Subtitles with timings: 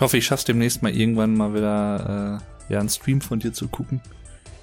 [0.00, 3.52] Ich hoffe, ich schaff's demnächst mal irgendwann mal wieder äh, ja, einen Stream von dir
[3.52, 4.00] zu gucken.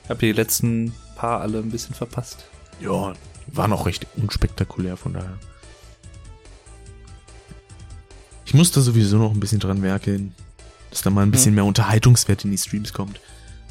[0.03, 2.45] Ich habe die letzten paar alle ein bisschen verpasst.
[2.81, 3.13] Ja,
[3.45, 5.37] war noch recht unspektakulär, von daher.
[8.47, 10.33] Ich muss da sowieso noch ein bisschen dran werkeln,
[10.89, 13.21] dass da mal ein bisschen mehr Unterhaltungswert in die Streams kommt.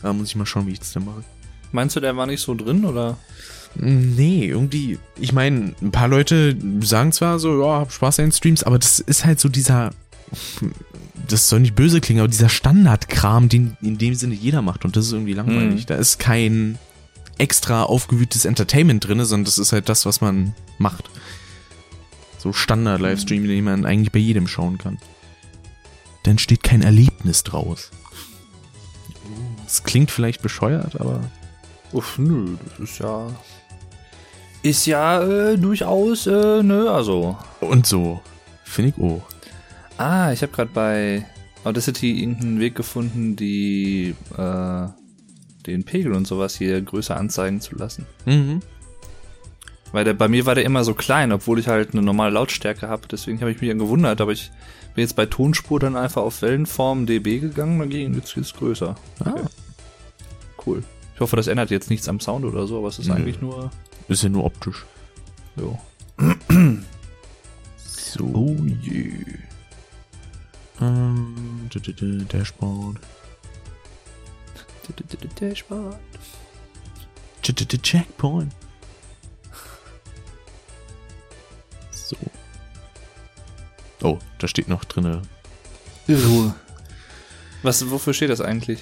[0.02, 1.24] Da muss ich mal schauen, wie ich das dann mache.
[1.72, 3.18] Meinst du, der war nicht so drin oder?
[3.74, 8.32] Nee, irgendwie, ich meine, ein paar Leute sagen zwar so, ja, hab Spaß an den
[8.32, 9.90] Streams, aber das ist halt so dieser,
[11.28, 14.96] das soll nicht böse klingen, aber dieser Standardkram, den in dem Sinne jeder macht und
[14.96, 15.82] das ist irgendwie langweilig.
[15.82, 15.86] Mhm.
[15.86, 16.78] Da ist kein
[17.38, 21.10] extra aufgewühltes Entertainment drin, sondern das ist halt das, was man macht.
[22.38, 24.98] So Standard-Livestream, den man eigentlich bei jedem schauen kann.
[26.22, 27.90] Da entsteht kein Erlebnis draus.
[29.66, 31.20] Es klingt vielleicht bescheuert, aber
[31.92, 33.28] Uff, nö, das ist ja.
[34.62, 37.36] Ist ja äh, durchaus, äh, nö, also.
[37.60, 38.20] und so.
[38.64, 39.22] Finde ich auch.
[39.98, 41.26] Ah, ich habe gerade bei
[41.64, 44.86] Audacity irgendeinen Weg gefunden, die äh,
[45.66, 48.06] den Pegel und sowas hier größer anzeigen zu lassen.
[48.24, 48.60] Mhm.
[49.92, 52.88] Weil der, bei mir war der immer so klein, obwohl ich halt eine normale Lautstärke
[52.88, 53.08] habe.
[53.10, 54.20] Deswegen habe ich mich dann gewundert.
[54.20, 54.50] Aber ich
[54.94, 57.78] bin jetzt bei Tonspur dann einfach auf Wellenform dB gegangen.
[57.78, 58.94] Dann ging jetzt ist größer.
[59.24, 59.34] Ah.
[60.66, 60.82] Cool.
[61.14, 63.14] Ich hoffe, das ändert jetzt nichts am Sound oder so, aber es ist Nö.
[63.14, 63.70] eigentlich nur.
[64.08, 64.84] Ist ja nur optisch.
[65.56, 65.78] Jo.
[67.78, 68.24] So.
[68.32, 69.12] Oh je.
[70.80, 71.68] Ähm,
[72.28, 72.98] Dashboard.
[75.40, 75.98] Dashboard.
[77.42, 78.52] Ch- ch- ch- Checkpoint.
[81.90, 82.16] So.
[84.02, 85.22] Oh, da steht noch drinne.
[86.08, 86.54] Ruhe.
[87.62, 88.80] Was, wofür steht das eigentlich?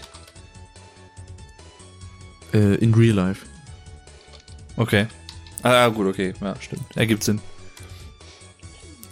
[2.53, 3.47] Äh, in real life.
[4.77, 5.07] Okay.
[5.63, 6.35] Ah, gut, okay.
[6.41, 6.85] Ja, stimmt.
[6.97, 7.41] Ergibt Sinn.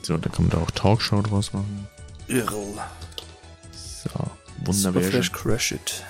[0.03, 1.87] So, da kann man da auch Talkshow draus machen.
[2.33, 2.65] Irre.
[3.73, 4.11] So,
[4.65, 5.03] wunderbar.
[5.03, 6.03] Superflash Crash It.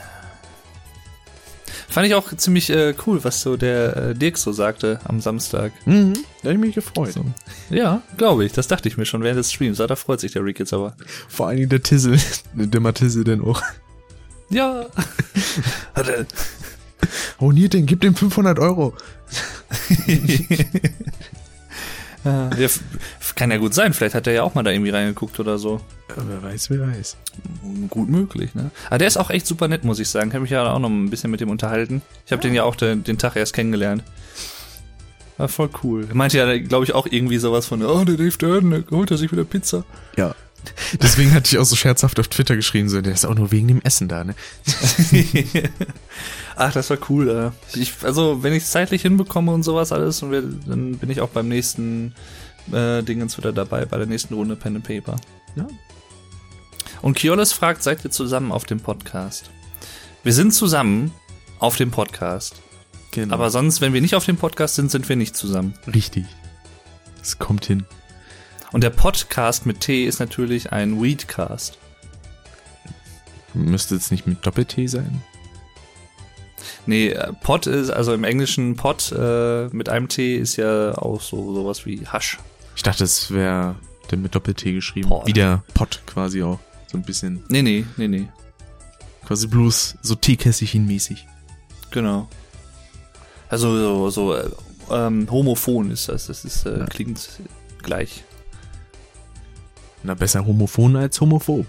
[1.89, 5.73] Fand ich auch ziemlich äh, cool, was so der äh, Dirk so sagte am Samstag.
[5.85, 7.13] Mhm, da hab ich mich gefreut.
[7.13, 7.24] So.
[7.69, 8.52] Ja, glaube ich.
[8.52, 9.79] Das dachte ich mir schon während des Streams.
[9.79, 10.96] Ah, da freut sich der Rick jetzt aber.
[11.29, 12.19] Vor allen Dingen der Tizzle.
[12.55, 13.61] der Matisse denn auch.
[14.48, 14.86] Ja.
[15.95, 16.25] Hat er.
[17.41, 18.95] Nee, den gib dem 500 Euro.
[22.25, 22.51] ja,
[23.35, 23.93] kann ja gut sein.
[23.93, 25.81] Vielleicht hat er ja auch mal da irgendwie reingeguckt oder so.
[26.09, 27.17] Ja, wer weiß, wer weiß.
[27.89, 28.70] Gut möglich, ne?
[28.89, 30.29] Aber der ist auch echt super nett, muss ich sagen.
[30.29, 32.03] Ich habe mich ja auch noch ein bisschen mit dem unterhalten.
[32.27, 34.03] Ich habe den ja auch den, den Tag erst kennengelernt.
[35.39, 36.07] War voll cool.
[36.09, 39.11] Er meinte ja, glaube ich, auch irgendwie sowas von, oh, der Dave Durden, der holt
[39.11, 39.85] er sich wieder Pizza.
[40.17, 40.35] Ja.
[41.03, 43.69] Deswegen hatte ich auch so scherzhaft auf Twitter geschrieben, so, der ist auch nur wegen
[43.69, 44.35] dem Essen da, ne?
[46.57, 47.53] Ach, das war cool.
[47.75, 47.79] Äh.
[47.79, 51.49] Ich, also, wenn ich es zeitlich hinbekomme und sowas alles, dann bin ich auch beim
[51.49, 52.14] nächsten
[52.70, 55.17] äh, Dingens wieder dabei, bei der nächsten Runde Pen and Paper.
[55.56, 55.67] Ja.
[57.00, 59.50] Und Kiolis fragt, seid ihr zusammen auf dem Podcast?
[60.23, 61.12] Wir sind zusammen
[61.58, 62.62] auf dem Podcast.
[63.11, 63.34] Genau.
[63.34, 65.74] Aber sonst, wenn wir nicht auf dem Podcast sind, sind wir nicht zusammen.
[65.92, 66.24] richtig.
[67.20, 67.84] Es kommt hin.
[68.72, 71.78] Und der Podcast mit T ist natürlich ein Weedcast.
[73.55, 75.22] Müsste jetzt nicht mit Doppel-T sein?
[76.86, 81.20] Nee, äh, Pod ist, also im Englischen Pod äh, mit einem T ist ja auch
[81.20, 82.39] so sowas wie Hasch.
[82.83, 83.77] Ich dachte, es wäre
[84.11, 85.09] denn mit Doppel-T geschrieben.
[85.09, 85.25] Pod.
[85.29, 86.59] Wie der Pot quasi auch.
[86.91, 87.45] So ein bisschen.
[87.48, 88.27] Nee, nee, nee, nee.
[89.25, 91.19] Quasi bloß so Teekässchen-mäßig.
[91.93, 92.29] Genau.
[93.48, 94.51] Also so, so äh,
[94.91, 96.27] ähm, homophon ist das.
[96.27, 96.87] Das ist, äh, Ja.
[96.87, 97.20] klingt
[97.85, 98.25] gleich.
[100.03, 101.64] Na, besser homophon als homophob.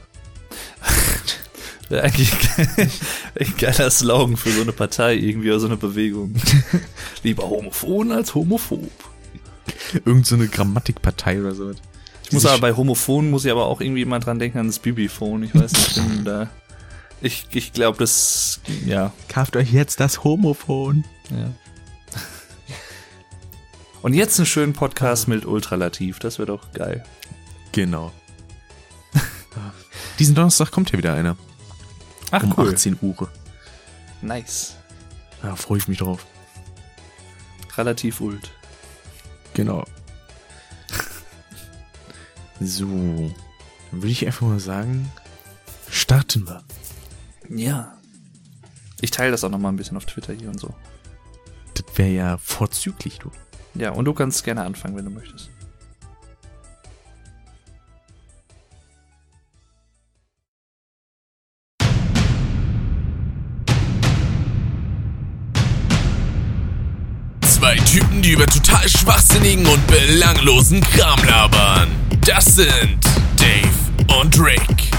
[1.92, 6.34] Eigentlich ein geiler Slogan für so eine Partei irgendwie oder so eine Bewegung.
[7.24, 8.90] Lieber homophon als homophob.
[10.06, 11.72] Irgend so eine Grammatikpartei oder so.
[12.24, 14.80] Ich muss aber bei homophon muss ich aber auch irgendwie immer dran denken an das
[14.80, 15.44] Bibiphone.
[15.44, 16.50] Ich weiß nicht, ich bin da.
[17.22, 21.06] Ich, ich glaube, das, ja, Kauft euch jetzt das Homophon.
[21.30, 21.52] ja.
[24.02, 26.20] Und jetzt einen schönen Podcast mit Ultralativ.
[26.20, 27.06] Das wäre doch geil.
[27.72, 28.12] Genau.
[30.20, 31.38] Diesen Donnerstag kommt ja wieder einer.
[32.30, 33.30] Ach, um 18 Uhr.
[34.22, 34.76] Nice.
[35.42, 36.26] Da freue ich mich drauf.
[37.78, 38.52] Relativ ult.
[39.54, 39.86] Genau.
[42.60, 42.88] So.
[42.88, 45.12] Dann würde ich einfach mal sagen,
[45.90, 46.64] starten wir.
[47.50, 47.98] Ja.
[49.02, 50.74] Ich teile das auch noch mal ein bisschen auf Twitter hier und so.
[51.76, 53.32] Das wäre ja vorzüglich, du.
[53.76, 55.50] Ja, und du kannst gerne anfangen, wenn du möchtest.
[67.64, 71.88] Zwei Typen, die über total schwachsinnigen und belanglosen Kram labern.
[72.26, 73.00] Das sind
[73.38, 74.93] Dave und Rick.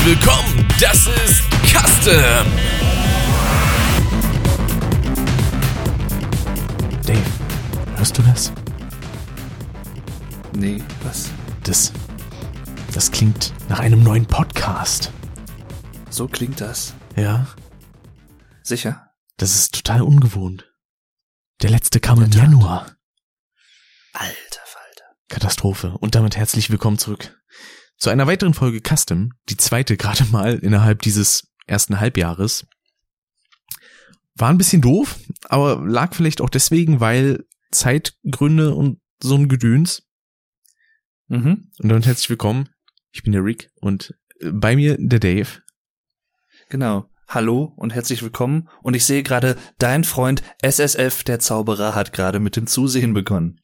[0.00, 0.66] Herzlich willkommen.
[0.80, 2.46] Das ist Custom.
[7.06, 8.52] Dave, hörst du das?
[10.52, 11.30] Nee, was?
[11.64, 11.92] Das,
[12.92, 15.12] das klingt nach einem neuen Podcast.
[16.08, 16.94] So klingt das.
[17.16, 17.46] Ja,
[18.62, 19.10] Sicher?
[19.36, 20.72] das ist total ungewohnt.
[21.62, 22.42] Der letzte kam im Tat.
[22.42, 22.96] Januar.
[24.12, 25.04] Alter Falter.
[25.28, 25.96] Katastrophe.
[25.98, 27.36] Und damit herzlich willkommen zurück
[28.00, 32.66] zu einer weiteren Folge Custom, die zweite gerade mal innerhalb dieses ersten Halbjahres.
[34.34, 40.02] War ein bisschen doof, aber lag vielleicht auch deswegen, weil Zeitgründe und so ein Gedöns.
[41.28, 41.70] Mhm.
[41.78, 42.70] Und damit herzlich willkommen.
[43.12, 45.62] Ich bin der Rick und äh, bei mir der Dave.
[46.70, 47.06] Genau.
[47.28, 48.68] Hallo und herzlich willkommen.
[48.82, 53.60] Und ich sehe gerade, dein Freund SSF, der Zauberer, hat gerade mit dem Zusehen begonnen.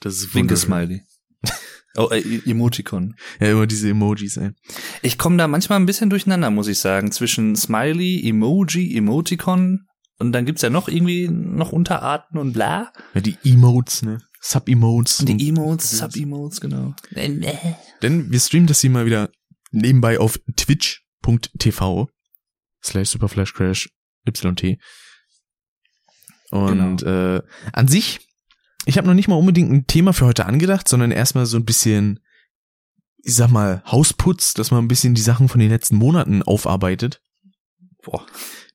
[0.00, 1.02] Das ist Winke-Smiley.
[1.98, 3.14] Oh, äh, Emoticon.
[3.40, 4.50] Ja, immer diese Emojis, ey.
[5.02, 9.86] Ich komme da manchmal ein bisschen durcheinander, muss ich sagen, zwischen Smiley, Emoji, Emoticon
[10.18, 12.92] und dann gibt's ja noch irgendwie noch Unterarten und bla.
[13.14, 14.18] Ja, die Emotes, ne?
[14.40, 15.24] Sub-Emotes.
[15.24, 16.94] Die Emotes, Sub-Emotes, genau.
[17.10, 19.30] Denn wir streamen das hier mal wieder
[19.70, 22.08] nebenbei auf twitch.tv
[22.84, 23.88] slash superflashcrash
[24.26, 24.78] yt.
[26.50, 27.42] Und äh,
[27.72, 28.20] an sich,
[28.84, 31.64] ich habe noch nicht mal unbedingt ein Thema für heute angedacht, sondern erstmal so ein
[31.64, 32.20] bisschen,
[33.18, 37.22] ich sag mal, Hausputz, dass man ein bisschen die Sachen von den letzten Monaten aufarbeitet.
[38.02, 38.24] Boah.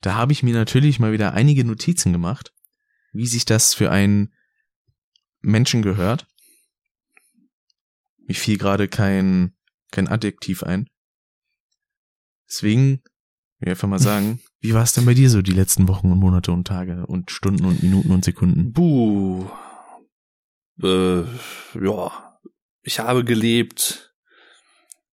[0.02, 2.54] Da habe ich mir natürlich mal wieder einige Notizen gemacht,
[3.14, 4.34] wie sich das für einen
[5.42, 6.28] Menschen gehört.
[8.28, 9.56] Mir fiel gerade kein,
[9.92, 10.90] kein Adjektiv ein.
[12.50, 13.02] Deswegen,
[13.60, 16.12] will ich einfach mal sagen, wie war es denn bei dir so die letzten Wochen
[16.12, 18.74] und Monate und Tage und Stunden und Minuten und Sekunden?
[18.74, 19.50] Buh.
[20.82, 21.22] Äh,
[21.80, 22.40] ja.
[22.82, 24.14] Ich habe gelebt.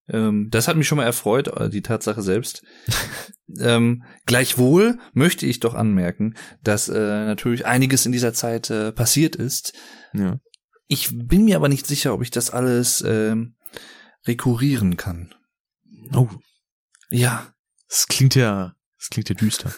[0.08, 2.64] Ähm, das hat mich schon mal erfreut, äh, die Tatsache selbst.
[3.60, 6.94] ähm, gleichwohl möchte ich doch anmerken, dass äh,
[7.26, 9.72] natürlich einiges in dieser Zeit äh, passiert ist.
[10.12, 10.40] Ja.
[10.88, 13.54] Ich bin mir aber nicht sicher, ob ich das alles ähm,
[14.26, 15.32] rekurrieren kann.
[16.12, 16.28] Oh,
[17.10, 17.54] Ja.
[17.88, 19.72] das klingt ja, das klingt ja düster.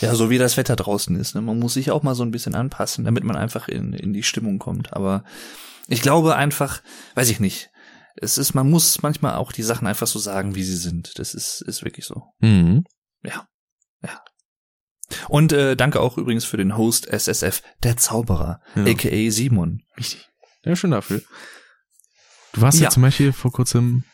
[0.00, 1.34] Ja, so wie das Wetter draußen ist.
[1.34, 1.40] Ne?
[1.40, 4.22] Man muss sich auch mal so ein bisschen anpassen, damit man einfach in, in die
[4.22, 4.92] Stimmung kommt.
[4.92, 5.24] Aber
[5.86, 6.82] ich glaube einfach,
[7.14, 7.70] weiß ich nicht.
[8.16, 11.18] Es ist, man muss manchmal auch die Sachen einfach so sagen, wie sie sind.
[11.18, 12.22] Das ist, ist wirklich so.
[12.40, 12.84] Mhm.
[13.22, 13.46] Ja.
[14.02, 14.20] Ja.
[15.28, 18.84] Und äh, danke auch übrigens für den Host SSF, der Zauberer, Ja.
[18.84, 19.82] aka Simon.
[19.96, 20.28] Richtig.
[20.64, 21.22] Ja, schon dafür.
[22.52, 22.90] Du warst ja, Ja.
[22.90, 24.04] zum Beispiel vor kurzem,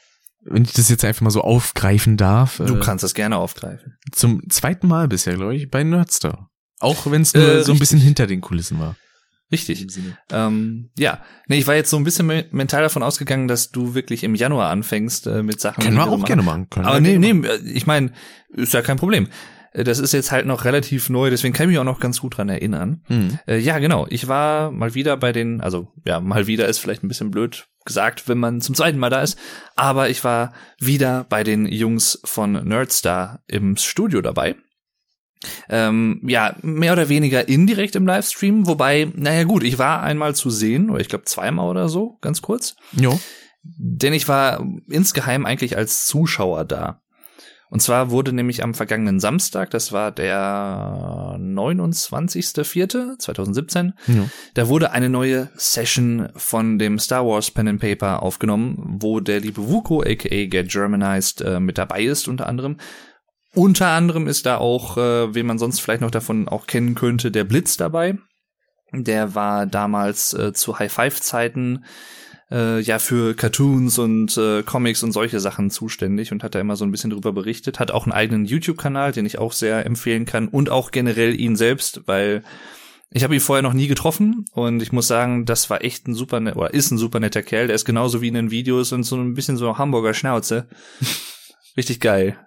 [0.44, 3.96] wenn ich das jetzt einfach mal so aufgreifen darf, Du äh, kannst das gerne aufgreifen.
[4.12, 6.50] zum zweiten Mal bisher, glaube ich, bei Nerdstar.
[6.80, 8.96] Auch wenn es nur Äh, so ein bisschen hinter den Kulissen war.
[9.52, 9.86] Richtig.
[10.32, 13.94] Ähm, ja, nee, ich war jetzt so ein bisschen me- mental davon ausgegangen, dass du
[13.94, 15.84] wirklich im Januar anfängst äh, mit Sachen.
[15.84, 16.24] Können wir auch machen.
[16.24, 16.68] gerne machen.
[16.70, 18.10] Können Aber nee, nee, äh, ich meine,
[18.48, 19.28] ist ja kein Problem.
[19.72, 22.20] Äh, Das ist jetzt halt noch relativ neu, deswegen kann ich mich auch noch ganz
[22.20, 23.02] gut dran erinnern.
[23.08, 23.38] Mhm.
[23.46, 24.06] Äh, ja, genau.
[24.10, 27.68] Ich war mal wieder bei den, also ja, mal wieder ist vielleicht ein bisschen blöd
[27.84, 29.38] gesagt, wenn man zum zweiten Mal da ist,
[29.76, 34.56] aber ich war wieder bei den Jungs von Nerdstar im Studio dabei.
[35.68, 40.50] Ähm, ja, mehr oder weniger indirekt im Livestream, wobei, naja gut, ich war einmal zu
[40.50, 42.76] sehen, oder ich glaube zweimal oder so, ganz kurz.
[42.92, 43.18] Jo.
[43.62, 47.02] Denn ich war insgeheim eigentlich als Zuschauer da.
[47.70, 54.28] Und zwar wurde nämlich am vergangenen Samstag, das war der 29.04.2017, Ja.
[54.54, 59.40] da wurde eine neue Session von dem Star Wars Pen and Paper aufgenommen, wo der
[59.40, 62.76] liebe Wuko, aka Get Germanized, äh, mit dabei ist unter anderem.
[63.54, 67.30] Unter anderem ist da auch, äh, wen man sonst vielleicht noch davon auch kennen könnte,
[67.30, 68.18] der Blitz dabei.
[68.92, 71.84] Der war damals äh, zu High-Five-Zeiten
[72.54, 76.76] äh, ja für Cartoons und äh, Comics und solche Sachen zuständig und hat da immer
[76.76, 77.80] so ein bisschen drüber berichtet.
[77.80, 81.56] Hat auch einen eigenen YouTube-Kanal, den ich auch sehr empfehlen kann und auch generell ihn
[81.56, 82.44] selbst, weil
[83.10, 86.14] ich habe ihn vorher noch nie getroffen und ich muss sagen, das war echt ein
[86.14, 87.66] super net- oder ist ein super netter Kerl.
[87.66, 90.66] Der ist genauso wie in den Videos und so ein bisschen so Hamburger Schnauze.
[91.76, 92.38] Richtig geil.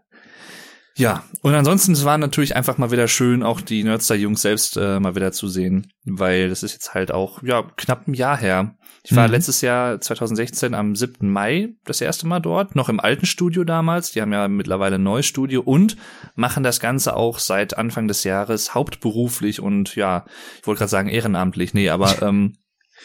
[0.97, 4.99] Ja, und ansonsten, es war natürlich einfach mal wieder schön, auch die Nerdstar-Jungs selbst äh,
[4.99, 8.75] mal wieder zu sehen, weil das ist jetzt halt auch, ja, knapp ein Jahr her.
[9.03, 9.33] Ich war Mhm.
[9.33, 11.29] letztes Jahr, 2016, am 7.
[11.29, 14.11] Mai das erste Mal dort, noch im alten Studio damals.
[14.11, 15.95] Die haben ja mittlerweile ein neues Studio und
[16.35, 20.25] machen das Ganze auch seit Anfang des Jahres hauptberuflich und ja,
[20.59, 22.53] ich wollte gerade sagen ehrenamtlich, nee, aber ähm,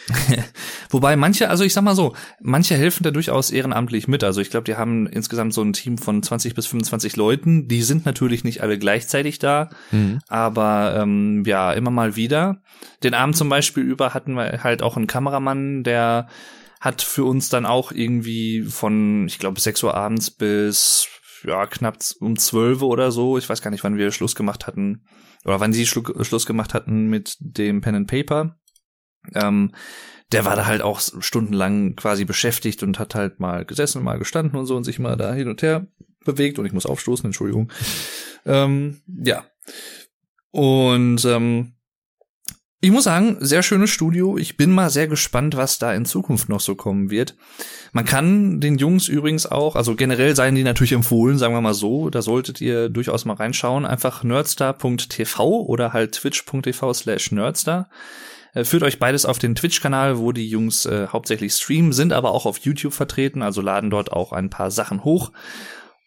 [0.90, 4.24] Wobei manche, also ich sag mal so, manche helfen da durchaus ehrenamtlich mit.
[4.24, 7.68] Also ich glaube, die haben insgesamt so ein Team von 20 bis 25 Leuten.
[7.68, 10.20] Die sind natürlich nicht alle gleichzeitig da, Mhm.
[10.28, 12.62] aber ähm, ja, immer mal wieder.
[13.02, 16.28] Den Abend zum Beispiel über hatten wir halt auch einen Kameramann, der
[16.80, 21.06] hat für uns dann auch irgendwie von, ich glaube, 6 Uhr abends bis
[21.44, 23.38] ja, knapp um 12 Uhr oder so.
[23.38, 25.04] Ich weiß gar nicht, wann wir Schluss gemacht hatten.
[25.44, 28.56] Oder wann sie Schlu Schluss gemacht hatten mit dem Pen and Paper.
[29.34, 29.72] Ähm,
[30.32, 34.58] der war da halt auch stundenlang quasi beschäftigt und hat halt mal gesessen mal gestanden
[34.58, 35.86] und so und sich mal da hin und her
[36.24, 37.70] bewegt und ich muss aufstoßen, Entschuldigung.
[38.46, 39.44] Ähm, ja.
[40.50, 41.74] Und ähm,
[42.84, 44.36] ich muss sagen, sehr schönes Studio.
[44.36, 47.36] Ich bin mal sehr gespannt, was da in Zukunft noch so kommen wird.
[47.92, 51.74] Man kann den Jungs übrigens auch, also generell seien die natürlich empfohlen, sagen wir mal
[51.74, 53.86] so, da solltet ihr durchaus mal reinschauen.
[53.86, 57.88] Einfach nerdstar.tv oder halt twitch.tv slash nerdstar.
[58.52, 62.32] Äh, führt euch beides auf den Twitch-Kanal, wo die Jungs äh, hauptsächlich streamen, sind aber
[62.32, 65.32] auch auf YouTube vertreten, also laden dort auch ein paar Sachen hoch.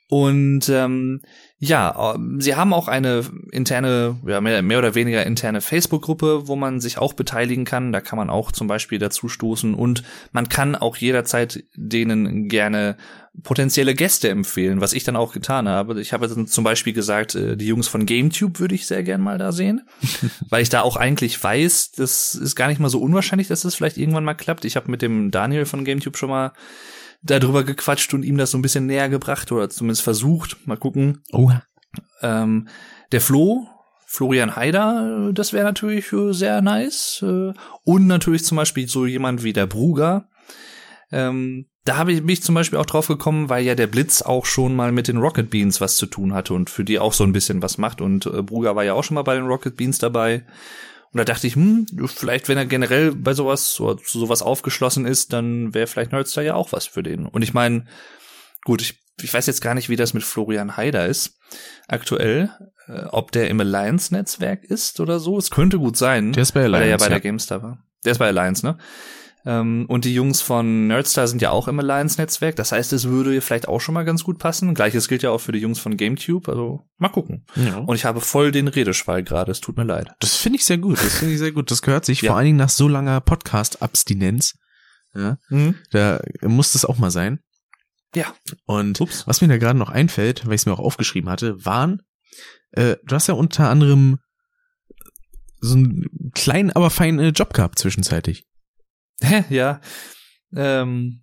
[0.07, 1.21] Und ähm,
[1.57, 6.55] ja, ähm, sie haben auch eine interne, ja, mehr, mehr oder weniger interne Facebook-Gruppe, wo
[6.55, 7.91] man sich auch beteiligen kann.
[7.91, 12.97] Da kann man auch zum Beispiel dazu stoßen und man kann auch jederzeit denen gerne
[13.43, 15.99] potenzielle Gäste empfehlen, was ich dann auch getan habe.
[16.01, 19.21] Ich habe dann zum Beispiel gesagt, äh, die Jungs von GameTube würde ich sehr gern
[19.21, 19.87] mal da sehen,
[20.49, 23.75] weil ich da auch eigentlich weiß, das ist gar nicht mal so unwahrscheinlich, dass das
[23.75, 24.65] vielleicht irgendwann mal klappt.
[24.65, 26.53] Ich habe mit dem Daniel von GameTube schon mal
[27.21, 30.57] darüber gequatscht und ihm das so ein bisschen näher gebracht oder zumindest versucht.
[30.67, 31.23] Mal gucken.
[31.31, 31.51] Oh.
[32.21, 32.67] Ähm,
[33.11, 33.67] der Flo,
[34.05, 37.23] Florian Haider, das wäre natürlich äh, sehr nice.
[37.23, 40.29] Äh, und natürlich zum Beispiel so jemand wie der Bruger.
[41.11, 44.47] Ähm, da habe ich mich zum Beispiel auch drauf gekommen, weil ja der Blitz auch
[44.47, 47.23] schon mal mit den Rocket Beans was zu tun hatte und für die auch so
[47.23, 48.01] ein bisschen was macht.
[48.01, 50.45] Und äh, Bruger war ja auch schon mal bei den Rocket Beans dabei.
[51.11, 55.31] Und da dachte ich, hm, vielleicht, wenn er generell bei sowas, so, sowas aufgeschlossen ist,
[55.31, 57.27] dann wäre vielleicht Nerdstar ja auch was für den.
[57.27, 57.85] Und ich meine,
[58.63, 61.37] gut, ich, ich weiß jetzt gar nicht, wie das mit Florian Haider ist
[61.87, 62.49] aktuell,
[62.87, 65.37] äh, ob der im Alliance-Netzwerk ist oder so.
[65.37, 67.21] Es könnte gut sein, Der ist bei weil er ja Alliance, bei der ja.
[67.21, 67.85] GameStar war.
[68.03, 68.77] Der ist bei Alliance, ne?
[69.47, 72.55] Ähm, und die Jungs von Nerdstar sind ja auch im Alliance-Netzwerk.
[72.55, 74.73] Das heißt, es würde vielleicht auch schon mal ganz gut passen.
[74.73, 76.49] Gleiches gilt ja auch für die Jungs von GameTube.
[76.49, 77.45] Also mal gucken.
[77.55, 77.77] Ja.
[77.77, 79.51] Und ich habe voll den Redeschwall gerade.
[79.51, 80.09] Es tut mir leid.
[80.19, 80.97] Das finde ich sehr gut.
[80.97, 81.69] Das finde ich sehr gut.
[81.69, 82.29] Das gehört sich Ja.
[82.31, 84.55] vor allen Dingen nach so langer Podcast-Abstinenz.
[85.13, 85.37] Ja,
[85.91, 87.39] da muss das auch mal sein.
[88.15, 88.33] Ja.
[88.65, 89.25] Und Ups.
[89.27, 92.01] was mir da gerade noch einfällt, weil ich es mir auch aufgeschrieben hatte, waren,
[92.71, 94.19] äh, du hast ja unter anderem
[95.61, 98.45] so einen kleinen, aber feinen äh, Job gehabt zwischenzeitlich.
[99.50, 99.81] ja.
[100.55, 101.22] Ähm,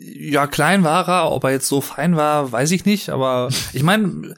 [0.00, 3.82] ja, klein war er, ob er jetzt so fein war, weiß ich nicht, aber ich
[3.82, 4.34] meine,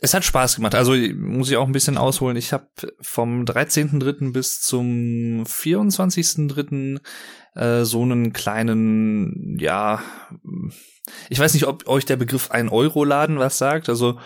[0.00, 0.74] es hat Spaß gemacht.
[0.74, 2.36] Also muss ich auch ein bisschen ausholen.
[2.36, 2.68] Ich habe
[3.00, 4.32] vom 13.3.
[4.32, 7.00] bis zum 24.3.
[7.54, 10.00] Äh, so einen kleinen, ja,
[11.28, 13.88] ich weiß nicht, ob euch der Begriff ein Euro Laden was sagt.
[13.88, 14.20] Also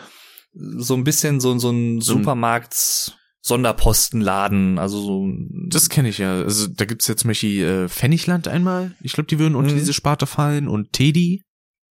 [0.54, 5.28] so ein bisschen so, So ein- Supermarkt Sonderpostenladen, also so
[5.68, 6.42] Das kenne ich ja.
[6.42, 8.92] Also da gibt's ja zum Beispiel äh, Pfennigland einmal.
[9.02, 9.78] Ich glaube, die würden unter Mhm.
[9.78, 11.42] diese Sparte fallen und Teddy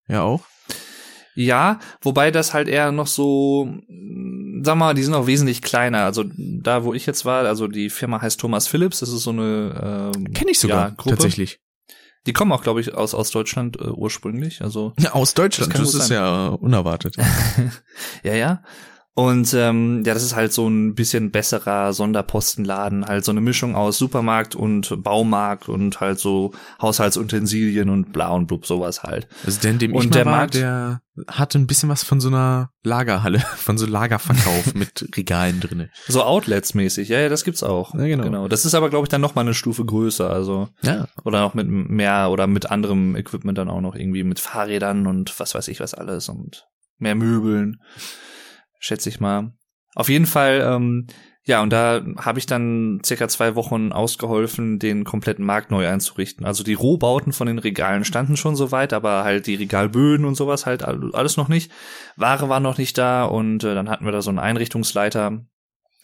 [0.08, 0.44] ja auch.
[1.34, 3.66] Ja, wobei das halt eher noch so,
[4.62, 6.00] sag mal, die sind auch wesentlich kleiner.
[6.04, 9.30] Also da, wo ich jetzt war, also die Firma heißt Thomas Phillips, das ist so
[9.30, 11.10] eine ähm, Kenne ich sogar ja, Gruppe.
[11.16, 11.60] tatsächlich.
[12.26, 14.60] Die kommen auch, glaube ich, aus, aus Deutschland äh, ursprünglich.
[14.62, 15.72] Also Ja, aus Deutschland.
[15.74, 17.16] Das Das, ist ja unerwartet.
[18.22, 18.62] ja, ja.
[19.14, 23.76] Und ähm, ja, das ist halt so ein bisschen besserer Sonderpostenladen, halt so eine Mischung
[23.76, 29.28] aus Supermarkt und Baumarkt und halt so Haushaltsutensilien und bla und blub, sowas halt.
[29.44, 32.02] Also der, in dem ich Und mal der war, Markt- der hatte ein bisschen was
[32.04, 35.90] von so einer Lagerhalle, von so Lagerverkauf mit Regalen drinne.
[36.08, 37.92] So Outlets-mäßig, ja, ja, das gibt's auch.
[37.94, 38.24] Ja, genau.
[38.24, 38.48] genau.
[38.48, 41.06] Das ist aber, glaube ich, dann noch mal eine Stufe größer, also Ja.
[41.24, 45.38] oder noch mit mehr oder mit anderem Equipment dann auch noch irgendwie mit Fahrrädern und
[45.38, 46.66] was weiß ich was alles und
[46.98, 47.80] mehr Möbeln,
[48.82, 49.52] schätze ich mal.
[49.94, 51.06] Auf jeden Fall, ähm,
[51.44, 56.46] ja, und da habe ich dann circa zwei Wochen ausgeholfen, den kompletten Markt neu einzurichten.
[56.46, 60.66] Also die Rohbauten von den Regalen standen schon soweit, aber halt die Regalböden und sowas
[60.66, 61.70] halt all- alles noch nicht.
[62.16, 65.44] Ware war noch nicht da und äh, dann hatten wir da so einen Einrichtungsleiter,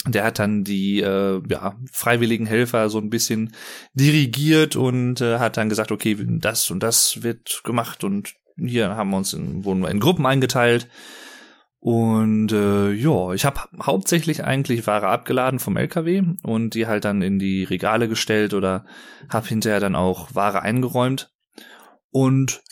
[0.06, 3.54] der hat dann die äh, ja, freiwilligen Helfer so ein bisschen
[3.94, 9.10] dirigiert und äh, hat dann gesagt, okay, das und das wird gemacht und hier haben
[9.10, 10.88] wir uns in, wurden wir in Gruppen eingeteilt.
[11.80, 17.22] Und äh, ja, ich habe hauptsächlich eigentlich Ware abgeladen vom LKW und die halt dann
[17.22, 18.84] in die Regale gestellt oder
[19.28, 21.30] habe hinterher dann auch Ware eingeräumt.
[22.10, 22.62] Und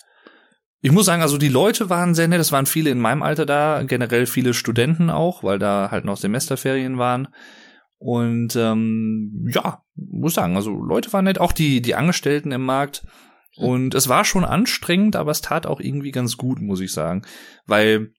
[0.80, 3.46] ich muss sagen, also die Leute waren sehr nett, es waren viele in meinem Alter
[3.46, 7.28] da, generell viele Studenten auch, weil da halt noch Semesterferien waren.
[7.98, 13.06] Und ähm, ja, muss sagen, also Leute waren nett, auch die, die Angestellten im Markt.
[13.56, 17.22] Und es war schon anstrengend, aber es tat auch irgendwie ganz gut, muss ich sagen.
[17.64, 18.12] Weil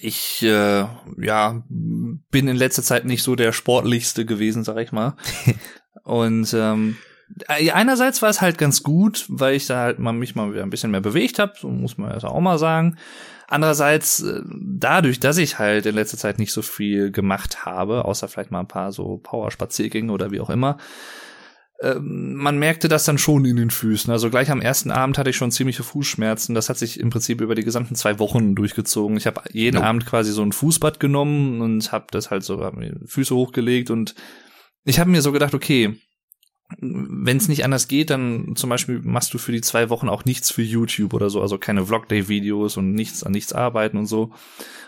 [0.00, 0.86] ich äh,
[1.18, 5.16] ja bin in letzter Zeit nicht so der sportlichste gewesen, sag ich mal.
[6.04, 6.96] Und ähm,
[7.48, 10.62] Äh, Einerseits war es halt ganz gut, weil ich da halt mal mich mal wieder
[10.62, 12.96] ein bisschen mehr bewegt habe, so muss man das auch mal sagen.
[13.48, 18.28] Andererseits, äh, dadurch, dass ich halt in letzter Zeit nicht so viel gemacht habe, außer
[18.28, 20.78] vielleicht mal ein paar so Power-Spaziergänge oder wie auch immer,
[22.00, 24.12] man merkte das dann schon in den Füßen.
[24.12, 26.54] Also gleich am ersten Abend hatte ich schon ziemliche Fußschmerzen.
[26.54, 29.16] Das hat sich im Prinzip über die gesamten zwei Wochen durchgezogen.
[29.16, 29.82] Ich habe jeden No.
[29.82, 32.70] Abend quasi so ein Fußbad genommen und habe das halt so
[33.06, 34.14] Füße hochgelegt und
[34.84, 35.96] ich habe mir so gedacht, okay,
[36.80, 40.24] wenn es nicht anders geht, dann zum Beispiel machst du für die zwei Wochen auch
[40.24, 44.32] nichts für YouTube oder so, also keine Vlog-Day-Videos und nichts an nichts arbeiten und so.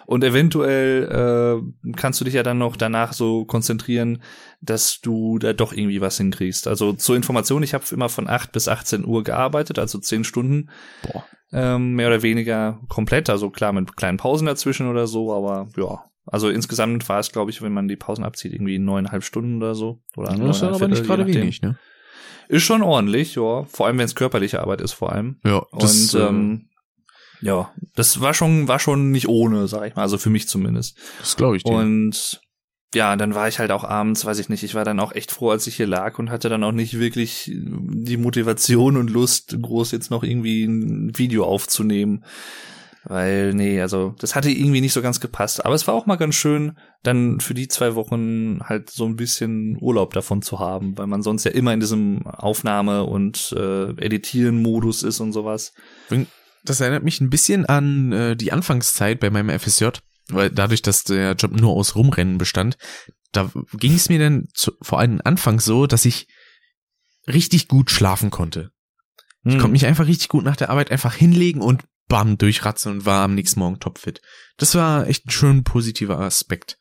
[0.06, 4.22] Und eventuell äh, kannst du dich ja dann noch danach so konzentrieren,
[4.64, 6.66] dass du da doch irgendwie was hinkriegst.
[6.66, 10.70] Also zur Information, ich habe immer von 8 bis 18 Uhr gearbeitet, also 10 Stunden.
[11.02, 11.24] Boah.
[11.52, 16.04] Ähm, mehr oder weniger komplett, also klar mit kleinen Pausen dazwischen oder so, aber ja.
[16.26, 19.74] Also insgesamt war es, glaube ich, wenn man die Pausen abzieht, irgendwie neuneinhalb Stunden oder
[19.74, 20.00] so.
[20.16, 21.76] Oder Das ist aber nicht gerade wenig, ne?
[22.48, 23.64] Ist schon ordentlich, ja.
[23.64, 25.38] Vor allem, wenn es körperliche Arbeit ist, vor allem.
[25.44, 26.68] Ja, Und ähm,
[27.40, 30.98] ja, das war schon, war schon nicht ohne, sag ich mal, also für mich zumindest.
[31.20, 31.72] das glaube ich dir.
[31.72, 32.40] Und
[32.94, 35.30] ja, dann war ich halt auch abends, weiß ich nicht, ich war dann auch echt
[35.30, 39.56] froh, als ich hier lag und hatte dann auch nicht wirklich die Motivation und Lust,
[39.60, 42.24] groß jetzt noch irgendwie ein Video aufzunehmen.
[43.06, 45.64] Weil, nee, also das hatte irgendwie nicht so ganz gepasst.
[45.64, 49.16] Aber es war auch mal ganz schön, dann für die zwei Wochen halt so ein
[49.16, 53.90] bisschen Urlaub davon zu haben, weil man sonst ja immer in diesem Aufnahme- und äh,
[53.90, 55.74] Editieren-Modus ist und sowas.
[56.64, 59.88] Das erinnert mich ein bisschen an äh, die Anfangszeit bei meinem FSJ,
[60.28, 62.76] weil dadurch, dass der Job nur aus Rumrennen bestand,
[63.32, 66.28] da ging es mir dann zu, vor allem anfangs so, dass ich
[67.26, 68.70] richtig gut schlafen konnte.
[69.44, 69.60] Ich Hm.
[69.60, 73.24] konnte mich einfach richtig gut nach der Arbeit einfach hinlegen und bam, durchratzen und war
[73.24, 74.20] am nächsten Morgen topfit.
[74.56, 76.78] Das war echt ein schön positiver Aspekt.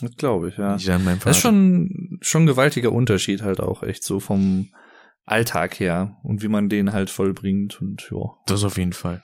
[0.00, 0.76] Das glaube ich, ja.
[0.76, 4.70] ich Das ist schon, schon ein gewaltiger Unterschied halt auch echt so vom
[5.24, 8.34] Alltag her und wie man den halt vollbringt und ja.
[8.46, 9.22] Das auf jeden Fall.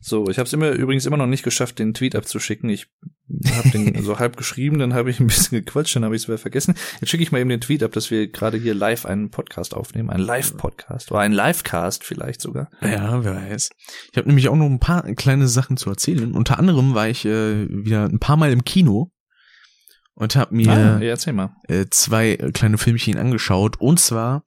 [0.00, 2.68] So, ich habe es immer übrigens immer noch nicht geschafft, den Tweet abzuschicken.
[2.70, 2.88] Ich
[3.54, 6.28] habe den so halb geschrieben, dann habe ich ein bisschen gequatscht, dann habe ich es
[6.28, 6.74] wieder vergessen.
[7.00, 9.74] Jetzt schicke ich mal eben den Tweet ab, dass wir gerade hier live einen Podcast
[9.74, 12.70] aufnehmen, einen Live-Podcast oder einen Livecast vielleicht sogar.
[12.80, 13.70] Ja, wer weiß.
[14.10, 16.32] Ich habe nämlich auch noch ein paar kleine Sachen zu erzählen.
[16.32, 19.10] Unter anderem war ich äh, wieder ein paar Mal im Kino
[20.14, 21.16] und habe mir Ah, ja,
[21.68, 23.80] äh, zwei kleine Filmchen angeschaut.
[23.80, 24.44] Und zwar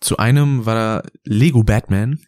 [0.00, 2.18] zu einem war da Lego Batman,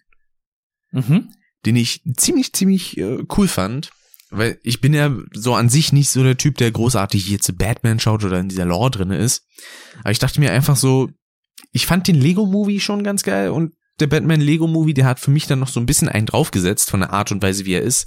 [0.95, 1.33] Mhm.
[1.67, 3.91] Den ich ziemlich, ziemlich äh, cool fand.
[4.31, 8.01] Weil ich bin ja so an sich nicht so der Typ, der großartig jetzt Batman
[8.01, 9.45] schaut oder in dieser Lore drinne ist.
[10.01, 11.11] Aber ich dachte mir einfach so,
[11.73, 15.47] ich fand den Lego-Movie schon ganz geil und der Batman Lego-Movie, der hat für mich
[15.47, 18.07] dann noch so ein bisschen einen draufgesetzt von der Art und Weise, wie er ist.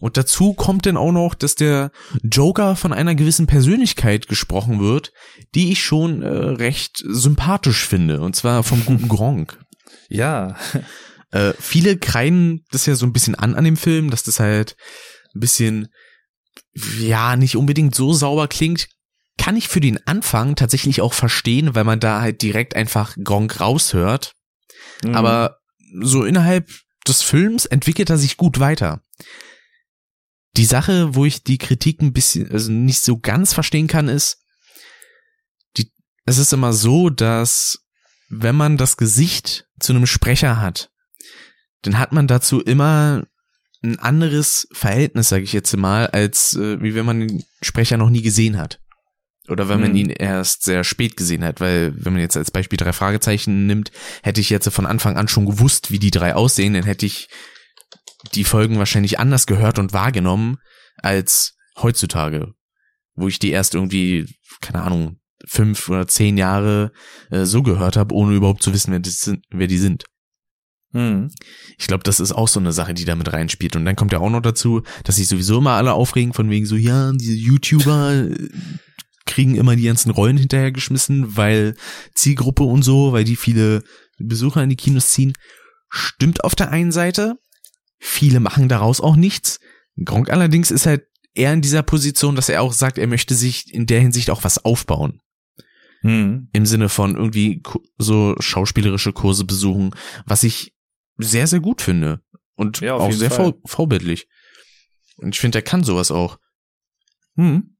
[0.00, 1.90] Und dazu kommt dann auch noch, dass der
[2.22, 5.12] Joker von einer gewissen Persönlichkeit gesprochen wird,
[5.54, 8.20] die ich schon äh, recht sympathisch finde.
[8.20, 9.58] Und zwar vom guten Gronk.
[10.08, 10.56] Ja,
[11.32, 14.76] Äh, viele kreiden das ja so ein bisschen an an dem Film, dass das halt
[15.34, 15.88] ein bisschen,
[16.98, 18.88] ja, nicht unbedingt so sauber klingt.
[19.38, 23.60] Kann ich für den Anfang tatsächlich auch verstehen, weil man da halt direkt einfach Gronk
[23.60, 24.34] raushört.
[25.02, 25.14] Mhm.
[25.14, 25.58] Aber
[26.02, 26.70] so innerhalb
[27.06, 29.02] des Films entwickelt er sich gut weiter.
[30.56, 34.44] Die Sache, wo ich die Kritik ein bisschen, also nicht so ganz verstehen kann, ist,
[35.78, 35.90] die,
[36.26, 37.78] es ist immer so, dass
[38.28, 40.91] wenn man das Gesicht zu einem Sprecher hat,
[41.82, 43.24] dann hat man dazu immer
[43.82, 48.10] ein anderes Verhältnis, sage ich jetzt mal, als äh, wie wenn man den Sprecher noch
[48.10, 48.80] nie gesehen hat.
[49.48, 49.96] Oder wenn man Hm.
[49.96, 53.90] ihn erst sehr spät gesehen hat, weil wenn man jetzt als Beispiel drei Fragezeichen nimmt,
[54.22, 57.28] hätte ich jetzt von Anfang an schon gewusst, wie die drei aussehen, dann hätte ich
[58.34, 60.58] die Folgen wahrscheinlich anders gehört und wahrgenommen
[60.98, 62.54] als heutzutage,
[63.16, 64.26] wo ich die erst irgendwie,
[64.60, 66.92] keine Ahnung, fünf oder zehn Jahre
[67.30, 70.04] äh, so gehört habe, ohne überhaupt zu wissen, wer, das sind, wer die sind.
[70.92, 71.30] Mhm.
[71.78, 73.76] Ich glaube, das ist auch so eine Sache, die da mit reinspielt.
[73.76, 76.66] Und dann kommt ja auch noch dazu, dass sich sowieso immer alle aufregen von wegen
[76.66, 78.48] so, ja, diese YouTuber äh,
[79.24, 81.74] kriegen immer die ganzen Rollen hinterhergeschmissen, weil
[82.14, 83.82] Zielgruppe und so, weil die viele
[84.18, 85.32] Besucher in die Kinos ziehen.
[85.88, 87.36] Stimmt auf der einen Seite.
[87.98, 89.60] Viele machen daraus auch nichts.
[90.04, 93.72] Gronk allerdings ist halt eher in dieser Position, dass er auch sagt, er möchte sich
[93.72, 95.20] in der Hinsicht auch was aufbauen
[96.04, 96.48] Mhm.
[96.52, 97.62] im Sinne von irgendwie
[97.96, 99.94] so schauspielerische Kurse besuchen,
[100.26, 100.72] was ich
[101.18, 102.20] sehr, sehr gut finde.
[102.54, 104.28] Und Ja, auch sehr vor, vorbildlich.
[105.16, 106.38] Und ich finde, der kann sowas auch.
[107.34, 107.76] Mhm.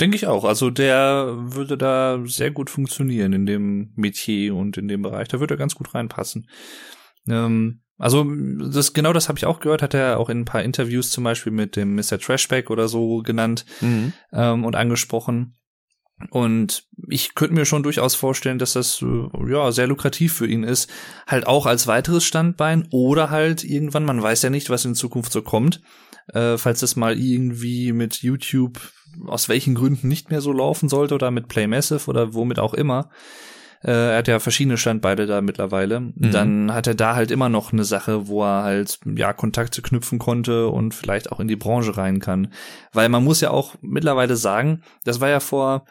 [0.00, 0.44] Denke ich auch.
[0.44, 5.28] Also der würde da sehr gut funktionieren in dem Metier und in dem Bereich.
[5.28, 6.48] Da würde er ganz gut reinpassen.
[7.28, 8.26] Ähm, also
[8.70, 11.24] das genau das habe ich auch gehört, hat er auch in ein paar Interviews zum
[11.24, 12.18] Beispiel mit dem Mr.
[12.18, 13.64] Trashback oder so genannt
[14.32, 15.56] ähm, und angesprochen.
[16.30, 20.62] Und ich könnte mir schon durchaus vorstellen, dass das äh, ja sehr lukrativ für ihn
[20.62, 20.90] ist,
[21.26, 25.30] halt auch als weiteres Standbein oder halt irgendwann, man weiß ja nicht, was in Zukunft
[25.30, 25.82] so kommt,
[26.32, 28.80] äh, falls das mal irgendwie mit YouTube
[29.26, 32.74] aus welchen Gründen nicht mehr so laufen sollte oder mit Play Massive oder womit auch
[32.74, 33.10] immer.
[33.82, 36.00] Äh, er hat ja verschiedene Standbeine da mittlerweile.
[36.00, 36.14] Mhm.
[36.32, 40.18] Dann hat er da halt immer noch eine Sache, wo er halt ja Kontakte knüpfen
[40.18, 42.52] konnte und vielleicht auch in die Branche rein kann.
[42.92, 45.84] Weil man muss ja auch mittlerweile sagen, das war ja vor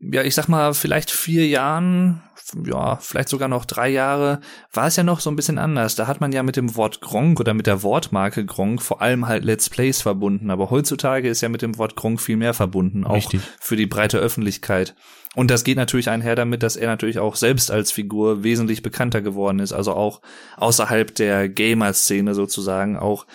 [0.00, 2.22] ja, ich sag mal, vielleicht vier Jahren,
[2.64, 4.40] ja, vielleicht sogar noch drei Jahre,
[4.72, 5.94] war es ja noch so ein bisschen anders.
[5.94, 9.28] Da hat man ja mit dem Wort Gronk oder mit der Wortmarke Gronk vor allem
[9.28, 10.50] halt Let's Plays verbunden.
[10.50, 13.42] Aber heutzutage ist ja mit dem Wort Gronk viel mehr verbunden, auch Richtig.
[13.60, 14.94] für die breite Öffentlichkeit.
[15.36, 19.20] Und das geht natürlich einher damit, dass er natürlich auch selbst als Figur wesentlich bekannter
[19.20, 20.22] geworden ist, also auch
[20.56, 23.26] außerhalb der Gamer-Szene sozusagen, auch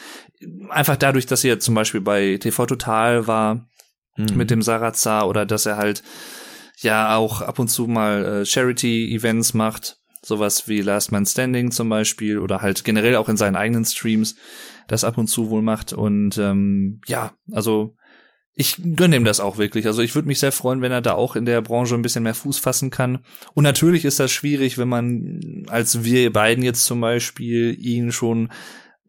[0.69, 3.65] einfach dadurch, dass er zum Beispiel bei TV Total war,
[4.17, 4.35] mhm.
[4.35, 6.03] mit dem Sarazar oder dass er halt
[6.77, 11.89] ja auch ab und zu mal äh, Charity-Events macht, sowas wie Last Man Standing zum
[11.89, 14.35] Beispiel oder halt generell auch in seinen eigenen Streams
[14.87, 17.95] das ab und zu wohl macht und ähm, ja, also
[18.55, 19.85] ich gönne ihm das auch wirklich.
[19.85, 22.23] Also ich würde mich sehr freuen, wenn er da auch in der Branche ein bisschen
[22.23, 23.19] mehr Fuß fassen kann.
[23.53, 28.49] Und natürlich ist das schwierig, wenn man als wir beiden jetzt zum Beispiel ihn schon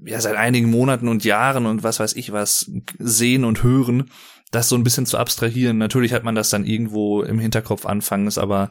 [0.05, 4.11] ja seit einigen Monaten und Jahren und was weiß ich was sehen und hören
[4.51, 5.79] das so ein bisschen zu abstrahieren.
[5.79, 8.71] Natürlich hat man das dann irgendwo im Hinterkopf anfangs, aber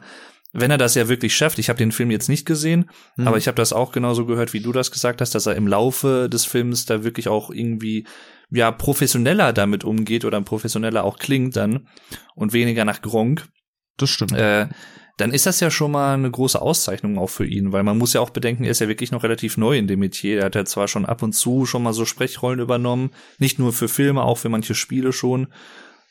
[0.52, 3.28] wenn er das ja wirklich schafft, ich habe den Film jetzt nicht gesehen, mhm.
[3.28, 5.66] aber ich habe das auch genauso gehört, wie du das gesagt hast, dass er im
[5.66, 8.06] Laufe des Films da wirklich auch irgendwie
[8.50, 11.88] ja professioneller damit umgeht oder professioneller auch klingt dann
[12.34, 13.48] und weniger nach Gronk.
[13.96, 14.32] Das stimmt.
[14.32, 14.68] Äh,
[15.16, 18.12] dann ist das ja schon mal eine große Auszeichnung auch für ihn, weil man muss
[18.12, 20.40] ja auch bedenken, er ist ja wirklich noch relativ neu in dem Metier.
[20.40, 23.72] Er hat ja zwar schon ab und zu schon mal so Sprechrollen übernommen, nicht nur
[23.72, 25.48] für Filme, auch für manche Spiele schon.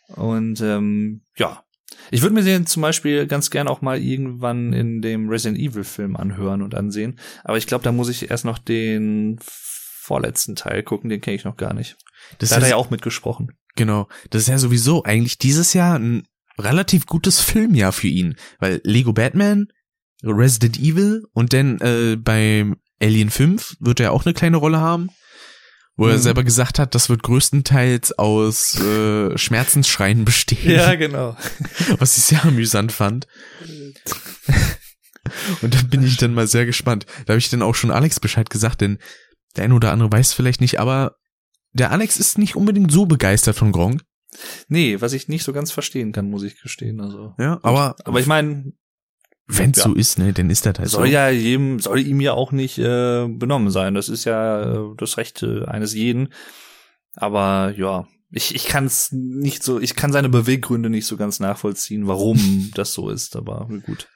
[0.08, 1.64] Und ähm, ja,
[2.10, 5.84] ich würde mir den zum Beispiel ganz gern auch mal irgendwann in dem Resident Evil
[5.84, 7.20] Film anhören und ansehen.
[7.44, 11.46] Aber ich glaube, da muss ich erst noch den vorletzten Teil gucken, den kenne ich
[11.46, 11.98] noch gar nicht.
[12.40, 13.52] Das da hat er ja auch mitgesprochen.
[13.76, 14.08] Genau.
[14.30, 16.24] Das ist ja sowieso eigentlich dieses Jahr ein
[16.58, 19.68] relativ gutes Filmjahr für ihn, weil Lego Batman,
[20.24, 25.10] Resident Evil und dann äh, beim Alien 5 wird er auch eine kleine Rolle haben,
[25.98, 26.12] wo mhm.
[26.12, 30.72] er selber gesagt hat, das wird größtenteils aus äh, Schmerzensschreien bestehen.
[30.72, 31.38] Ja, genau.
[32.00, 33.28] Was ich sehr amüsant fand.
[35.62, 37.06] und da bin ich dann mal sehr gespannt.
[37.26, 38.98] Da habe ich dann auch schon Alex Bescheid gesagt, denn
[39.56, 41.16] der eine oder andere weiß vielleicht nicht, aber
[41.74, 44.02] der Alex ist nicht unbedingt so begeistert von Gronk.
[44.68, 47.02] Nee, was ich nicht so ganz verstehen kann, muss ich gestehen.
[47.02, 47.34] Also.
[47.38, 47.96] Ja, aber.
[48.04, 48.74] Aber ich meine.
[49.48, 49.84] Wenn ja.
[49.84, 51.14] so ist, ne, dann ist das halt soll so.
[51.14, 53.94] ja jedem, soll ihm ja auch nicht äh, benommen sein.
[53.94, 56.30] Das ist ja äh, das Recht äh, eines jeden.
[57.14, 61.40] Aber ja, ich, ich kann es nicht so, ich kann seine Beweggründe nicht so ganz
[61.40, 64.08] nachvollziehen, warum das so ist, aber gut.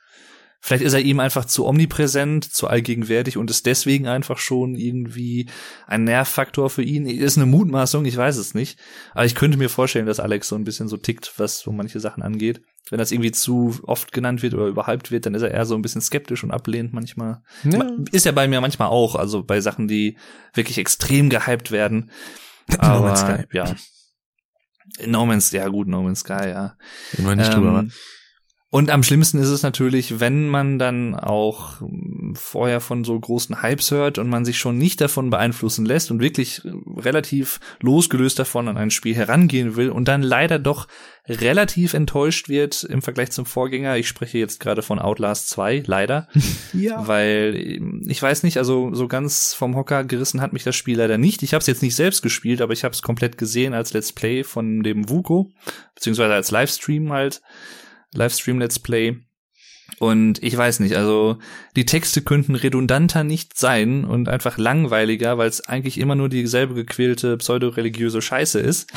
[0.61, 5.47] Vielleicht ist er ihm einfach zu omnipräsent, zu allgegenwärtig und ist deswegen einfach schon irgendwie
[5.87, 7.05] ein Nervfaktor für ihn.
[7.05, 8.77] Ist eine Mutmaßung, ich weiß es nicht.
[9.13, 12.01] Aber ich könnte mir vorstellen, dass Alex so ein bisschen so tickt, was so manche
[12.01, 12.61] Sachen angeht.
[12.89, 15.75] Wenn das irgendwie zu oft genannt wird oder überhyped wird, dann ist er eher so
[15.75, 17.41] ein bisschen skeptisch und ablehnt manchmal.
[17.63, 17.91] Ja.
[18.11, 20.17] Ist er bei mir manchmal auch, also bei Sachen, die
[20.53, 22.11] wirklich extrem gehypt werden.
[22.79, 23.43] Aber, no Man's Sky.
[23.53, 23.75] ja.
[25.05, 26.75] No Man's, ja gut, No Man's Sky, ja.
[27.17, 27.85] Immer nicht ähm, drüber,
[28.71, 31.81] und am schlimmsten ist es natürlich, wenn man dann auch
[32.35, 36.21] vorher von so großen Hypes hört und man sich schon nicht davon beeinflussen lässt und
[36.21, 36.61] wirklich
[36.97, 40.87] relativ losgelöst davon an ein Spiel herangehen will und dann leider doch
[41.27, 43.97] relativ enttäuscht wird im Vergleich zum Vorgänger.
[43.97, 46.27] Ich spreche jetzt gerade von Outlast 2, leider.
[46.73, 47.07] ja.
[47.07, 51.17] Weil ich weiß nicht, also so ganz vom Hocker gerissen hat mich das Spiel leider
[51.17, 51.41] nicht.
[51.41, 54.13] Ich habe es jetzt nicht selbst gespielt, aber ich habe es komplett gesehen als Let's
[54.13, 55.51] Play von dem Vuko,
[55.95, 57.41] beziehungsweise als Livestream halt.
[58.13, 59.17] Livestream-Let's Play.
[59.99, 61.39] Und ich weiß nicht, also
[61.79, 66.73] die Texte könnten redundanter nicht sein und einfach langweiliger, weil es eigentlich immer nur dieselbe
[66.73, 68.91] gequälte pseudoreligiöse Scheiße ist.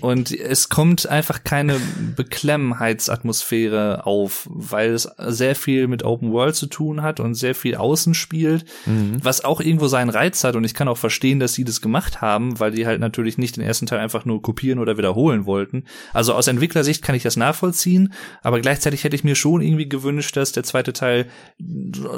[0.00, 1.80] Und es kommt einfach keine
[2.14, 7.74] Beklemmheitsatmosphäre auf, weil es sehr viel mit Open World zu tun hat und sehr viel
[7.74, 9.16] außen spielt, mhm.
[9.24, 10.54] was auch irgendwo seinen Reiz hat.
[10.54, 13.56] Und ich kann auch verstehen, dass sie das gemacht haben, weil die halt natürlich nicht
[13.56, 15.84] den ersten Teil einfach nur kopieren oder wiederholen wollten.
[16.12, 18.12] Also aus Entwicklersicht kann ich das nachvollziehen,
[18.42, 21.26] aber gleichzeitig hätte ich mir schon irgendwie gewünscht, dass der zweite Teil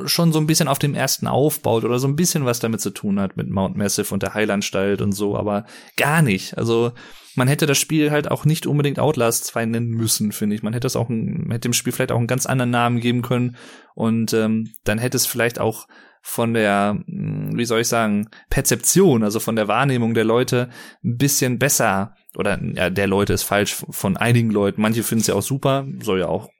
[0.07, 2.91] schon so ein bisschen auf dem ersten aufbaut oder so ein bisschen was damit zu
[2.91, 5.65] tun hat mit Mount Massive und der Heilanstalt und so, aber
[5.97, 6.57] gar nicht.
[6.59, 6.93] Also
[7.37, 10.63] man hätte das Spiel halt auch nicht unbedingt Outlast 2 nennen müssen, finde ich.
[10.63, 13.23] Man hätte es auch, ein, hätte dem Spiel vielleicht auch einen ganz anderen Namen geben
[13.23, 13.57] können
[13.95, 15.87] und ähm, dann hätte es vielleicht auch
[16.23, 20.69] von der, hm, wie soll ich sagen, Perzeption, also von der Wahrnehmung der Leute
[21.05, 24.83] ein bisschen besser oder ja, der Leute ist falsch, von einigen Leuten.
[24.83, 26.51] Manche finden es ja auch super, soll ja auch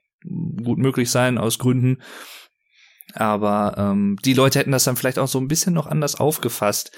[0.63, 1.97] gut möglich sein aus Gründen.
[3.13, 6.91] Aber ähm, die Leute hätten das dann vielleicht auch so ein bisschen noch anders aufgefasst.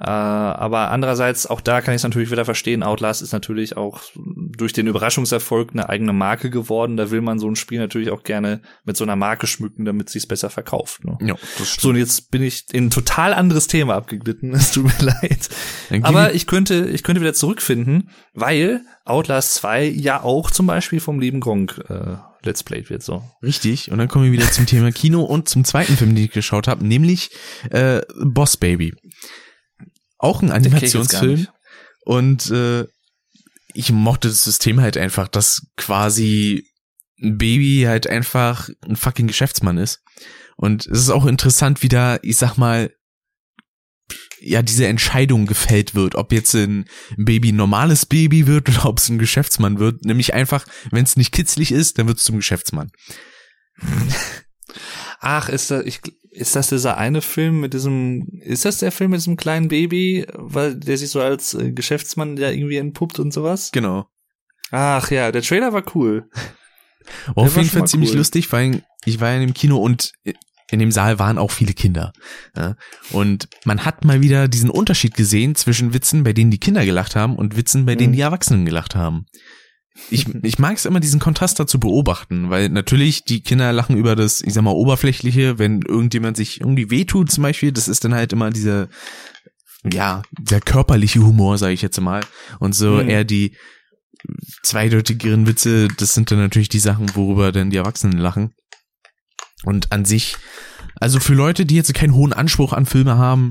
[0.00, 4.00] Äh, aber andererseits, auch da kann ich es natürlich wieder verstehen, Outlast ist natürlich auch
[4.16, 6.96] durch den Überraschungserfolg eine eigene Marke geworden.
[6.96, 10.06] Da will man so ein Spiel natürlich auch gerne mit so einer Marke schmücken, damit
[10.06, 11.04] es sich besser verkauft.
[11.04, 11.18] Ne?
[11.20, 14.54] Ja, So, und jetzt bin ich in ein total anderes Thema abgeglitten.
[14.62, 15.48] Es tut mir leid.
[16.02, 21.18] Aber ich könnte, ich könnte wieder zurückfinden, weil Outlast 2 ja auch zum Beispiel vom
[21.20, 23.22] lieben Gronk äh, Let's Played wird so.
[23.42, 26.30] Richtig, und dann kommen wir wieder zum Thema Kino und zum zweiten Film, den ich
[26.30, 27.30] geschaut habe, nämlich
[27.70, 28.94] äh, Boss Baby.
[30.18, 31.48] Auch ein Animationsfilm.
[32.04, 32.86] Und äh,
[33.74, 36.66] ich mochte das System halt einfach, dass quasi
[37.20, 40.00] ein Baby halt einfach ein fucking Geschäftsmann ist.
[40.56, 42.92] Und es ist auch interessant, wie da, ich sag mal,
[44.42, 48.98] ja, diese Entscheidung gefällt wird, ob jetzt ein Baby ein normales Baby wird oder ob
[48.98, 50.04] es ein Geschäftsmann wird.
[50.04, 52.90] Nämlich einfach, wenn es nicht kitzlig ist, dann wird es zum Geschäftsmann.
[55.20, 56.00] Ach, ist das, ich,
[56.30, 60.26] ist das dieser eine Film mit diesem, ist das der Film mit diesem kleinen Baby,
[60.34, 63.70] weil der sich so als äh, Geschäftsmann da irgendwie entpuppt und sowas?
[63.72, 64.08] Genau.
[64.70, 66.28] Ach ja, der Trailer war cool.
[67.26, 68.18] War auf jeden Fall ziemlich cool.
[68.18, 70.12] lustig, weil ich war ja in dem Kino und
[70.70, 72.12] in dem Saal waren auch viele Kinder.
[72.56, 72.76] Ja?
[73.10, 77.14] Und man hat mal wieder diesen Unterschied gesehen zwischen Witzen, bei denen die Kinder gelacht
[77.16, 78.16] haben und Witzen, bei denen Mhm.
[78.16, 79.26] die Erwachsenen gelacht haben.
[80.10, 84.16] Ich, ich mag es immer, diesen Kontrast dazu beobachten, weil natürlich die Kinder lachen über
[84.16, 88.14] das, ich sag mal, Oberflächliche, wenn irgendjemand sich irgendwie wehtut zum Beispiel, das ist dann
[88.14, 88.88] halt immer dieser,
[89.92, 92.22] ja, der körperliche Humor, sage ich jetzt mal.
[92.60, 93.08] Und so Mhm.
[93.10, 93.54] eher die
[94.62, 98.52] zweideutigeren Witze, das sind dann natürlich die Sachen, worüber dann die Erwachsenen lachen.
[99.64, 100.36] Und an sich,
[100.96, 103.50] also für Leute, die jetzt keinen hohen Anspruch an Filme haben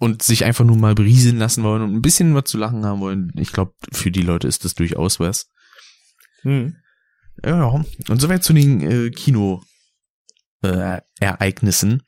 [0.00, 3.00] und sich einfach nur mal berieseln lassen wollen und ein bisschen was zu lachen haben
[3.00, 5.50] wollen, ich glaube, für die Leute ist das durchaus was.
[6.42, 6.76] Hm.
[7.44, 9.62] Ja, und soweit zu den äh, Kino
[10.62, 12.02] äh, Ereignissen.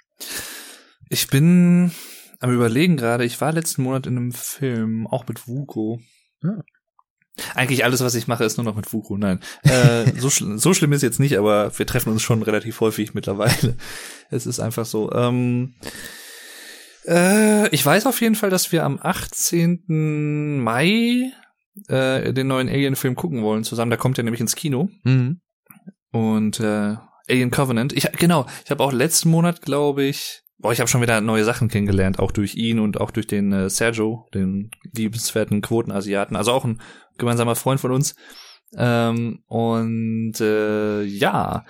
[1.10, 1.92] Ich bin
[2.40, 6.00] am überlegen gerade, ich war letzten Monat in einem Film, auch mit Vuko.
[6.42, 6.62] Ja.
[7.54, 9.16] Eigentlich alles, was ich mache, ist nur noch mit Vuko.
[9.16, 12.80] Nein, äh, so, schl so schlimm ist jetzt nicht, aber wir treffen uns schon relativ
[12.80, 13.76] häufig mittlerweile.
[14.30, 15.12] Es ist einfach so.
[15.12, 15.74] Ähm,
[17.06, 20.60] äh, ich weiß auf jeden Fall, dass wir am 18.
[20.62, 21.32] Mai
[21.88, 23.90] äh, den neuen Alien-Film gucken wollen zusammen.
[23.90, 25.40] Da kommt er nämlich ins Kino Mhm.
[26.12, 26.96] und äh,
[27.30, 27.92] Alien Covenant.
[27.92, 31.44] Ich genau, ich habe auch letzten Monat, glaube ich, boah, ich habe schon wieder neue
[31.44, 36.52] Sachen kennengelernt, auch durch ihn und auch durch den äh, Sergio, den liebenswerten Quotenasiaten, also
[36.52, 36.80] auch ein
[37.18, 38.14] gemeinsamer Freund von uns.
[38.76, 41.64] Ähm, und äh, ja,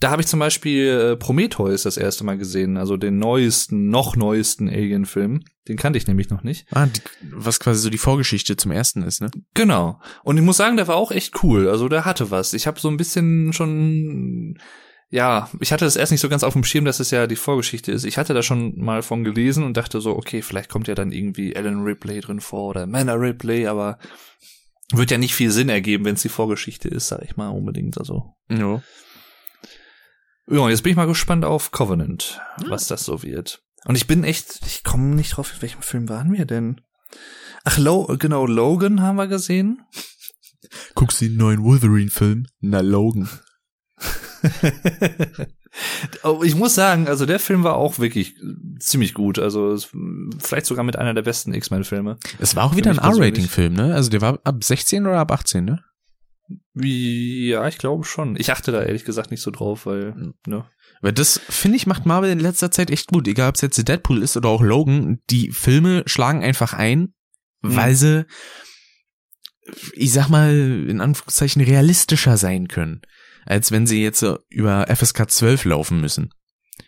[0.00, 4.14] da habe ich zum Beispiel äh, Prometheus das erste Mal gesehen, also den neuesten, noch
[4.14, 5.42] neuesten Alien-Film.
[5.68, 6.66] Den kannte ich nämlich noch nicht.
[6.70, 9.30] Ah, die, was quasi so die Vorgeschichte zum ersten ist, ne?
[9.54, 9.98] Genau.
[10.22, 11.68] Und ich muss sagen, der war auch echt cool.
[11.68, 12.52] Also der hatte was.
[12.52, 14.58] Ich habe so ein bisschen schon,
[15.08, 17.34] ja, ich hatte das erst nicht so ganz auf dem Schirm, dass es ja die
[17.34, 18.04] Vorgeschichte ist.
[18.04, 21.10] Ich hatte da schon mal von gelesen und dachte so, okay, vielleicht kommt ja dann
[21.10, 23.98] irgendwie Alan Ripley drin vor oder Manna Ripley, aber
[24.92, 27.98] wird ja nicht viel Sinn ergeben, wenn es die Vorgeschichte ist, sag ich mal unbedingt.
[27.98, 28.82] Also Ja.
[30.48, 33.62] ja, jetzt bin ich mal gespannt auf Covenant, was das so wird.
[33.84, 36.80] Und ich bin echt, ich komme nicht drauf, in welchem Film waren wir denn?
[37.64, 39.82] Ach, Lo genau, Logan haben wir gesehen.
[40.94, 42.46] Guckst du den neuen Wolverine-Film?
[42.60, 43.28] Na, Logan.
[46.22, 48.36] oh, ich muss sagen, also der Film war auch wirklich
[48.78, 49.38] ziemlich gut.
[49.38, 49.76] Also
[50.38, 52.18] vielleicht sogar mit einer der besten X-Men-Filme.
[52.38, 52.98] Es war auch wieder ein.
[52.98, 53.94] R-Rating-Film, ne?
[53.94, 55.82] Also der war ab 16 oder ab 18, ne?
[56.74, 58.36] Ja, ich glaube schon.
[58.38, 60.64] Ich achte da ehrlich gesagt nicht so drauf, weil, ne.
[61.02, 63.26] Weil das, finde ich, macht Marvel in letzter Zeit echt gut.
[63.28, 65.18] Egal, ob es jetzt Deadpool ist oder auch Logan.
[65.30, 67.12] Die Filme schlagen einfach ein,
[67.62, 67.76] Mhm.
[67.76, 68.26] weil sie,
[69.94, 70.54] ich sag mal,
[70.88, 73.02] in Anführungszeichen realistischer sein können.
[73.46, 76.30] Als wenn sie jetzt über FSK 12 laufen müssen.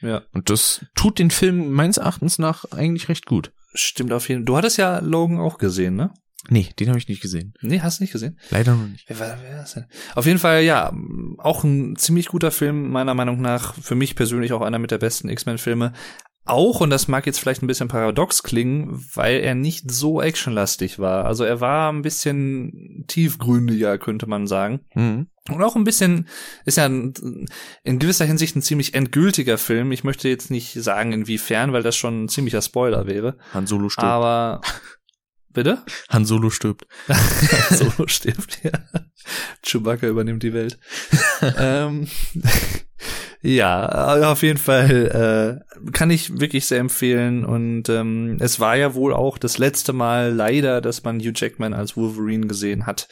[0.02, 3.52] Ja, Und das tut den Film meines Erachtens nach eigentlich recht gut.
[3.74, 4.44] stimmt auf jeden Fall.
[4.44, 6.12] Du hattest ja Logan auch gesehen, ne?
[6.50, 7.52] Nee, den habe ich nicht gesehen.
[7.60, 8.38] Nee, hast du nicht gesehen?
[8.50, 9.04] Leider noch nicht.
[9.08, 9.86] Wer wer war das denn?
[10.14, 10.92] Auf jeden Fall, ja,
[11.38, 13.74] auch ein ziemlich guter Film, meiner Meinung nach.
[13.74, 15.92] Für mich persönlich auch einer mit der besten X-Men-Filme.
[16.48, 20.98] Auch, und das mag jetzt vielleicht ein bisschen paradox klingen, weil er nicht so actionlastig
[20.98, 21.26] war.
[21.26, 24.80] Also er war ein bisschen tiefgründiger, könnte man sagen.
[24.94, 25.26] Mhm.
[25.50, 26.28] Und auch ein bisschen,
[26.64, 29.92] ist ja in gewisser Hinsicht ein ziemlich endgültiger Film.
[29.92, 33.38] Ich möchte jetzt nicht sagen, inwiefern, weil das schon ein ziemlicher Spoiler wäre.
[33.54, 34.06] Han Solo stirbt.
[34.06, 34.60] Aber,
[35.50, 35.82] bitte?
[36.10, 36.86] Han Solo stirbt.
[37.70, 38.72] Solo stirbt, ja.
[39.62, 40.78] Chewbacca übernimmt die Welt.
[41.58, 42.08] ähm,
[43.42, 47.44] ja, auf jeden Fall äh, kann ich wirklich sehr empfehlen.
[47.44, 51.74] Und ähm, es war ja wohl auch das letzte Mal leider, dass man Hugh Jackman
[51.74, 53.08] als Wolverine gesehen hat.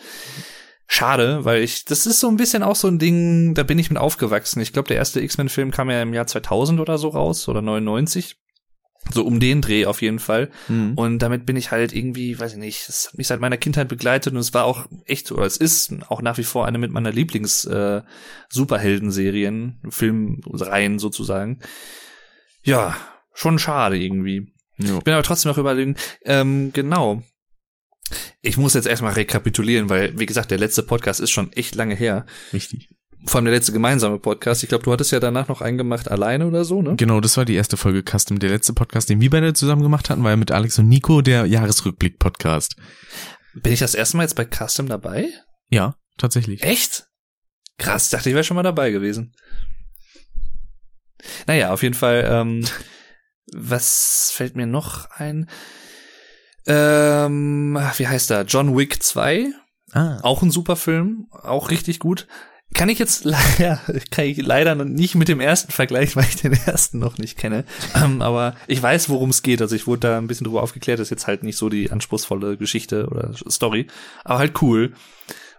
[0.88, 3.90] schade, weil ich, das ist so ein bisschen auch so ein Ding, da bin ich
[3.90, 4.60] mit aufgewachsen.
[4.60, 8.36] Ich glaube, der erste X-Men-Film kam ja im Jahr 2000 oder so raus oder 99.
[9.12, 10.50] So um den Dreh auf jeden Fall.
[10.68, 10.94] Mhm.
[10.94, 13.88] Und damit bin ich halt irgendwie, weiß ich nicht, es hat mich seit meiner Kindheit
[13.88, 16.90] begleitet und es war auch echt, oder es ist auch nach wie vor eine mit
[16.90, 21.60] meiner Lieblings-Superhelden-Serien, Filmreihen sozusagen.
[22.62, 22.96] Ja,
[23.32, 24.52] schon schade irgendwie.
[24.78, 27.22] Ich bin aber trotzdem noch überlegen, ähm, genau.
[28.42, 31.94] Ich muss jetzt erstmal rekapitulieren, weil, wie gesagt, der letzte Podcast ist schon echt lange
[31.94, 32.26] her.
[32.52, 32.88] Richtig.
[33.26, 34.62] Vor allem der letzte gemeinsame Podcast.
[34.62, 36.94] Ich glaube, du hattest ja danach noch einen gemacht alleine oder so, ne?
[36.96, 38.38] Genau, das war die erste Folge Custom.
[38.38, 41.22] Der letzte Podcast, den wir beide zusammen gemacht hatten, war ja mit Alex und Nico
[41.22, 42.76] der Jahresrückblick-Podcast.
[43.54, 45.28] Bin ich das erste Mal jetzt bei Custom dabei?
[45.70, 46.62] Ja, tatsächlich.
[46.62, 47.08] Echt?
[47.78, 49.34] Krass, ich dachte, ich wäre schon mal dabei gewesen.
[51.46, 52.64] Naja, auf jeden Fall, ähm,
[53.52, 55.48] was fällt mir noch ein?
[56.66, 58.42] Ähm, wie heißt er?
[58.42, 59.52] John Wick 2,
[59.92, 62.26] Ah, auch ein super Film, auch richtig gut.
[62.74, 66.52] Kann ich jetzt leider, kann ich leider nicht mit dem ersten vergleichen, weil ich den
[66.52, 67.64] ersten noch nicht kenne.
[67.94, 69.62] Ähm, aber ich weiß, worum es geht.
[69.62, 70.98] Also ich wurde da ein bisschen drüber aufgeklärt.
[70.98, 73.86] Das ist jetzt halt nicht so die anspruchsvolle Geschichte oder Story,
[74.24, 74.92] aber halt cool.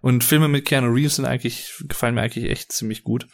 [0.01, 3.27] Und Filme mit Keanu Reeves sind eigentlich, gefallen mir eigentlich echt ziemlich gut.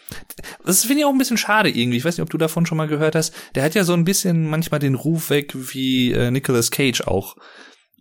[0.66, 1.98] Das finde ich auch ein bisschen schade irgendwie.
[1.98, 3.34] Ich weiß nicht, ob du davon schon mal gehört hast.
[3.56, 7.36] Der hat ja so ein bisschen manchmal den Ruf weg wie äh, Nicolas Cage auch.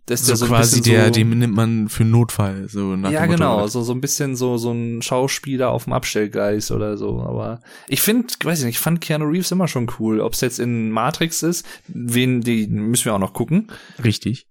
[0.05, 3.09] Das ist so, ja so quasi der, so, den nimmt man für Notfall, so nach
[3.09, 7.21] ja, genau, so, so ein bisschen so, so ein Schauspieler auf dem Abstellgleis oder so.
[7.21, 10.19] Aber ich finde, weiß ich nicht, ich fand Keanu Reeves immer schon cool.
[10.19, 13.71] Ob es jetzt in Matrix ist, wen, die müssen wir auch noch gucken.
[14.03, 14.47] Richtig.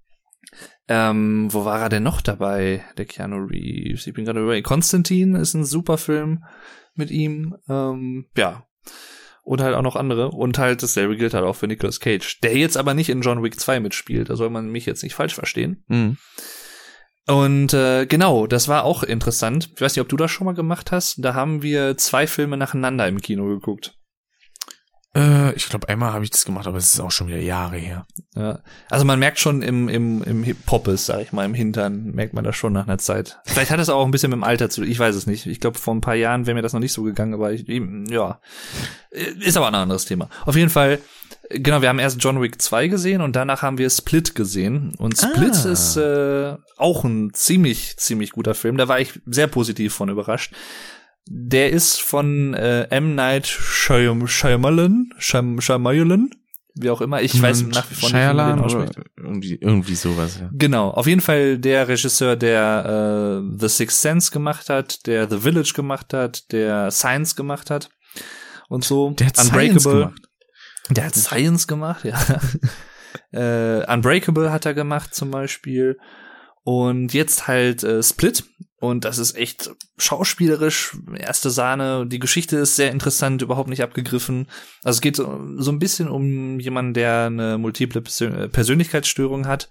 [0.88, 4.07] Ähm, wo war er denn noch dabei, der Keanu Reeves?
[4.07, 4.61] Ich bin gerade über.
[4.62, 6.45] Konstantin ist ein super Film
[6.95, 7.57] mit ihm.
[7.69, 8.67] Ähm, ja.
[9.44, 10.31] Und halt auch noch andere.
[10.31, 12.40] Und halt dasselbe gilt halt auch für Nicolas Cage.
[12.40, 14.31] Der jetzt aber nicht in John Wick 2 mitspielt.
[14.31, 15.85] Da soll man mich jetzt nicht falsch verstehen.
[15.88, 16.16] Mhm.
[17.26, 19.70] Und äh, genau, das war auch interessant.
[19.74, 21.24] Ich weiß nicht, ob du das schon mal gemacht hast.
[21.24, 23.96] Da haben wir zwei Filme nacheinander im Kino geguckt.
[25.14, 27.77] Äh, ich glaube, einmal habe ich das gemacht, aber es ist auch schon wieder Jahre
[27.77, 28.07] her.
[28.35, 28.61] Ja.
[28.88, 32.33] Also man merkt schon im, im, im Hip- Poppes, sag ich mal, im Hintern, merkt
[32.33, 33.38] man das schon nach einer Zeit.
[33.44, 35.46] Vielleicht hat es auch ein bisschen mit dem Alter zu, ich weiß es nicht.
[35.46, 37.66] Ich glaube, vor ein paar Jahren wäre mir das noch nicht so gegangen, aber ich,
[37.68, 38.40] ja.
[39.11, 40.31] Ist aber ein anderes Thema.
[40.46, 40.98] Auf jeden Fall,
[41.51, 44.94] genau, wir haben erst John Wick 2 gesehen und danach haben wir Split gesehen.
[44.96, 45.68] Und Split Ah.
[45.70, 48.79] ist äh, auch ein ziemlich, ziemlich guter Film.
[48.79, 50.55] Da war ich sehr positiv von überrascht.
[51.27, 53.15] Der ist von äh, M.
[53.15, 56.31] Night Shyam- Shyamalan, Shyam- Shyamalan,
[56.75, 57.23] wie auch immer.
[57.23, 60.51] Ich weiß nach wie vor nicht, wie man den irgendwie, irgendwie sowas, ja.
[60.53, 65.39] Genau, auf jeden Fall der Regisseur, der äh, The Sixth Sense gemacht hat, der The
[65.39, 67.91] Village gemacht hat, der Science gemacht hat
[68.69, 69.11] und so.
[69.11, 70.21] Der hat Science gemacht.
[70.91, 72.19] Der hat Science gemacht, ja.
[73.33, 75.99] äh, Unbreakable hat er gemacht zum Beispiel.
[76.65, 78.45] Und jetzt halt äh, Split.
[78.83, 82.05] Und das ist echt schauspielerisch, erste Sahne.
[82.05, 84.49] Die Geschichte ist sehr interessant, überhaupt nicht abgegriffen.
[84.83, 89.68] Also es geht so, so ein bisschen um jemanden, der eine multiple Persön Persönlichkeitsstörung hat.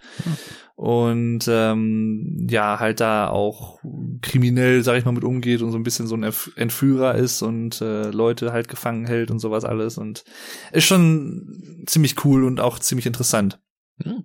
[0.75, 3.79] Und ähm, ja, halt da auch
[4.21, 6.23] kriminell, sag ich mal, mit umgeht und so ein bisschen so ein
[6.55, 9.97] Entführer ist und äh, Leute halt gefangen hält und sowas alles.
[9.97, 10.23] Und
[10.71, 13.59] ist schon ziemlich cool und auch ziemlich interessant.
[14.01, 14.23] Hm.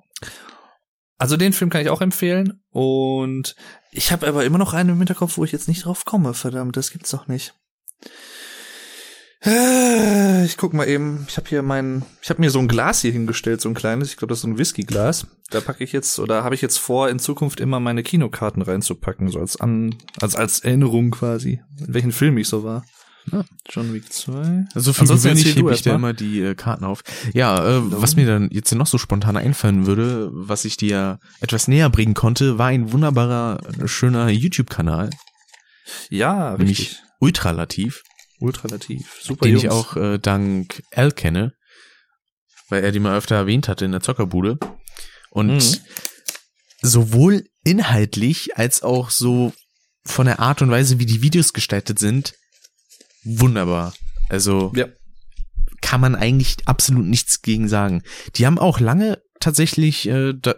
[1.19, 2.63] Also den Film kann ich auch empfehlen.
[2.71, 3.57] Und
[3.97, 6.35] ich habe aber immer noch einen im Hinterkopf, wo ich jetzt nicht drauf komme.
[6.35, 7.55] Verdammt, das gibt's doch nicht.
[9.43, 11.27] Äh, Ich guck mal eben.
[11.29, 14.11] Ich habe hier mein, ich habe mir so ein Glas hier hingestellt, so ein kleines.
[14.11, 15.27] Ich glaube, das ist so ein Whiskyglas.
[15.51, 19.29] Da packe ich jetzt oder habe ich jetzt vor, in Zukunft immer meine Kinokarten reinzupacken,
[19.29, 22.85] so als an, als als Erinnerung quasi, in welchen Film ich so war.
[23.33, 23.45] Ja.
[23.69, 24.67] John Wick 2.
[24.75, 27.03] Also für Ansonsten gewöhnlich hebe ich da immer die äh, Karten auf.
[27.35, 31.67] Ja, äh, was mir dann jetzt noch so spontan einfallen würde, was ich dir etwas
[31.69, 35.11] näher bringen konnte, war ein wunderbarer, äh, schöner YouTube-Kanal,
[36.11, 36.99] Ja, nämlich richtig.
[37.21, 38.03] Ultralativ,
[38.39, 39.19] Ultralativ.
[39.23, 39.65] Super den Jungs.
[39.65, 41.53] ich auch äh, dank Al kenne,
[42.69, 44.59] weil er die mal öfter erwähnt hatte in der Zockerbude.
[45.31, 45.77] Und Mhm.
[46.83, 49.53] sowohl inhaltlich als auch so
[50.05, 52.35] von der Art und Weise, wie die Videos gestaltet sind,
[53.27, 53.95] wunderbar.
[54.29, 54.87] Also Ja.
[55.81, 58.03] kann man eigentlich absolut nichts gegen sagen.
[58.37, 60.55] Die haben auch lange tatsächlich äh, da,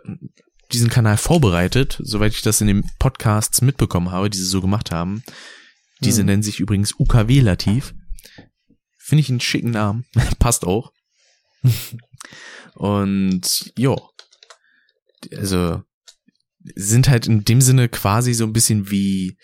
[0.73, 4.91] diesen Kanal vorbereitet, soweit ich das in den Podcasts mitbekommen habe, die sie so gemacht
[4.91, 5.23] haben.
[6.01, 6.27] Diese Hm.
[6.27, 7.95] nennen sich übrigens UKW Lativ.
[8.99, 10.05] Finde ich einen schicken Namen.
[10.39, 10.93] Passt auch.
[12.75, 13.97] Und jo.
[15.37, 15.83] Also
[16.75, 19.37] sind halt in dem Sinne quasi so ein bisschen wie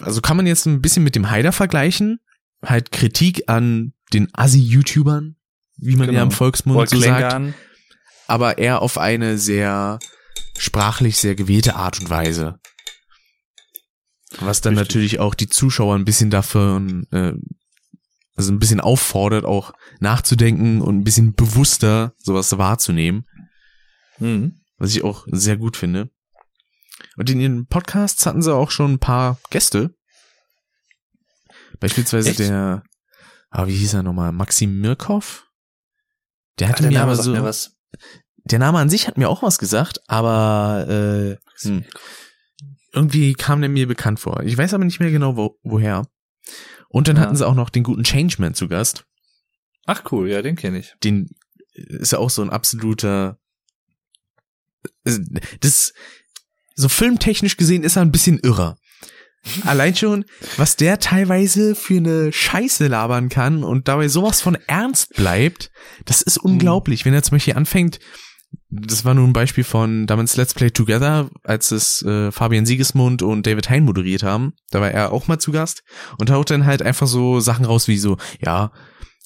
[0.00, 2.20] also kann man jetzt ein bisschen mit dem Haider vergleichen.
[2.64, 5.36] Halt Kritik an den Assi-YouTubern,
[5.78, 6.22] wie man ja Genau.
[6.24, 7.54] im Volksmund Paul so sagt, Klängern.
[8.26, 9.98] aber eher auf eine sehr
[10.58, 12.58] sprachlich sehr gewählte Art und Weise.
[14.38, 14.88] Was dann Richtig.
[14.94, 16.80] natürlich auch die Zuschauer ein bisschen dafür,
[17.10, 17.32] äh,
[18.36, 23.26] also ein bisschen auffordert, auch nachzudenken und ein bisschen bewusster sowas wahrzunehmen,
[24.18, 24.60] Mhm.
[24.76, 26.10] was ich auch sehr gut finde.
[27.16, 29.94] Und in ihren Podcasts hatten sie auch schon ein paar Gäste.
[31.80, 32.38] Beispielsweise Echt?
[32.40, 32.82] der,
[33.50, 35.46] ah, wie hieß er nochmal, Maxim Mirkov?
[36.58, 37.76] Der Ach, hatte der mir Name aber so, mir was.
[38.44, 41.84] der Name an sich hat mir auch was gesagt, aber äh, hm,
[42.92, 44.42] irgendwie kam der mir bekannt vor.
[44.42, 46.06] Ich weiß aber nicht mehr genau, wo, woher.
[46.88, 47.22] Und dann Ja.
[47.22, 49.06] hatten sie auch noch den guten Changeman zu Gast.
[49.86, 50.94] Ach cool, ja, den kenne ich.
[51.02, 51.30] Den
[51.72, 53.38] ist ja auch so ein absoluter.
[55.04, 55.18] äh,
[55.60, 55.92] Das
[56.74, 58.76] so filmtechnisch gesehen ist er ein bisschen irrer.
[59.64, 60.26] Allein schon,
[60.58, 65.70] was der teilweise für eine Scheiße labern kann und dabei sowas von ernst bleibt,
[66.04, 67.04] das ist unglaublich.
[67.06, 68.00] Wenn er zum Beispiel anfängt,
[68.68, 73.22] das war nur ein Beispiel von damals Let's Play Together, als es äh, Fabian Siegesmund
[73.22, 74.52] und David Hein moderiert haben.
[74.70, 75.82] Da war er auch mal zu Gast
[76.18, 78.72] und haut dann halt einfach so Sachen raus wie so, ja,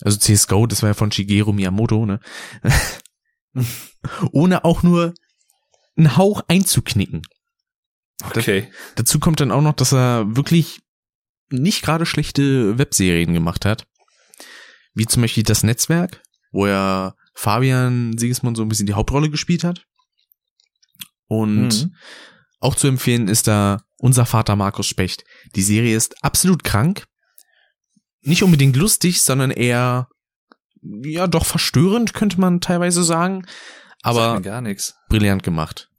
[0.00, 2.20] also CSGO, das war ja von Shigeru Miyamoto, ne?
[4.32, 5.14] Ohne auch nur
[5.96, 7.22] einen Hauch einzuknicken.
[8.22, 8.70] Okay.
[8.94, 10.80] Dazu kommt dann auch noch, dass er wirklich
[11.50, 13.86] nicht gerade schlechte Webserien gemacht hat.
[14.94, 19.64] Wie zum Beispiel das Netzwerk, wo er Fabian Siegesmund so ein bisschen die Hauptrolle gespielt
[19.64, 19.84] hat.
[21.26, 21.94] Und Mhm.
[22.60, 25.24] auch zu empfehlen ist da unser Vater Markus Specht.
[25.56, 27.06] Die Serie ist absolut krank.
[28.22, 30.08] Nicht unbedingt lustig, sondern eher,
[30.82, 33.46] ja, doch verstörend, könnte man teilweise sagen.
[34.02, 34.94] Aber gar nichts.
[35.08, 35.90] brillant gemacht.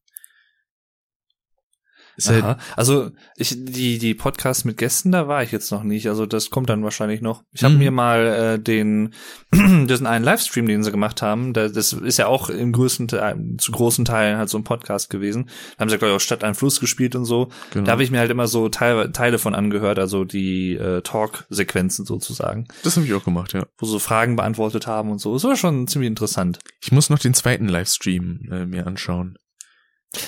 [2.18, 2.58] Ist halt, Aha.
[2.76, 6.08] Also ich die die Podcasts mit Gästen, da war ich jetzt noch nicht.
[6.08, 7.44] Also das kommt dann wahrscheinlich noch.
[7.52, 7.80] Ich habe Mhm.
[7.80, 9.14] mir mal äh, den
[9.54, 13.38] diesen einen Livestream, den sie gemacht haben, da, das ist ja auch im größten Teil,
[13.58, 15.50] zu großen Teilen halt so ein Podcast gewesen.
[15.78, 17.50] Da haben sie glaube ich auch Stadt ein Fluss gespielt und so.
[17.72, 17.86] genau.
[17.86, 22.06] Da habe ich mir halt immer so Teile, Teile von angehört, also die äh, Talk-Sequenzen
[22.06, 23.66] sozusagen, das habe ich auch gemacht, ja.
[23.78, 25.34] wo so Fragen beantwortet haben und so.
[25.34, 26.60] Das war schon ziemlich interessant.
[26.82, 29.38] Ich muss noch den zweiten Livestream äh, mir anschauen.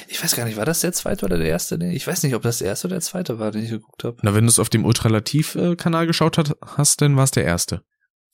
[0.08, 1.76] Ich weiß gar nicht, war das der zweite oder der erste?
[1.92, 4.18] Ich weiß nicht, ob das der erste oder der zweite war, den ich geguckt habe.
[4.24, 7.82] Na, wenn du es auf dem Ultralativ-Kanal geschaut hast, dann war es der erste.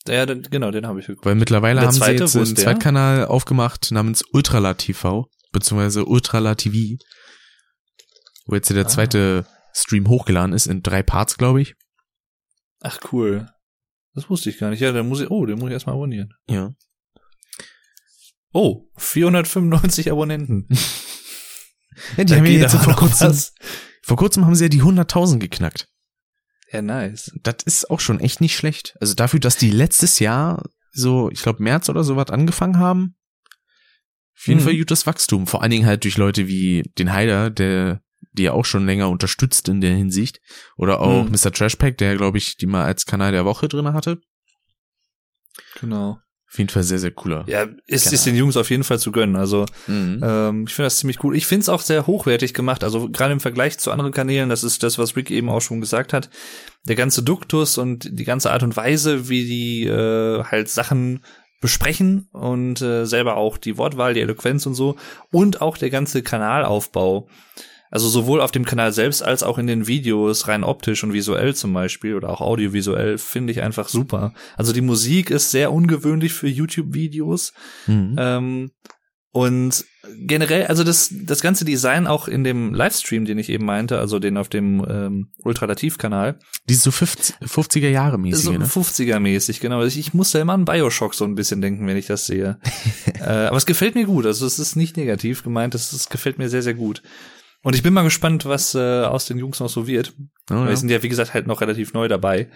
[0.07, 1.25] Ja, den, genau, den habe ich geguckt.
[1.25, 2.55] Weil mittlerweile haben zweite, sie jetzt einen?
[2.57, 6.97] Zweitkanal aufgemacht namens Ultrala-TV, beziehungsweise Ultrala-TV,
[8.45, 8.87] wo jetzt der Ah.
[8.87, 11.75] zweite Stream hochgeladen ist, in drei Parts, glaube ich.
[12.81, 13.47] Ach cool.
[14.13, 14.81] Das wusste ich gar nicht.
[14.81, 16.33] Ja, dann muss ich, oh, den muss ich erstmal abonnieren.
[16.47, 16.71] Ja.
[18.51, 20.67] Oh, 495 Abonnenten.
[22.17, 23.53] ja die Da haben ja jetzt vor kurzem, was.
[24.01, 25.87] vor kurzem haben sie ja die 100.000 geknackt.
[26.71, 27.31] Ja, nice.
[27.43, 28.95] Das ist auch schon echt nicht schlecht.
[28.99, 33.15] Also dafür, dass die letztes Jahr so, ich glaube März oder so was angefangen haben.
[34.35, 34.65] Auf jeden Mhm.
[34.65, 35.45] Fall gutes Wachstum.
[35.47, 38.01] Vor allen Dingen halt durch Leute wie den Heider, der
[38.35, 40.39] die ja auch schon länger unterstützt in der Hinsicht.
[40.75, 41.31] Oder auch Mhm.
[41.31, 41.51] Mr.
[41.51, 44.19] Trashpack, der, glaube ich, die mal als Kanal der Woche drinne hatte.
[45.79, 46.19] Genau.
[46.53, 47.45] Auf jeden Fall sehr, sehr cooler.
[47.47, 49.35] Ja, ist, ist den Jungs auf jeden Fall zu gönnen.
[49.35, 50.21] Also, Mhm.
[50.23, 51.35] ähm, ich finde das ziemlich cool.
[51.35, 52.83] Ich finde es auch sehr hochwertig gemacht.
[52.83, 55.81] Also, gerade im Vergleich zu anderen Kanälen, das ist das, was Rick eben auch schon
[55.81, 56.29] gesagt hat.
[56.87, 61.21] Der ganze Duktus und die ganze Art und Weise, wie die äh, halt Sachen
[61.59, 64.97] besprechen und äh, selber auch die Wortwahl, die Eloquenz und so
[65.31, 67.27] und auch der ganze Kanalaufbau.
[67.93, 71.53] Also sowohl auf dem Kanal selbst als auch in den Videos, rein optisch und visuell
[71.53, 74.33] zum Beispiel oder auch audiovisuell, finde ich einfach super.
[74.57, 77.53] Also die Musik ist sehr ungewöhnlich für YouTube-Videos.
[77.85, 78.15] Mhm.
[78.17, 78.71] Ähm,
[79.31, 79.85] und
[80.25, 84.17] generell, also das, das ganze Design auch in dem Livestream, den ich eben meinte, also
[84.17, 88.65] den auf dem ähm, Ultralativ-Kanal, Die ist so 50, 50er Jahre mäßig, so ne?
[88.65, 89.83] 50er-mäßig, genau.
[89.83, 92.57] Ich, ich muss da immer an Bioshock so ein bisschen denken, wenn ich das sehe.
[93.19, 96.39] äh, aber es gefällt mir gut, also es ist nicht negativ gemeint, es, es gefällt
[96.39, 97.03] mir sehr, sehr gut.
[97.63, 100.13] Und ich bin mal gespannt, was äh, aus den Jungs noch so wird.
[100.51, 100.69] Oh, ja.
[100.69, 102.49] die sind ja, wie gesagt, halt noch relativ neu dabei.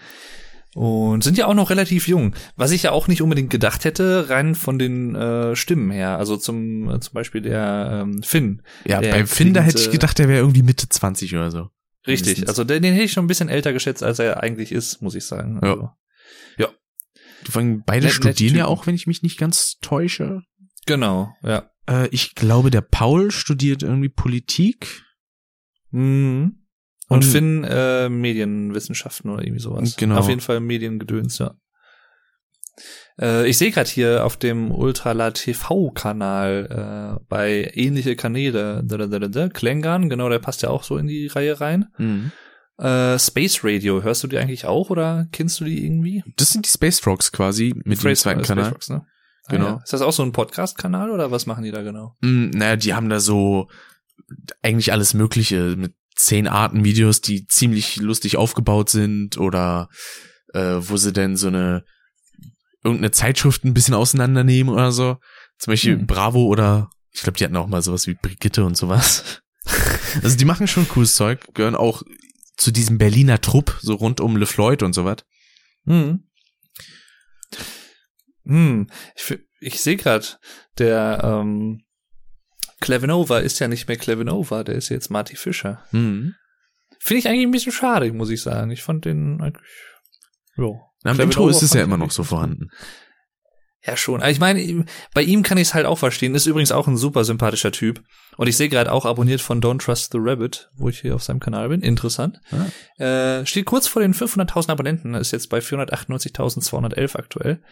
[0.74, 2.34] Und sind ja auch noch relativ jung.
[2.56, 6.18] Was ich ja auch nicht unbedingt gedacht hätte, rein von den äh, Stimmen her.
[6.18, 8.62] Also zum, äh, zum Beispiel der ähm, Finn.
[8.84, 11.50] ja, der bei Finn, da hätte ich äh, gedacht, der wäre irgendwie Mitte 20 oder
[11.50, 11.68] so.
[12.06, 12.36] Richtig.
[12.36, 12.48] Mindestens.
[12.50, 15.14] Also den, den hätte ich schon ein bisschen älter geschätzt, als er eigentlich ist, muss
[15.14, 15.58] ich sagen.
[15.62, 15.70] Ja.
[15.72, 15.90] Also,
[17.50, 18.72] Vor allem beide Net- studieren ja Typen.
[18.78, 20.42] auch, wenn ich mich nicht ganz täusche.
[20.86, 21.70] Genau, ja.
[21.88, 25.02] Äh, ich glaube, der Paul studiert irgendwie Politik.
[25.90, 26.64] Mhm.
[27.08, 29.96] Und, Und- Finn äh, Medienwissenschaften oder irgendwie sowas.
[29.96, 30.18] Genau.
[30.18, 31.54] Auf jeden Fall Mediengedöns, ja.
[33.20, 39.06] Äh, ich sehe gerade hier auf dem Ultrala TV-Kanal äh, bei ähnliche Kanäle, da, da,
[39.06, 41.86] da, da, da, Klängern, genau, der passt ja auch so in die Reihe rein.
[41.98, 42.30] Mhm.
[42.78, 46.22] Äh, Space Radio, hörst du die eigentlich auch oder kennst du die irgendwie?
[46.36, 48.66] Das sind die Space Frogs quasi mit dem Space- zweiten äh, Kanal.
[48.66, 48.88] Space Rocks,
[49.50, 49.54] ne?
[49.54, 49.66] Ah, Genau.
[49.76, 49.80] ja.
[49.82, 52.16] Ist das auch so ein Podcast-Kanal oder was machen die da genau?
[52.20, 53.68] Mm, naja, die haben da so
[54.62, 59.88] eigentlich alles Mögliche mit zehn Arten Videos, die ziemlich lustig aufgebaut sind oder
[60.54, 61.84] äh, wo sie denn so eine
[62.84, 65.18] irgendeine Zeitschrift ein bisschen auseinandernehmen oder so.
[65.58, 66.06] Zum Beispiel Hm.
[66.06, 69.42] Bravo oder ich glaube, die hatten auch mal sowas wie Brigitte und sowas.
[70.22, 72.02] also die machen schon cooles Zeug, gehören auch
[72.56, 75.18] zu diesem Berliner Trupp, so rund um LeFloid und sowas.
[75.86, 76.24] Hm.
[78.48, 78.88] Hm.
[79.14, 80.26] Ich, ich sehe gerade,
[80.78, 81.84] der ähm,
[82.80, 85.84] Clevenova ist ja nicht mehr Clevenova, der ist jetzt Marty Fischer.
[85.92, 86.34] Mhm.
[86.98, 88.70] Finde ich eigentlich ein bisschen schade, muss ich sagen.
[88.70, 89.62] Ich fand den eigentlich.
[90.56, 90.70] Ja.
[91.04, 92.70] Am Intro ist es ja immer noch so vorhanden.
[93.88, 94.20] Ja, schon.
[94.20, 94.84] Aber Ich meine,
[95.14, 96.34] bei ihm kann ich es halt auch verstehen.
[96.34, 98.02] Ist übrigens auch ein super sympathischer Typ.
[98.36, 101.22] Und ich sehe gerade auch abonniert von Don't Trust the Rabbit, wo ich hier auf
[101.22, 101.80] seinem Kanal bin.
[101.80, 102.38] Interessant.
[102.98, 107.62] Äh, steht kurz vor den 500.000 Abonnenten, ist jetzt bei 498.211 aktuell.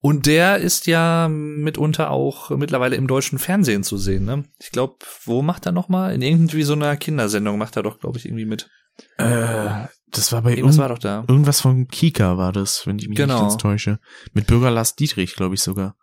[0.00, 4.24] Und der ist ja mitunter auch mittlerweile im deutschen Fernsehen zu sehen.
[4.24, 4.44] Ne?
[4.58, 4.96] Ich glaube,
[5.26, 6.14] wo macht er noch mal?
[6.14, 8.70] In irgendwie so einer Kindersendung macht er doch, glaube ich, irgendwie mit.
[9.18, 11.24] Äh, das war bei Irgendwas irgend war doch da.
[11.28, 13.34] irgendwas von Kika war das, wenn ich mich Genau.
[13.34, 13.98] nicht ganz täusche.
[14.32, 15.96] Mit Bürger Lars Dietrich, glaube ich sogar.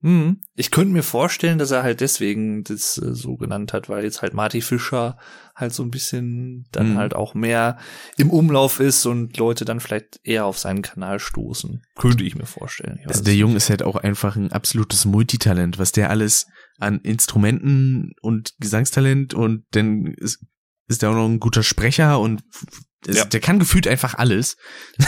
[0.00, 0.42] Mhm.
[0.54, 4.22] Ich könnte mir vorstellen, dass er halt deswegen das äh, so genannt hat, weil jetzt
[4.22, 5.18] halt Marty Fischer
[5.56, 6.98] halt so ein bisschen dann Mhm.
[6.98, 7.78] halt auch mehr
[8.16, 11.82] im Umlauf ist und Leute dann vielleicht eher auf seinen Kanal stoßen.
[11.96, 12.98] Könnte ich mir vorstellen.
[13.00, 13.34] Ich Also der.
[13.34, 16.46] Junge ist halt auch einfach ein absolutes Multitalent, was der alles
[16.78, 20.44] an Instrumenten und Gesangstalent und dann ist,
[20.86, 22.42] ist er auch noch ein guter Sprecher und
[23.06, 23.24] es- Ja.
[23.24, 24.56] der kann gefühlt einfach alles.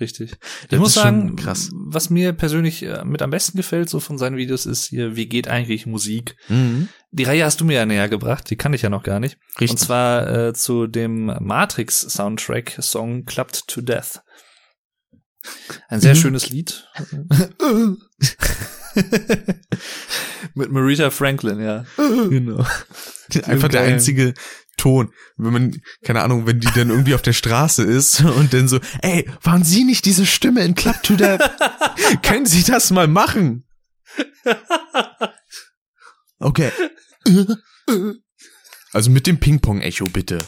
[0.00, 0.32] Richtig.
[0.62, 1.68] Ich Das muss sagen, krass.
[1.72, 5.26] was mir persönlich äh, mit am besten gefällt, so von seinen Videos, ist hier, wie
[5.28, 6.34] geht eigentlich Musik?
[6.48, 6.88] Mhm.
[7.12, 9.36] Die Reihe hast du mir ja näher gebracht, die kann ich ja noch gar nicht.
[9.60, 9.70] Richtig.
[9.72, 14.22] Und zwar äh, zu dem Matrix-Soundtrack-Song Clubbed to Death.
[15.88, 16.18] Ein sehr Mhm.
[16.18, 16.88] schönes Lied.
[20.54, 21.84] Mit Marita Franklin, ja.
[21.96, 22.64] Genau.
[23.44, 24.34] Einfach der einzige
[24.82, 25.12] Ton.
[25.36, 28.80] Wenn man, keine Ahnung, wenn die dann irgendwie auf der Straße ist und dann so,
[29.00, 31.40] ey, waren Sie nicht diese Stimme in Club to Death?
[32.22, 33.64] Können Sie das mal machen?
[36.40, 36.72] Okay.
[38.92, 40.38] Also mit dem Ping-Pong-Echo bitte.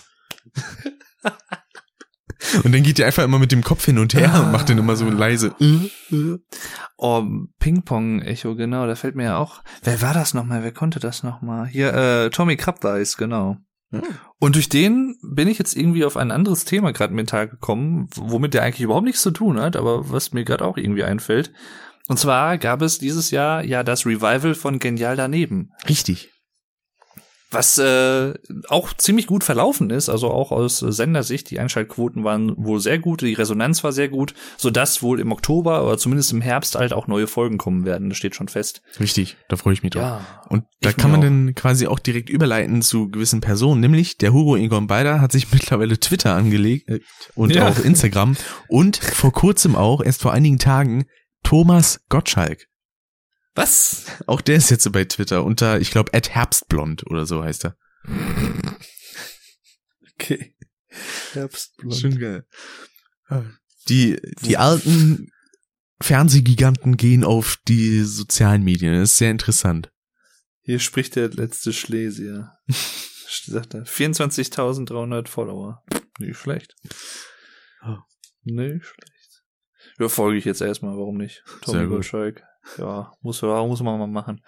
[2.64, 4.78] Und dann geht die einfach immer mit dem Kopf hin und her und macht dann
[4.78, 5.54] immer so leise.
[6.96, 7.24] Oh,
[7.60, 9.62] Ping-Pong-Echo, genau, da fällt mir ja auch.
[9.84, 10.64] Wer war das nochmal?
[10.64, 11.68] Wer konnte das nochmal?
[11.68, 13.58] Hier, äh, Tommy Krabweis, genau.
[14.38, 18.54] Und durch den bin ich jetzt irgendwie auf ein anderes Thema gerade mental gekommen, womit
[18.54, 21.52] der eigentlich überhaupt nichts zu tun hat, aber was mir gerade auch irgendwie einfällt.
[22.08, 26.33] Und zwar gab es dieses Jahr ja das Revival von Genial daneben, Richtig.
[27.54, 28.34] Was äh,
[28.68, 31.50] auch ziemlich gut verlaufen ist, also auch aus Sendersicht.
[31.50, 35.86] Die Einschaltquoten waren wohl sehr gut, die Resonanz war sehr gut, sodass wohl im Oktober
[35.86, 38.08] oder zumindest im Herbst halt auch neue Folgen kommen werden.
[38.10, 38.82] Das steht schon fest.
[39.00, 39.36] Richtig.
[39.48, 40.02] Da freue ich mich drauf.
[40.02, 40.42] Ja.
[40.48, 41.24] Und da kann man auch.
[41.24, 45.50] dann quasi auch direkt überleiten zu gewissen Personen, nämlich der Hugo Egon Balder hat sich
[45.52, 47.00] mittlerweile Twitter angelegt äh,
[47.34, 47.68] und Ja.
[47.68, 48.36] auch Instagram
[48.68, 51.04] und vor kurzem auch, erst vor einigen Tagen,
[51.42, 52.66] Thomas Gottschalk.
[53.54, 54.06] Was?
[54.26, 57.76] Auch der ist jetzt bei Twitter unter, ich glaube, Herbstblond oder so heißt er.
[60.14, 60.54] Okay.
[61.32, 62.20] Herbstblond.
[62.20, 62.46] geil.
[63.88, 65.30] Die, die alten
[66.00, 68.94] Fernsehgiganten gehen auf die sozialen Medien.
[68.94, 69.92] Das ist sehr interessant.
[70.62, 72.52] Hier spricht der letzte Schlesier.
[73.46, 73.84] Sagt er.
[73.84, 75.82] 24.300 Follower.
[76.18, 76.74] Nicht schlecht.
[77.84, 77.98] Oh.
[78.42, 79.44] Nicht schlecht.
[79.98, 81.44] Ja, folge ich jetzt erstmal, warum nicht?
[81.62, 81.86] Tommy.
[81.86, 82.42] Gottschalk.
[82.78, 84.42] Ja, muss, muss man mal machen.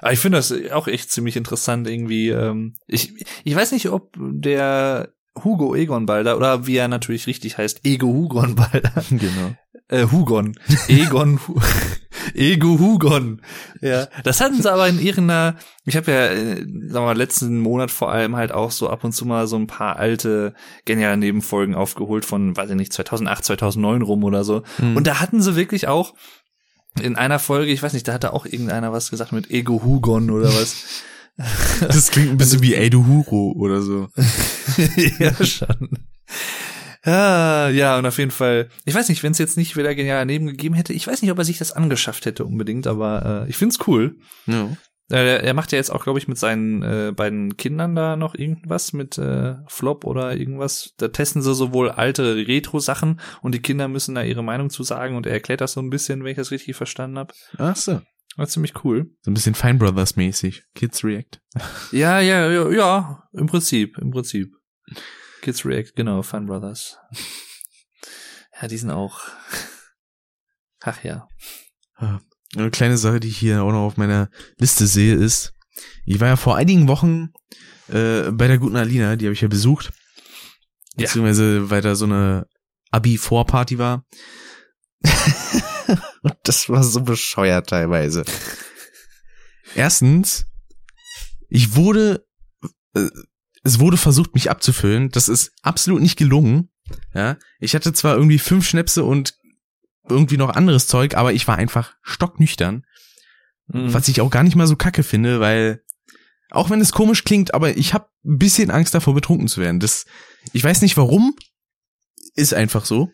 [0.00, 2.30] Aber ich finde das auch echt ziemlich interessant irgendwie.
[2.30, 3.12] Ähm, ich,
[3.44, 5.12] ich weiß nicht, ob der
[5.44, 9.54] Hugo Egon Balder oder wie er natürlich richtig heißt, Ego Hugon Balder, genau.
[9.88, 10.58] äh, Hugon.
[10.88, 11.40] Egon.
[12.34, 13.40] Ego Hugon.
[13.80, 14.06] Ja.
[14.24, 15.54] Das hatten sie aber in ihrer,
[15.84, 19.04] ich habe ja, äh, sagen wir mal, letzten Monat vor allem halt auch so ab
[19.04, 20.54] und zu mal so ein paar alte
[20.84, 24.62] geniale Nebenfolgen aufgeholt von, weiß ich nicht, 2008, 2009 rum oder so.
[24.76, 24.96] Hm.
[24.96, 26.14] Und da hatten sie wirklich auch
[27.00, 30.30] in einer Folge, ich weiß nicht, da hatte auch irgendeiner was gesagt mit Ego Hugon
[30.30, 31.02] oder was.
[31.80, 34.08] Das klingt ein bisschen wie Ey du Huro oder so.
[35.20, 35.90] ja, schon.
[37.04, 40.18] Ja, ja, und auf jeden Fall, ich weiß nicht, wenn es jetzt nicht wieder genial
[40.18, 43.50] daneben gegeben hätte, ich weiß nicht, ob er sich das angeschafft hätte unbedingt, aber äh,
[43.50, 44.16] ich find's cool.
[44.46, 44.68] Ja.
[45.10, 48.34] Äh, er macht ja jetzt auch, glaube ich, mit seinen äh, beiden Kindern da noch
[48.34, 50.94] irgendwas mit äh, Flop oder irgendwas.
[50.98, 55.16] Da testen sie sowohl alte Retro-Sachen und die Kinder müssen da ihre Meinung zu sagen
[55.16, 57.32] und er erklärt das so ein bisschen, wenn ich das richtig verstanden habe.
[57.56, 58.00] Ach so.
[58.36, 59.10] War ziemlich cool.
[59.22, 60.64] So ein bisschen Fine Brothers mäßig.
[60.74, 61.40] Kids React.
[61.92, 64.54] Ja, ja, ja, ja, im Prinzip, im Prinzip.
[65.40, 66.98] Kids React, genau, Fun Brothers.
[68.60, 69.20] Ja, die sind auch.
[70.80, 71.28] Ach ja.
[72.56, 75.52] Eine kleine Sache, die ich hier auch noch auf meiner Liste sehe, ist,
[76.04, 77.32] ich war ja vor einigen Wochen
[77.88, 79.92] äh, bei der guten Alina, die habe ich ja besucht.
[80.96, 82.46] Beziehungsweise, weil da so eine
[82.90, 84.04] Abi-Vorparty war.
[86.22, 88.24] Und das war so bescheuert teilweise.
[89.74, 90.46] Erstens,
[91.48, 92.26] ich wurde,
[92.94, 93.08] äh,
[93.62, 95.10] es wurde versucht, mich abzufüllen.
[95.10, 96.70] Das ist absolut nicht gelungen.
[97.14, 99.37] Ja, ich hatte zwar irgendwie fünf Schnäpse und
[100.10, 102.84] irgendwie noch anderes Zeug, aber ich war einfach stocknüchtern.
[103.68, 103.92] Mhm.
[103.92, 105.82] Was ich auch gar nicht mal so kacke finde, weil
[106.50, 109.80] auch wenn es komisch klingt, aber ich habe ein bisschen Angst davor, betrunken zu werden.
[109.80, 110.06] Das,
[110.52, 111.34] ich weiß nicht warum,
[112.34, 113.10] ist einfach so.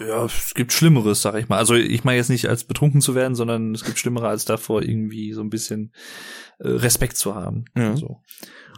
[0.00, 1.58] Ja, es gibt Schlimmeres, sag ich mal.
[1.58, 4.82] Also ich meine jetzt nicht als betrunken zu werden, sondern es gibt Schlimmere als davor
[4.82, 5.92] irgendwie so ein bisschen
[6.58, 7.64] äh, Respekt zu haben.
[7.76, 7.96] Ja.
[7.96, 8.22] So.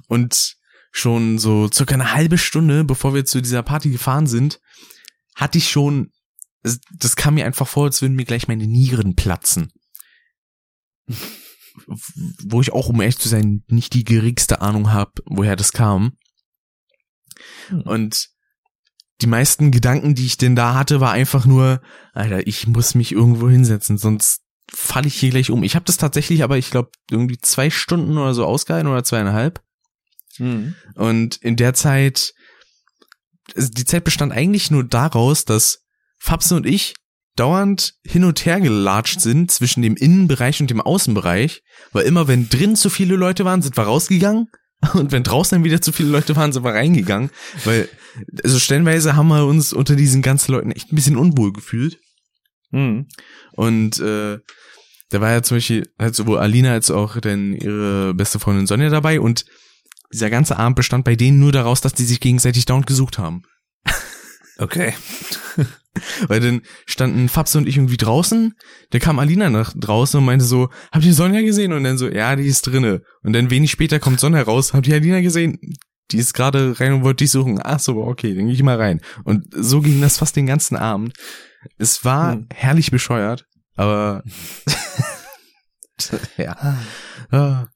[0.09, 0.57] Und
[0.93, 4.61] schon so circa eine halbe Stunde, bevor wir zu dieser Party gefahren sind,
[5.35, 6.11] hatte ich schon,
[6.63, 9.73] das kam mir einfach vor, als würden mir gleich meine Nieren platzen.
[12.45, 16.17] Wo ich auch, um ehrlich zu sein, nicht die geringste Ahnung habe, woher das kam.
[17.69, 17.83] Hm.
[17.83, 18.29] Und
[19.23, 21.81] die meisten Gedanken, die ich denn da hatte, war einfach nur,
[22.13, 24.43] Alter, ich muss mich irgendwo hinsetzen, sonst
[24.73, 25.63] falle ich hier gleich um.
[25.63, 29.63] Ich habe das tatsächlich, aber ich glaube, irgendwie zwei Stunden oder so ausgehalten oder zweieinhalb.
[30.39, 30.75] Mhm.
[30.95, 32.33] Und in der Zeit,
[33.55, 35.85] also die Zeit bestand eigentlich nur daraus, dass
[36.21, 36.95] Fabse und ich
[37.37, 41.63] dauernd hin und her gelatscht sind zwischen dem Innenbereich und dem Außenbereich,
[41.93, 44.49] weil immer wenn drin zu viele Leute waren, sind wir rausgegangen
[44.95, 47.31] und wenn draußen dann wieder zu viele Leute waren, sind wir reingegangen,
[47.65, 47.89] weil
[48.45, 51.99] also stellenweise haben wir uns unter diesen ganzen Leuten echt ein bisschen unwohl gefühlt.
[52.71, 53.07] Mhm.
[53.53, 54.39] Und äh,
[55.11, 58.91] da war ja zum Beispiel halt sowohl Alina als auch dann ihre beste Freundin Sonja
[58.91, 59.45] dabei und
[60.13, 63.43] dieser ganze Abend bestand bei denen nur daraus, dass die sich gegenseitig dauernd gesucht haben.
[64.59, 64.95] Okay.
[66.29, 68.55] Weil dann standen Fabs und ich irgendwie draußen,
[68.91, 71.73] da kam Alina nach draußen und meinte so, habt ihr Sonja gesehen?
[71.73, 73.03] Und dann so, ja, die ist drinne.
[73.23, 75.59] Und dann wenig später kommt Sonja raus, habt ihr Alina gesehen?
[76.13, 77.61] Die ist gerade rein und wollte dich suchen.
[77.63, 79.01] Ach so, okay, dann geh ich mal rein.
[79.25, 81.15] Und so ging das fast den ganzen Abend.
[81.79, 82.47] Es war Hm.
[82.53, 84.23] herrlich bescheuert, aber
[86.37, 86.79] ja.
[87.31, 87.67] Ah.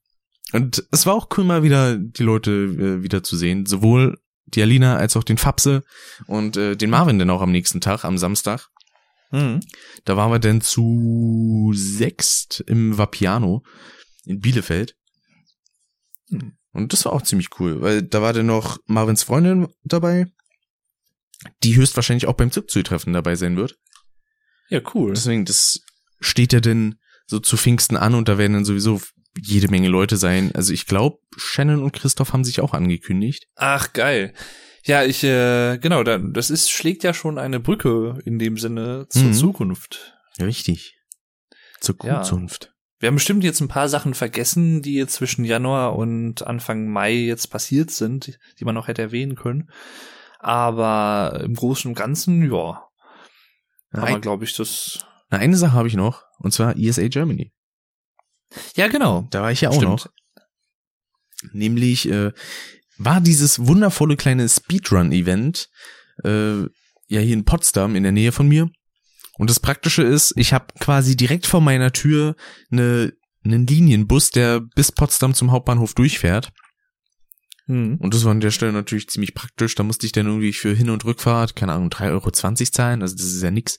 [0.53, 3.65] Und es war auch cool, mal wieder die Leute äh, wieder zu sehen.
[3.65, 5.83] Sowohl die Alina als auch den Fapse
[6.27, 8.69] und äh, den Marvin dann auch am nächsten Tag, am Samstag.
[9.31, 9.59] Mhm.
[10.05, 13.63] Da waren wir dann zu sechst im Vapiano
[14.25, 14.95] in Bielefeld.
[16.29, 16.57] Hm.
[16.71, 20.25] Und das war auch ziemlich cool, weil da war dann noch Marvins Freundin dabei,
[21.63, 23.77] die höchstwahrscheinlich auch beim Zugzui-Treffen dabei sein wird.
[24.69, 25.13] Ja, cool.
[25.13, 25.79] Deswegen, das
[26.19, 26.95] steht ja denn
[27.27, 29.01] so zu Pfingsten an und da werden dann sowieso
[29.41, 30.51] jede Menge Leute sein.
[30.55, 33.47] Also ich glaube, Shannon und Christoph haben sich auch angekündigt.
[33.55, 34.33] Ach, geil.
[34.83, 39.07] Ja, ich, äh, genau, da, das ist, schlägt ja schon eine Brücke in dem Sinne
[39.09, 39.33] zur Mhm.
[39.33, 40.13] Zukunft.
[40.39, 40.95] Richtig.
[41.81, 42.21] Zur Ja.
[42.21, 42.71] Zukunft.
[42.99, 47.13] Wir haben bestimmt jetzt ein paar Sachen vergessen, die jetzt zwischen Januar und Anfang Mai
[47.13, 49.69] jetzt passiert sind, die man noch hätte erwähnen können.
[50.39, 52.81] Aber im Großen und Ganzen, ja,
[53.91, 55.05] Ein, glaube ich, das.
[55.29, 57.51] eine Sache habe ich noch, und zwar ESA Germany.
[58.75, 59.27] Ja, genau.
[59.31, 59.91] Da war ich ja auch Stimmt.
[59.91, 60.07] noch.
[61.51, 62.31] Nämlich äh,
[62.97, 65.69] war dieses wundervolle kleine Speedrun-Event
[66.23, 66.61] äh,
[67.07, 68.69] ja hier in Potsdam in der Nähe von mir.
[69.37, 72.35] Und das Praktische ist, ich habe quasi direkt vor meiner Tür
[72.71, 76.51] eine, einen Linienbus, der bis Potsdam zum Hauptbahnhof durchfährt.
[77.67, 77.97] Hm.
[77.99, 79.75] Und das war an der Stelle natürlich ziemlich praktisch.
[79.75, 83.01] Da musste ich dann irgendwie für Hin- und Rückfahrt, keine Ahnung, 3,20 Euro zahlen.
[83.01, 83.77] Also das ist ja nix.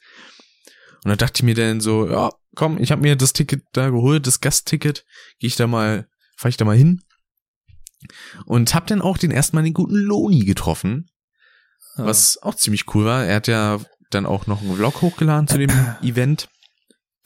[1.06, 3.90] Und da dachte ich mir dann so, ja, komm, ich habe mir das Ticket da
[3.90, 5.04] geholt, das Gastticket.
[5.38, 7.00] Gehe ich da mal, fahre ich da mal hin.
[8.44, 11.08] Und hab dann auch den ersten Mal den guten Loni getroffen,
[11.94, 13.24] was auch ziemlich cool war.
[13.24, 13.78] Er hat ja
[14.10, 15.70] dann auch noch einen Vlog hochgeladen zu dem
[16.02, 16.48] Event.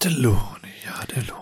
[0.05, 1.41] Deloni, ja, Deloni.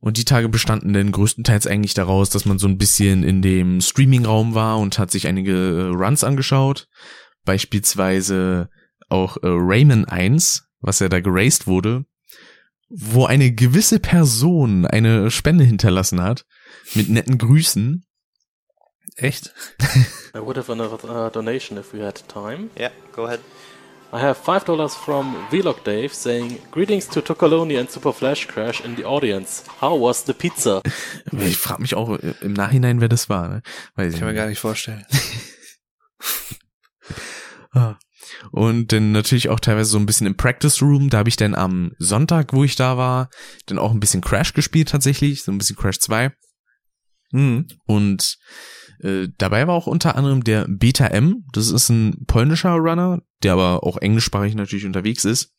[0.00, 3.80] Und die Tage bestanden dann größtenteils eigentlich daraus, dass man so ein bisschen in dem
[3.80, 6.88] Streaming-Raum war und hat sich einige äh, Runs angeschaut.
[7.44, 8.70] Beispielsweise
[9.08, 12.04] auch äh, Rayman 1, was ja da geraced wurde,
[12.88, 16.46] wo eine gewisse Person eine Spende hinterlassen hat,
[16.94, 18.04] mit netten Grüßen.
[19.16, 19.52] Echt?
[20.34, 22.70] I would have another uh, donation if we had time.
[22.78, 23.40] Yeah, go ahead.
[24.10, 28.80] I have five dollars from Vlog Dave saying greetings to Tokoloni and Super Flash Crash
[28.80, 29.64] in the audience.
[29.80, 30.82] How was the pizza?
[31.32, 33.48] Ich frage mich auch äh, im Nachhinein, wer das war.
[33.48, 33.62] Ne?
[33.96, 35.04] Weiß ich Kann mir gar nicht vorstellen.
[37.74, 37.98] Ah.
[38.50, 41.10] Und dann natürlich auch teilweise so ein bisschen im Practice Room.
[41.10, 43.30] Da habe ich dann am Sonntag, wo ich da war,
[43.66, 46.32] dann auch ein bisschen Crash gespielt tatsächlich, so ein bisschen Crash 2.
[47.32, 47.66] Hm.
[47.84, 48.38] Und
[49.00, 51.44] äh, dabei war auch unter anderem der Beta M.
[51.52, 55.54] Das ist ein polnischer Runner, der aber auch englischsprachig natürlich unterwegs ist.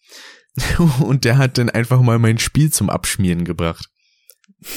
[0.99, 3.89] Und der hat dann einfach mal mein Spiel zum Abschmieren gebracht.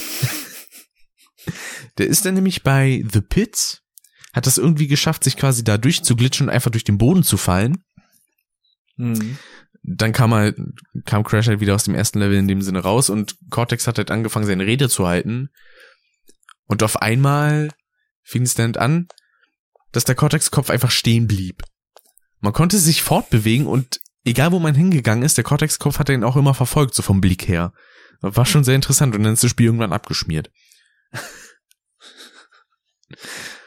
[1.99, 3.83] der ist dann nämlich bei The Pits.
[4.33, 7.83] hat das irgendwie geschafft, sich quasi da durchzuglitschen und einfach durch den Boden zu fallen.
[8.97, 9.39] Mhm.
[9.83, 10.57] Dann kam halt,
[11.05, 13.99] kam Crash halt wieder aus dem ersten Level in dem Sinne raus und Cortex hat
[13.99, 15.51] halt angefangen, seine Rede zu halten.
[16.67, 17.71] Und auf einmal
[18.23, 19.09] fing es dann an,
[19.91, 21.63] dass der Cortex-Kopf einfach stehen blieb.
[22.41, 26.37] Man konnte sich fortbewegen und egal wo man hingegangen ist, der Cortex-Kopf hat ihn auch
[26.37, 27.73] immer verfolgt, so vom Blick her.
[28.21, 30.51] War schon sehr interessant und dann ist das Spiel irgendwann abgeschmiert.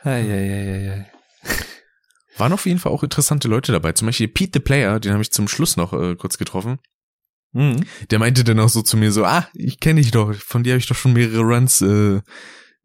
[0.03, 1.11] Eieieiei.
[2.37, 3.93] Waren auf jeden Fall auch interessante Leute dabei.
[3.93, 6.79] Zum Beispiel Pete the Player, den habe ich zum Schluss noch äh, kurz getroffen.
[7.53, 7.85] Mhm.
[8.09, 10.73] Der meinte dann auch so zu mir so, ah, ich kenne dich doch, von dir
[10.73, 12.21] habe ich doch schon mehrere Runs äh,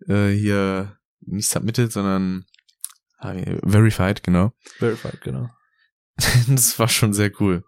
[0.07, 2.45] äh, hier nicht submitted, sondern
[3.21, 4.53] äh, verified, genau.
[4.79, 5.49] Verified, genau.
[6.47, 7.65] das war schon sehr cool.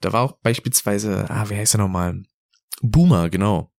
[0.00, 2.22] Da war auch beispielsweise, ah, wie heißt er nochmal?
[2.82, 3.71] Boomer, genau.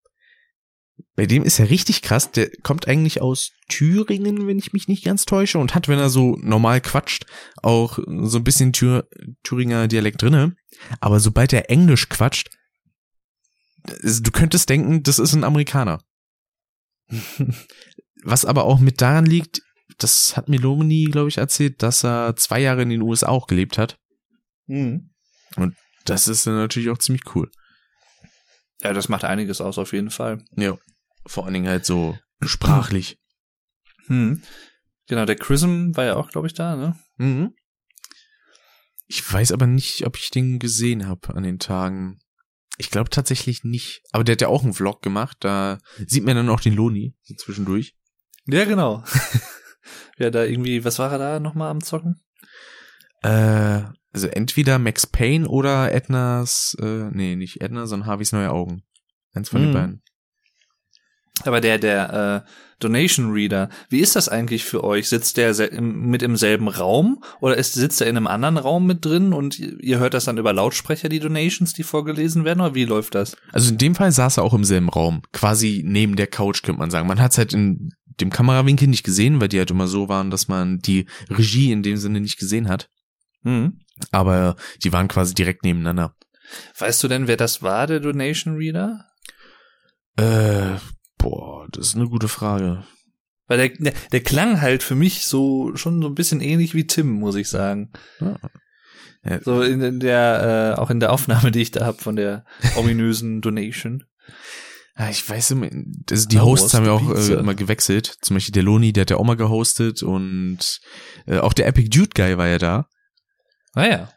[1.15, 2.31] Bei dem ist er richtig krass.
[2.31, 6.09] Der kommt eigentlich aus Thüringen, wenn ich mich nicht ganz täusche, und hat, wenn er
[6.09, 7.25] so normal quatscht,
[7.61, 9.07] auch so ein bisschen Thür
[9.43, 10.55] Thüringer Dialekt drinne.
[10.99, 12.49] Aber sobald er Englisch quatscht,
[14.01, 16.01] also du könntest denken, das ist ein Amerikaner.
[18.23, 19.61] Was aber auch mit daran liegt,
[19.97, 23.77] das hat Meloni, glaube ich, erzählt, dass er zwei Jahre in den USA auch gelebt
[23.77, 23.99] hat.
[24.67, 25.11] Mhm.
[26.05, 27.51] Das ist dann natürlich auch ziemlich cool.
[28.83, 30.43] Ja, das macht einiges aus, auf jeden Fall.
[30.55, 30.77] Ja.
[31.25, 33.17] Vor allen Dingen halt so sprachlich.
[34.07, 34.41] Mhm.
[35.07, 36.99] Genau, der Chrism war ja auch, glaube ich, da, ne?
[37.17, 37.53] Mhm.
[39.07, 42.19] Ich weiß aber nicht, ob ich den gesehen habe an den Tagen.
[42.77, 44.01] Ich glaube tatsächlich nicht.
[44.11, 45.37] Aber der hat ja auch einen Vlog gemacht.
[45.41, 45.77] Da
[46.07, 47.95] sieht man dann auch den Loni so zwischendurch.
[48.47, 49.03] Ja, genau.
[50.17, 52.21] ja, da irgendwie, was war er da nochmal am Zocken?
[53.23, 58.83] Äh, also entweder Max Payne oder Ednas, äh, nee, nicht Edna, sondern Harveys neue Augen.
[59.33, 59.65] Eins von Mhm.
[59.65, 60.01] den beiden.
[61.45, 62.49] Aber der, der äh,
[62.79, 65.09] Donation Reader, wie ist das eigentlich für euch?
[65.09, 69.03] Sitzt der mit im selben Raum oder ist, sitzt er in einem anderen Raum mit
[69.03, 72.75] drin und ihr ihr hört das dann über Lautsprecher, die Donations, die vorgelesen werden, oder
[72.75, 73.35] wie läuft das?
[73.51, 75.23] Also in dem Fall saß er auch im selben Raum.
[75.31, 77.07] Quasi neben der Couch, könnte man sagen.
[77.07, 77.89] Man hat es halt in
[78.21, 81.81] dem Kamerawinkel nicht gesehen, weil die halt immer so waren, dass man die Regie in
[81.81, 82.89] dem Sinne nicht gesehen hat.
[83.43, 83.79] Mhm.
[84.11, 86.15] Aber die waren quasi direkt nebeneinander.
[86.77, 89.05] Weißt du denn, wer das war, der Donation Reader?
[90.17, 90.77] Äh,
[91.17, 92.83] boah, das ist eine gute Frage.
[93.47, 96.87] Weil der, der, der klang halt für mich so schon so ein bisschen ähnlich wie
[96.87, 97.91] Tim, muss ich sagen.
[98.19, 98.37] Ja.
[99.25, 99.41] Ja.
[99.41, 102.45] So in, in der, äh, auch in der Aufnahme, die ich da hab von der
[102.75, 104.03] ominösen Donation.
[104.97, 105.69] Ja, ich weiß immer,
[106.11, 108.17] also die Star Hosts haben ja auch äh, immer gewechselt.
[108.21, 110.79] Zum Beispiel der Loni, der hat ja auch mal gehostet und
[111.25, 112.87] äh, auch der Epic Dude Guy war ja da.
[113.73, 114.09] Ah ja.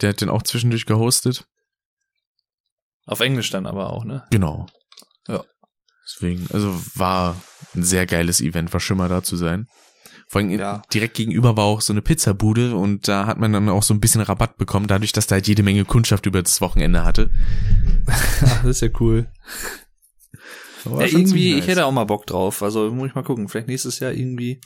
[0.00, 1.46] Der hat den auch zwischendurch gehostet.
[3.06, 4.24] Auf Englisch dann aber auch, ne?
[4.30, 4.66] Genau.
[5.28, 5.44] Ja.
[6.06, 7.36] Deswegen, also war
[7.74, 9.66] ein sehr geiles Event, war schon mal da zu sein.
[10.28, 10.82] Vor allem Ja.
[10.92, 14.00] direkt gegenüber war auch so eine Pizzabude und da hat man dann auch so ein
[14.00, 17.30] bisschen Rabatt bekommen, dadurch, dass da halt jede Menge Kundschaft über das Wochenende hatte.
[18.06, 19.30] Ach, das ist ja cool.
[20.84, 21.66] Ja, irgendwie, ziemlich ich nice.
[21.68, 22.62] hätte auch mal Bock drauf.
[22.62, 23.48] Also muss ich mal gucken.
[23.48, 24.60] Vielleicht nächstes Jahr irgendwie.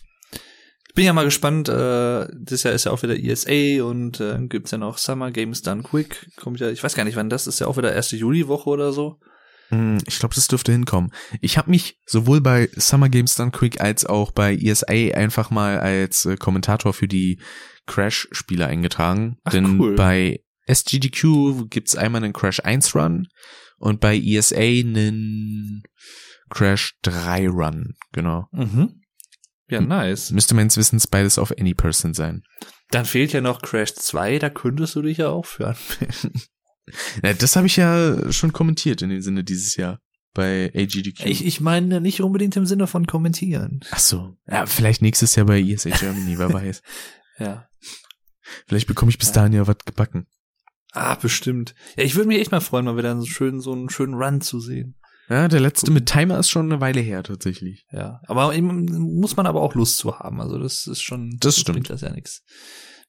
[0.99, 1.69] Ich bin ja mal gespannt.
[1.69, 5.63] Äh, das Jahr ist ja auch wieder ESA und äh, gibt's ja noch Summer Games
[5.63, 6.29] Done Quick.
[6.35, 7.61] Kommt ja, ich weiß gar nicht, wann das ist.
[7.61, 9.21] Ja auch wieder erste Juliwoche oder so.
[9.69, 11.13] Hm, Ich glaube, das dürfte hinkommen.
[11.41, 15.79] Ich habe mich sowohl bei Summer Games Done Quick als auch bei ESA einfach mal
[15.79, 17.41] als äh, Kommentator für die
[17.87, 19.39] Crash-Spiele eingetragen.
[19.45, 19.95] Ach, Denn cool.
[19.95, 23.29] bei SGDQ gibt's einmal einen Crash 1 Run
[23.79, 25.85] und bei ESA einen
[26.51, 27.95] Crash 3 Run.
[28.11, 28.49] Genau.
[28.51, 28.98] Mhm.
[29.69, 30.31] Ja, nice.
[30.31, 32.43] Müsste meines Wissens beides auf Any Person sein.
[32.91, 36.43] Dann fehlt ja noch Crash 2, da könntest du dich ja auch für anmelden.
[37.23, 40.01] Ja, das habe ich ja schon kommentiert in dem Sinne dieses Jahr
[40.33, 41.27] bei AGDQ.
[41.27, 43.81] Ich, ich meine nicht unbedingt im Sinne von kommentieren.
[43.91, 44.39] Ach so.
[44.47, 46.83] Ja, vielleicht nächstes Jahr bei ESA Germany, wer weiß.
[47.39, 47.69] Ja.
[48.67, 50.27] Vielleicht bekomme ich bis dahin ja was gebacken.
[50.93, 51.75] Ah, bestimmt.
[51.97, 54.41] Ja, ich würde mich echt mal freuen, mal wieder so schön, so einen schönen Run
[54.41, 54.97] zu sehen.
[55.29, 57.85] Ja, der letzte mit Timer ist schon eine Weile her tatsächlich.
[57.93, 58.21] Ja.
[58.27, 60.41] Aber muss man aber auch Lust zu haben.
[60.41, 61.77] Also das ist schon, Das sonst stimmt.
[61.77, 62.43] bringt das ja nichts.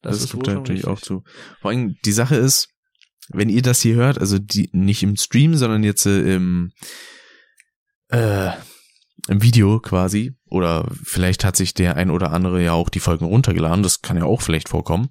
[0.01, 1.23] Das, ist kommt schon natürlich auch zu.
[1.61, 2.69] Vor allem, die Sache ist,
[3.29, 6.71] wenn ihr das hier hört, also die nicht im Stream, sondern jetzt äh, im,
[8.09, 8.51] äh,
[9.27, 13.25] im Video quasi, oder vielleicht hat sich der ein oder andere ja auch die Folgen
[13.25, 15.09] runtergeladen, das kann ja auch vielleicht vorkommen,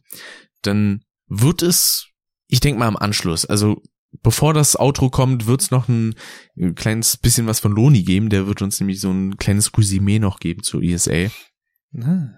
[0.63, 2.09] dann wird es,
[2.49, 3.83] ich denke mal am Anschluss, also
[4.23, 6.15] bevor das Outro kommt, wird es noch ein,
[6.57, 10.19] ein kleines bisschen was von Loni geben, der wird uns nämlich so ein kleines Resümee
[10.19, 11.31] noch geben zu ESA.
[11.97, 12.29] Ah.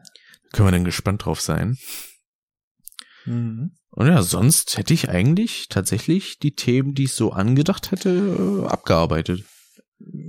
[0.53, 1.79] Können wir dann gespannt drauf sein.
[3.25, 3.73] Mhm.
[3.91, 8.66] Und ja, sonst hätte ich eigentlich tatsächlich die Themen, die ich so angedacht hätte, äh,
[8.66, 9.45] abgearbeitet.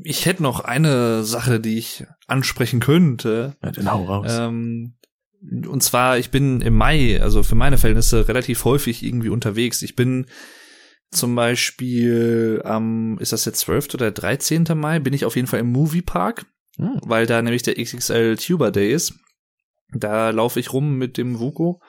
[0.04, 3.56] Ich hätte noch eine Sache, die ich ansprechen könnte.
[3.64, 4.28] Ja, dann hau raus.
[4.30, 4.96] Ähm,
[5.42, 9.82] und zwar, ich bin im Mai, also für meine Verhältnisse, relativ häufig irgendwie unterwegs.
[9.82, 10.26] Ich bin
[11.12, 13.94] zum Beispiel am, ist das der 12.
[13.94, 14.66] oder 13.
[14.76, 16.46] Mai, bin ich auf jeden Fall im Moviepark,
[16.78, 17.00] Hm.
[17.06, 19.14] weil da nämlich der XXL Tuber Day ist.
[19.94, 21.82] Da laufe ich rum mit dem Vuko.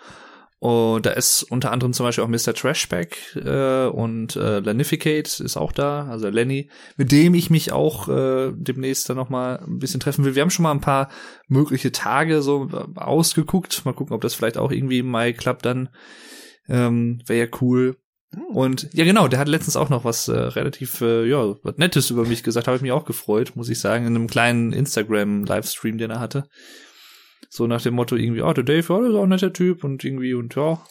[0.59, 2.55] Und da ist unter anderem zum Beispiel auch Mr.
[2.55, 8.09] Trashback äh, und äh, Lanificate ist auch da, also Lenny, mit dem ich mich auch
[8.09, 10.37] äh, demnächst dann noch mal ein bisschen treffen will.
[10.37, 11.09] Wir haben schon mal ein paar
[11.49, 13.85] mögliche Tage so äh, ausgeguckt.
[13.85, 15.89] Mal gucken, ob das vielleicht auch irgendwie im Mai klappt dann.
[16.69, 17.97] Ähm, Wäre ja cool.
[18.53, 22.11] Und ja, genau, der hat letztens auch noch was äh, relativ, äh, ja, was Nettes
[22.11, 25.99] über mich gesagt, habe ich mich auch gefreut, muss ich sagen, in einem kleinen Instagram-Livestream,
[25.99, 26.49] den er hatte.
[27.51, 29.85] So nach dem Motto irgendwie, ah, der Dave, ja, das ist auch ein netter Typ
[29.85, 30.83] und irgendwie, und ja,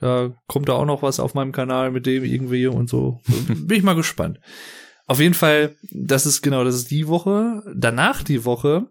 [0.00, 3.20] da kommt da auch noch was auf meinem Kanal mit dem irgendwie und so.
[3.48, 4.40] Bin ich mal gespannt.
[5.06, 7.62] Auf jeden Fall, das ist genau, das ist die Woche.
[7.74, 8.88] Danach die Woche,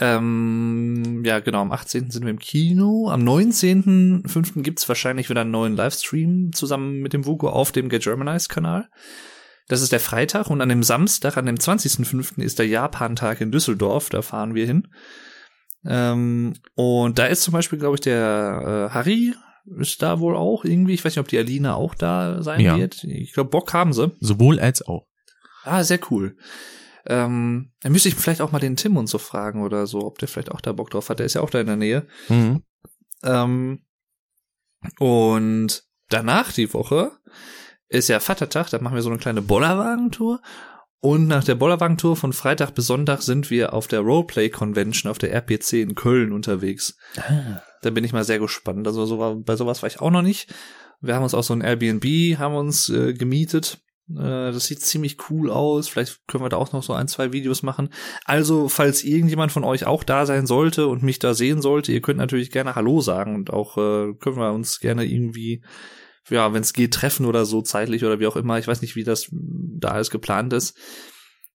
[0.00, 2.10] ähm, ja genau, am 18.
[2.10, 3.08] sind wir im Kino.
[3.10, 4.62] Am 19.05.
[4.62, 8.88] gibt's wahrscheinlich wieder einen neuen Livestream zusammen mit dem Vugo auf dem Get Germanized Kanal.
[9.68, 12.42] Das ist der Freitag und an dem Samstag, an dem 20.05.
[12.42, 14.88] ist der Japan-Tag in Düsseldorf, da fahren wir hin.
[15.86, 19.34] Ähm, und da ist zum Beispiel, glaube ich, der äh, Harry
[19.78, 20.92] ist da wohl auch irgendwie.
[20.94, 22.76] Ich weiß nicht, ob die Alina auch da sein Ja.
[22.76, 23.04] wird.
[23.04, 24.12] Ich glaube, Bock haben sie.
[24.20, 25.06] Sowohl als auch.
[25.64, 26.36] Ah, sehr cool.
[27.06, 30.18] Ähm, dann müsste ich vielleicht auch mal den Tim und so fragen oder so, ob
[30.18, 31.18] der vielleicht auch da Bock drauf hat.
[31.18, 32.06] Der ist ja auch da in der Nähe.
[32.28, 32.62] Mhm.
[33.22, 33.84] Ähm,
[34.98, 37.12] und danach die Woche
[37.88, 40.40] ist ja Vatertag, da machen wir so eine kleine Bollerwagentour.
[41.00, 45.18] Und nach der Bollerwagentour von Freitag bis Sonntag sind wir auf der Roleplay Convention auf
[45.18, 46.96] der RPC in Köln unterwegs.
[47.82, 48.86] Da bin ich mal sehr gespannt.
[48.86, 50.52] Also so war, bei sowas war ich auch noch nicht.
[51.02, 53.82] Wir haben uns auch so ein Airbnb, haben uns äh, gemietet.
[54.10, 55.88] Äh, das sieht ziemlich cool aus.
[55.88, 57.90] Vielleicht können wir da auch noch so ein, zwei Videos machen.
[58.24, 62.00] Also, falls irgendjemand von euch auch da sein sollte und mich da sehen sollte, ihr
[62.00, 65.62] könnt natürlich gerne Hallo sagen und auch äh, können wir uns gerne irgendwie,
[66.28, 68.58] ja, wenn es geht, treffen oder so zeitlich oder wie auch immer.
[68.58, 70.76] Ich weiß nicht, wie das da alles geplant ist.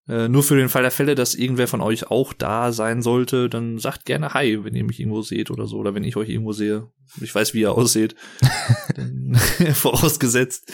[0.09, 3.47] Äh, nur für den Fall der Fälle, dass irgendwer von euch auch da sein sollte,
[3.47, 6.29] dann sagt gerne Hi, wenn ihr mich irgendwo seht oder so, oder wenn ich euch
[6.29, 6.87] irgendwo sehe.
[7.21, 8.15] Ich weiß, wie ihr aussieht.
[8.95, 9.35] Dann-
[9.73, 10.71] Vorausgesetzt.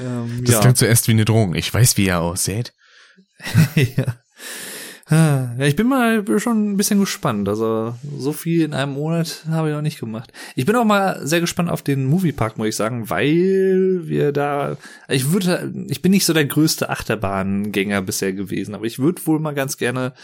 [0.00, 0.60] Ähm, Das ja.
[0.60, 1.54] klingt zuerst wie eine Drohung.
[1.54, 2.72] Ich weiß, wie er aussieht.
[3.76, 4.16] ja.
[5.12, 7.46] Ja, ich bin mal schon ein bisschen gespannt.
[7.46, 10.32] Also so viel in einem Monat habe ich noch nicht gemacht.
[10.54, 14.78] Ich bin auch mal sehr gespannt auf den Moviepark, muss ich sagen, weil wir da.
[15.08, 19.38] Ich würde, ich bin nicht so der größte Achterbahngänger bisher gewesen, aber ich würde wohl
[19.38, 20.14] mal ganz gerne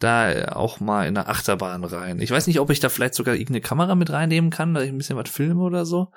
[0.00, 2.20] da auch mal in eine Achterbahn rein.
[2.20, 4.88] Ich weiß nicht, ob ich da vielleicht sogar irgendeine Kamera mit reinnehmen kann, dass ich
[4.90, 6.10] ein bisschen was filme oder so.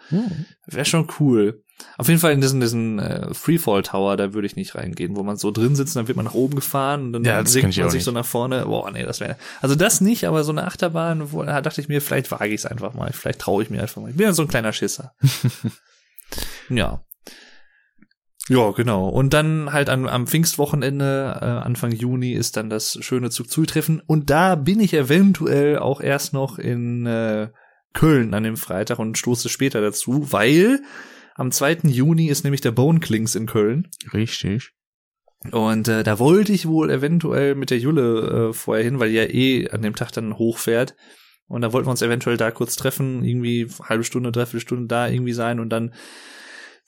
[0.65, 1.63] Wäre schon cool.
[1.97, 5.23] Auf jeden Fall in diesen, diesen äh, Freefall Tower, da würde ich nicht reingehen, wo
[5.23, 7.89] man so drin sitzt, dann wird man nach oben gefahren und dann Ja, sinkt man
[7.89, 8.03] sich nicht.
[8.05, 8.65] so nach vorne.
[8.65, 9.35] Boah, nee, das wäre.
[9.61, 12.61] Also das nicht, aber so eine Achterbahn, wo, da dachte ich mir, vielleicht wage ich
[12.61, 13.11] es einfach mal.
[13.11, 14.11] Vielleicht traue ich mir einfach mal.
[14.11, 15.13] Ich bin ja so ein kleiner Schisser.
[16.69, 17.03] ja.
[18.49, 19.07] Ja, genau.
[19.07, 24.01] Und dann halt an, am Pfingstwochenende, äh, Anfang Juni, ist dann das schöne Zug-Zui-Treffen.
[24.05, 27.49] Und da bin ich eventuell auch erst noch in äh,
[27.93, 30.81] Köln an dem Freitag und stoße später dazu, weil
[31.35, 31.79] am 2.
[31.83, 33.87] Juni ist nämlich der Bone Klinks in Köln.
[34.13, 34.71] Richtig.
[35.51, 39.15] Und äh, da wollte ich wohl eventuell mit der Jule äh, vorher hin, weil die
[39.15, 40.95] ja eh an dem Tag dann hochfährt.
[41.47, 45.07] Und da wollten wir uns eventuell da kurz treffen, irgendwie halbe Stunde, dreiviertel Stunde da
[45.07, 45.93] irgendwie sein und dann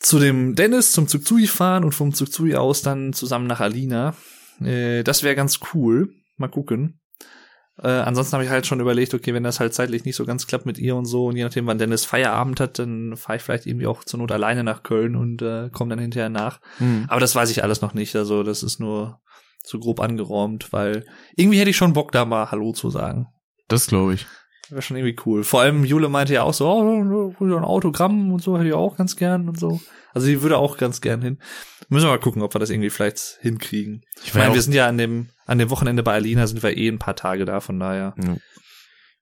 [0.06, 4.16] zu dem Dennis zum Zugzui fahren und vom Zugzui aus dann zusammen nach Alina.
[4.62, 6.14] Äh, das wäre ganz cool.
[6.38, 7.00] Mal gucken.
[7.82, 10.48] Äh, ansonsten habe ich halt schon überlegt, okay, wenn das halt zeitlich nicht so ganz
[10.48, 13.44] klappt mit ihr und so und je nachdem, wann Dennis Feierabend hat, dann fahre ich
[13.44, 16.62] vielleicht irgendwie auch zur Not alleine nach Köln und äh, komme dann hinterher nach.
[16.80, 17.06] Mhm.
[17.08, 18.16] Aber das weiß ich alles noch nicht.
[18.16, 19.20] Also das ist nur
[19.64, 23.28] so grob angeräumt, weil irgendwie hätte ich schon Bock, da mal Hallo zu sagen.
[23.68, 24.28] Das glaube ich.
[24.70, 25.44] Wäre schon irgendwie cool.
[25.44, 28.98] Vor allem Jule meinte ja auch so, oh, ein Autogramm und so hätte ich auch
[28.98, 29.80] ganz gern und so.
[30.14, 31.40] Also sie würde auch ganz gern hin.
[31.90, 34.02] Müssen wir mal gucken, ob wir das irgendwie vielleicht hinkriegen.
[34.24, 36.76] Ich ja meine, wir sind ja an dem, an dem Wochenende bei Alina sind wir
[36.76, 38.16] eh ein paar Tage da, von daher.
[38.24, 38.38] Ja.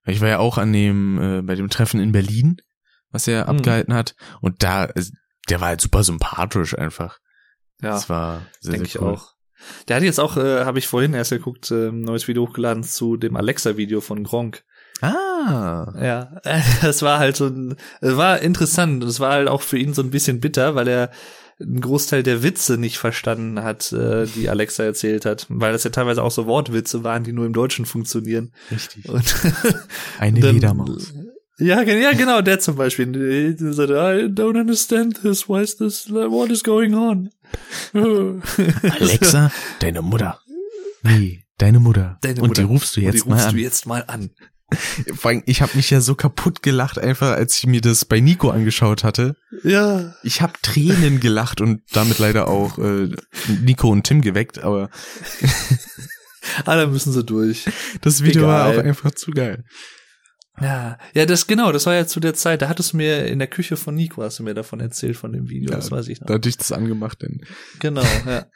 [0.06, 2.56] Ich war ja auch an dem, äh, bei dem Treffen in Berlin,
[3.10, 3.56] was er Mhm.
[3.58, 4.14] abgehalten hat.
[4.40, 4.88] Und da,
[5.48, 7.18] der war halt super sympathisch einfach.
[7.82, 9.14] Ja, Das war sehr, denke sehr ich cool.
[9.14, 9.34] auch.
[9.88, 12.82] Der hat jetzt auch, äh, habe ich vorhin erst geguckt, äh, ein neues Video hochgeladen
[12.84, 14.62] zu dem Alexa-Video von Gronk.
[15.00, 15.92] Ah.
[16.00, 16.40] Ja,
[16.82, 19.02] das war halt so ein, es war interessant.
[19.02, 21.10] und Es war halt auch für ihn so ein bisschen bitter, weil er
[21.60, 25.90] einen Großteil der Witze nicht verstanden hat, äh, die Alexa erzählt hat, weil das ja
[25.90, 28.52] teilweise auch so Wortwitze waren, die nur im Deutschen funktionieren.
[28.72, 29.08] Richtig.
[29.08, 29.34] Und
[30.18, 31.12] Eine dann- Ledermaus.
[31.56, 33.06] Ja, ja, genau, der zum Beispiel.
[33.54, 35.48] Der sagte, I don't understand this.
[35.48, 36.10] Why is this?
[36.10, 37.30] What is going on?
[38.90, 40.40] Alexa, deine Mutter.
[41.04, 42.18] Nee, deine Mutter.
[42.22, 42.62] Deine Und Mutter.
[42.62, 43.54] die rufst du Und jetzt die mal rufst an.
[43.54, 44.30] du jetzt mal an.
[45.14, 48.20] Vor allem, ich habe mich ja so kaputt gelacht, einfach als ich mir das bei
[48.20, 49.36] Nico angeschaut hatte.
[49.62, 50.14] Ja.
[50.22, 53.10] Ich habe Tränen gelacht und damit leider auch äh,
[53.62, 54.90] Nico und Tim geweckt, aber
[56.66, 57.64] Ah, da müssen sie durch.
[58.02, 58.80] das Video war Egal.
[58.80, 59.64] auch einfach zu geil.
[60.60, 63.38] Ja, ja, das genau, das war ja zu der Zeit, da hattest du mir in
[63.40, 66.06] der Küche von Nico, hast du mir davon erzählt, von dem Video, Ja, das weiß
[66.08, 66.26] ich noch.
[66.28, 67.40] Da hatte ich das angemacht, denn
[67.80, 68.46] Genau, ja.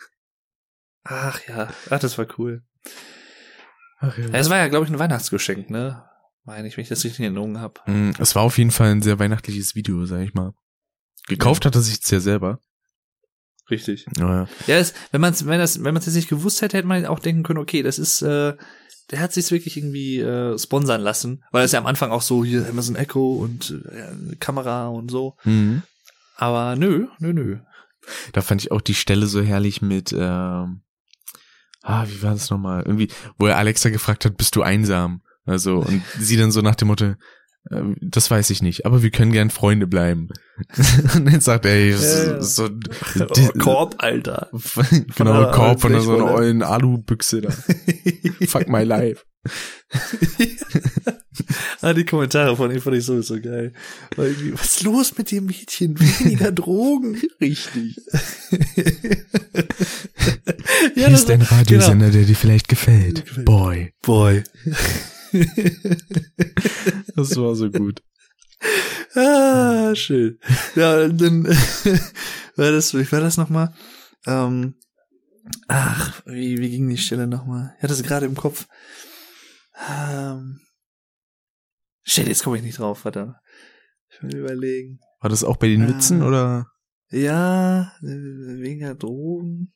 [1.05, 2.63] Ach ja, ach, das war cool.
[3.99, 6.05] Ach, Ja, es war ja, glaube ich, ein Weihnachtsgeschenk, ne?
[6.49, 7.79] Meine ich, wenn ich das richtig in Erinnerung habe.
[7.87, 10.55] Mm, Es war auf jeden Fall ein sehr weihnachtliches Video, sag ich mal.
[11.27, 12.59] Gekauft hat er sich ja selber.
[13.71, 14.07] Richtig.
[14.17, 16.89] Ja, Ja, es, wenn man wenn das, wenn man es jetzt nicht gewusst hätte, hätte
[16.89, 18.57] man auch denken können, okay, das ist, äh,
[19.11, 22.43] der hat sich wirklich irgendwie äh, sponsern lassen, weil es ja am Anfang auch so
[22.43, 24.09] hier Amazon Echo und äh, ja,
[24.41, 25.37] Kamera und so.
[25.45, 25.83] mhm.
[26.37, 27.59] Aber nö, nö, nö.
[28.33, 30.81] Da fand ich auch die Stelle so herrlich mit, ähm,
[31.83, 32.85] ah, wie war das nochmal?
[32.87, 35.21] Irgendwie, wo er Alexa gefragt hat, bist du einsam?
[35.49, 37.15] Also, und sie dann so nach dem Motto,
[37.71, 40.29] ähm, das weiß ich nicht, aber wir können gern Freunde bleiben.
[41.15, 42.69] und dann sagt er, ey, so, so
[43.21, 44.51] Oh, Korb, Alter.
[45.17, 47.51] genau, einer Korb von so einer ollen Alubüchse da.
[48.47, 49.25] Fuck my life.
[51.81, 53.73] ah, die Kommentare von ihm fand ich sowieso geil.
[54.17, 55.99] Weil irgendwie, was ist los mit dem Mädchen?
[55.99, 57.17] Weniger Drogen.
[57.41, 57.97] Richtig.
[60.95, 62.69] ja, Hier ist ein war- Radiosender, der dir vielleicht.
[62.69, 63.45] Gefällt.
[63.45, 63.93] Boy.
[64.03, 64.43] Boy.
[67.17, 68.03] Das war so gut.
[69.15, 70.39] Ah, schön.
[70.77, 71.45] Ja, dann
[72.57, 73.75] war das, wie war das nochmal?
[74.27, 74.75] Ähm,
[75.67, 77.75] ach, wie, wie ging die Stelle nochmal?
[77.79, 78.67] Ich hatte es gerade im Kopf.
[79.91, 80.61] Ähm,
[82.05, 83.37] shit, jetzt komme ich nicht drauf, verdammt.
[84.11, 85.01] Ich will überlegen.
[85.21, 85.89] War das auch bei den Ah.
[85.89, 86.67] Witzen oder?
[87.11, 89.73] Ja, äh, weniger Drogen.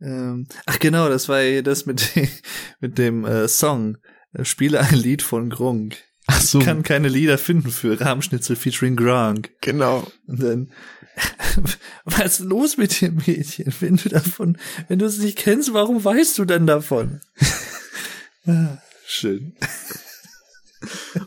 [0.00, 2.28] Ähm, ach genau, das war ja das mit, dem-
[2.80, 3.98] mit dem äh, Song.
[4.42, 5.96] Spiele ein Lied von Gronk.
[6.26, 9.50] Ach so, Ich kann keine Lieder finden für Rahmschnitzel featuring Gronk.
[9.60, 10.10] genau.
[10.26, 10.72] Und dann,
[12.04, 13.72] was ist los mit dem Mädchen?
[13.80, 14.56] Wenn du davon,
[14.88, 17.20] wenn du es nicht kennst, warum weißt du denn davon?
[18.46, 18.76] Ah,
[19.06, 19.54] Schön.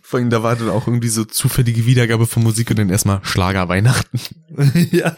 [0.03, 3.21] Vor allem, da war dann auch irgendwie so zufällige Wiedergabe von Musik und dann erstmal
[3.23, 4.19] Schlager Weihnachten.
[4.91, 5.17] ja.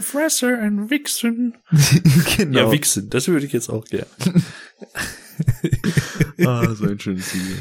[0.00, 1.54] Fresser and Wichsen.
[2.36, 2.58] genau.
[2.58, 4.10] Ja, Wichsen, das würde ich jetzt auch gerne.
[6.46, 7.56] Ah, so ein schönes Video.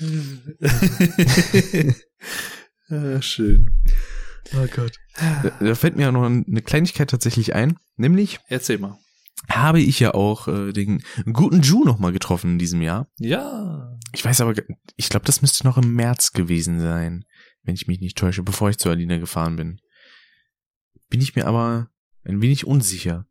[2.88, 3.70] ah, schön.
[4.54, 4.96] Oh Gott.
[5.16, 7.78] Da, da fällt mir auch noch eine Kleinigkeit tatsächlich ein.
[7.96, 8.98] Nämlich Erzähl mal.
[9.48, 11.02] habe ich ja auch äh, den
[11.32, 13.08] guten Ju noch mal getroffen in diesem Jahr.
[13.18, 13.98] Ja.
[14.14, 14.54] Ich weiß aber,
[14.96, 17.24] ich glaube, das müsste noch im März gewesen sein,
[17.62, 19.80] wenn ich mich nicht täusche, bevor ich zu Alina gefahren bin.
[21.10, 21.90] Bin ich mir aber
[22.24, 23.26] ein wenig unsicher.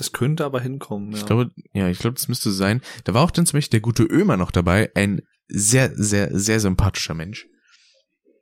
[0.00, 1.12] Das könnte aber hinkommen.
[1.12, 1.18] Ja.
[1.18, 2.80] Ich glaube, ja, ich glaube, das müsste sein.
[3.04, 6.58] Da war auch dann zum Beispiel der gute Ömer noch dabei, ein sehr, sehr, sehr
[6.58, 7.46] sympathischer Mensch,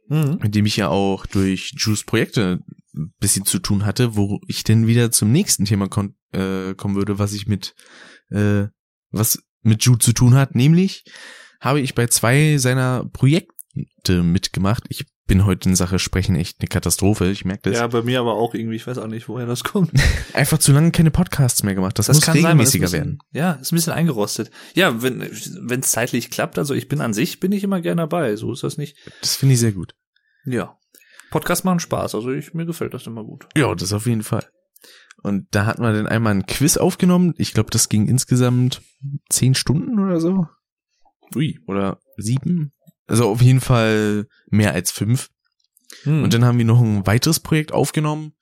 [0.06, 0.38] mhm.
[0.40, 2.60] mit dem ich ja auch durch Juice Projekte
[2.94, 6.94] ein bisschen zu tun hatte, wo ich dann wieder zum nächsten Thema kon äh, kommen
[6.94, 7.74] würde, was ich mit,
[8.30, 8.66] äh,
[9.10, 11.06] was mit Ju zu tun hat, nämlich
[11.60, 14.84] habe ich bei zwei seiner Projekte mitgemacht.
[14.90, 17.78] Ich bin heute in Sache Sprechen echt eine Katastrophe, ich merke das.
[17.78, 19.92] Ja, bei mir aber auch irgendwie, ich weiß auch nicht, woher das kommt.
[20.32, 21.98] Einfach zu lange keine Podcasts mehr gemacht.
[21.98, 23.18] Das, muss man ist regelmäßiger ein bisschen, werden.
[23.30, 24.50] Ja, ist ein bisschen eingerostet.
[24.74, 28.02] Ja, wenn wenn es zeitlich klappt, also ich bin an sich, bin ich immer gerne
[28.02, 28.34] dabei.
[28.34, 28.96] So ist das nicht.
[29.20, 29.94] Das finde ich sehr gut.
[30.44, 30.76] Ja.
[31.30, 33.46] Podcast machen Spaß, also ich, mir gefällt das immer gut.
[33.54, 34.46] Ja, das auf jeden Fall.
[35.22, 37.34] Und da hatten wir dann einmal ein Quiz aufgenommen.
[37.36, 38.80] Ich glaube, das ging insgesamt
[39.28, 40.46] zehn Stunden oder so.
[41.34, 41.60] Ui.
[41.66, 42.72] Oder sieben.
[43.08, 45.30] Also auf jeden Fall mehr als fünf.
[46.02, 46.22] Hm.
[46.22, 48.34] Und dann haben wir noch ein weiteres Projekt aufgenommen.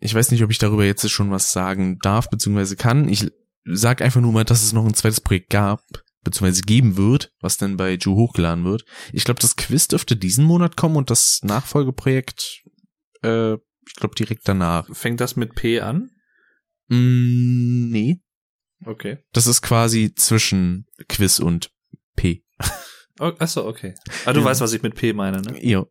[0.00, 3.08] Ich weiß nicht, ob ich darüber jetzt schon was sagen darf, beziehungsweise kann.
[3.08, 3.30] Ich
[3.64, 5.84] sag einfach nur mal, dass es noch ein zweites Projekt gab,
[6.22, 8.84] beziehungsweise geben wird, was dann bei Ju hochgeladen wird.
[9.12, 12.64] Ich glaube, das Quiz dürfte diesen Monat kommen und das Nachfolgeprojekt,
[13.22, 14.88] äh, ich glaube, direkt danach.
[14.92, 16.10] Fängt das mit P an?
[16.88, 18.20] Mm, nee.
[18.84, 19.18] Okay.
[19.32, 21.70] Das ist quasi zwischen Quiz und
[22.16, 22.41] P.
[23.22, 23.94] Oh, achso, okay.
[24.26, 24.46] Ah, du Ja.
[24.46, 25.64] weißt, was ich mit P meine, ne?
[25.64, 25.84] Ja.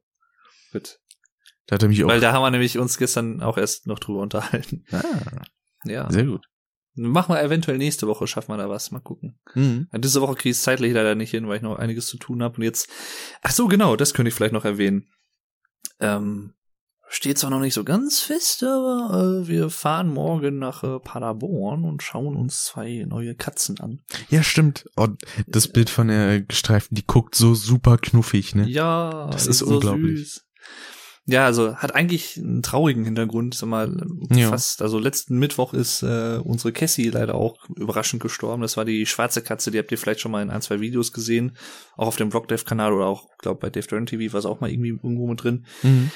[0.71, 0.99] Gut.
[1.67, 2.07] Da hat er mich auch.
[2.09, 4.83] Weil da haben wir nämlich uns gestern auch erst noch drüber unterhalten.
[4.91, 5.01] ah,
[5.85, 6.11] Ja.
[6.11, 6.45] sehr gut.
[6.93, 8.91] Machen wir eventuell nächste Woche, schaffen wir da was.
[8.91, 9.39] Mal gucken.
[9.55, 9.87] Mhm.
[9.95, 12.43] Diese Woche kriege ich es zeitlich leider nicht hin, weil ich noch einiges zu tun
[12.43, 12.57] habe.
[12.57, 12.89] Und jetzt,
[13.41, 15.07] ach so, genau, das könnte ich vielleicht noch erwähnen.
[16.01, 16.53] Ähm,
[17.13, 21.83] steht zwar noch nicht so ganz fest, aber äh, wir fahren morgen nach äh, Paderborn
[21.83, 23.99] und schauen uns zwei neue Katzen an.
[24.29, 24.85] Ja, stimmt.
[24.95, 25.07] Oh,
[25.45, 28.67] das Bild von der gestreiften, die guckt so super knuffig, ne?
[28.67, 30.19] Ja, Das ist so unglaublich.
[30.19, 30.45] süß.
[31.25, 33.93] ja, also hat eigentlich einen traurigen Hintergrund, sag mal,
[34.31, 34.47] Ja.
[34.49, 38.61] fast, also letzten Mittwoch ist äh, unsere Cassie leider auch überraschend gestorben.
[38.61, 41.11] Das war die schwarze Katze, die habt ihr vielleicht schon mal in ein, zwei Videos
[41.11, 41.57] gesehen,
[41.97, 44.71] auch auf dem Blockdev-Kanal oder auch, glaube bei Dave Dern TV war es auch mal
[44.71, 45.65] irgendwie irgendwo mit drin.
[45.83, 46.11] Mhm.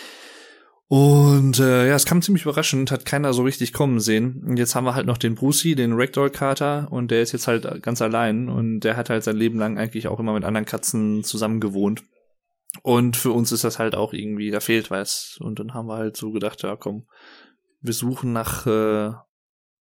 [0.88, 4.44] Und äh, ja, es kam ziemlich überraschend, hat keiner so richtig kommen sehen.
[4.46, 7.82] Und jetzt haben wir halt noch den Brucey, den Ragdoll-Kater, und der ist jetzt halt
[7.82, 11.24] ganz allein und der hat halt sein Leben lang eigentlich auch immer mit anderen Katzen
[11.24, 12.04] zusammen gewohnt.
[12.84, 15.38] Und für uns ist das halt auch irgendwie, da fehlt was.
[15.40, 17.08] Und dann haben wir halt so gedacht, ja komm,
[17.82, 19.12] wir suchen nach äh,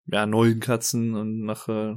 [0.08, 1.96] ja, neuen Katzen und nach äh,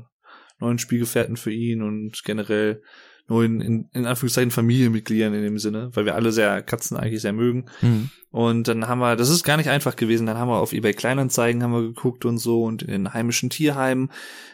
[0.60, 2.82] neuen Spielgefährten für ihn und generell
[3.26, 7.32] neuen, in, in Anführungszeichen, Familienmitgliedern in dem Sinne, weil wir alle sehr Katzen eigentlich sehr
[7.32, 7.66] mögen.
[7.80, 8.10] Mhm.
[8.30, 10.92] Und dann haben wir, das ist gar nicht einfach gewesen, dann haben wir auf eBay
[10.92, 14.10] Kleinanzeigen haben wir geguckt und so und in heimischen Tierheimen,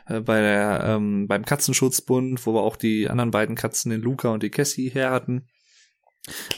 [0.07, 4.29] äh, bei der, ähm, beim Katzenschutzbund, wo wir auch die anderen beiden Katzen, den Luca
[4.29, 5.47] und die Cassie her hatten.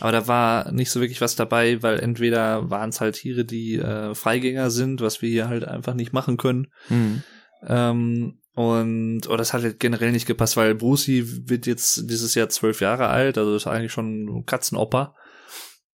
[0.00, 3.76] Aber da war nicht so wirklich was dabei, weil entweder waren es halt Tiere, die
[3.76, 6.66] äh, Freigänger sind, was wir hier halt einfach nicht machen können.
[6.88, 7.22] Mhm.
[7.66, 12.50] Ähm, und oder das hat halt generell nicht gepasst, weil Brucey wird jetzt dieses Jahr
[12.50, 15.14] zwölf Jahre alt, also ist eigentlich schon ein Katzenoper.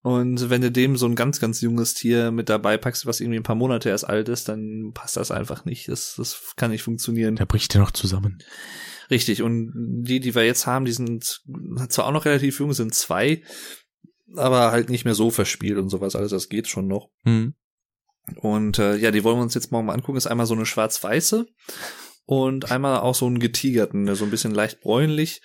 [0.00, 3.38] Und wenn du dem so ein ganz, ganz junges Tier mit dabei packst, was irgendwie
[3.38, 5.88] ein paar Monate erst alt ist, dann passt das einfach nicht.
[5.88, 7.36] Das, das kann nicht funktionieren.
[7.36, 8.38] Da bricht er noch zusammen.
[9.10, 9.42] Richtig.
[9.42, 11.42] Und die, die wir jetzt haben, die sind
[11.88, 13.42] zwar auch noch relativ jung, sind zwei,
[14.36, 16.30] aber halt nicht mehr so verspielt und sowas alles.
[16.30, 17.10] Das geht schon noch.
[17.24, 17.54] Mhm.
[18.36, 20.18] Und äh, ja, die wollen wir uns jetzt morgen mal angucken.
[20.18, 21.46] Ist einmal so eine schwarz-weiße
[22.28, 25.40] und einmal auch so einen getigerten, der so ein bisschen leicht bräunlich.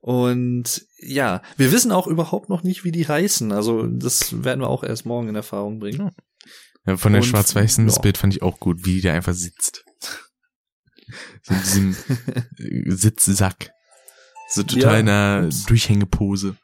[0.00, 3.50] Und ja, wir wissen auch überhaupt noch nicht, wie die heißen.
[3.50, 6.12] Also das werden wir auch erst morgen in Erfahrung bringen.
[6.86, 7.98] Ja, von der schwarz-weißen, ja.
[8.00, 9.84] Bild fand ich auch gut, wie der einfach sitzt.
[11.42, 11.96] So in diesem
[12.96, 13.72] Sitzsack.
[14.48, 14.98] So total Ja.
[15.00, 15.48] in einer.
[15.66, 16.54] Durchhängepose.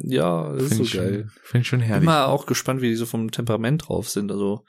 [0.00, 1.12] Ja, das ist Find so ich geil.
[1.28, 2.02] Schon, find ich schon herrlich.
[2.02, 4.32] Immer auch gespannt, wie die so vom Temperament drauf sind.
[4.32, 4.64] Also,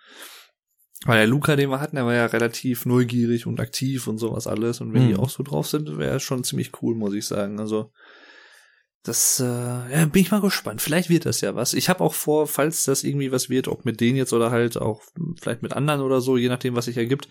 [1.05, 4.45] weil der Luca, den wir hatten, der war ja relativ neugierig und aktiv und sowas
[4.47, 4.81] alles.
[4.81, 5.19] Und wenn die Mhm.
[5.19, 7.59] auch so drauf sind, wäre es schon ziemlich cool, muss ich sagen.
[7.59, 7.91] Also,
[9.03, 10.79] das äh, ja, bin ich mal gespannt.
[10.79, 11.73] Vielleicht wird das ja was.
[11.73, 14.77] Ich habe auch vor, falls das irgendwie was wird, ob mit denen jetzt oder halt
[14.77, 15.01] auch
[15.41, 17.27] vielleicht mit anderen oder so, je nachdem, was sich ergibt,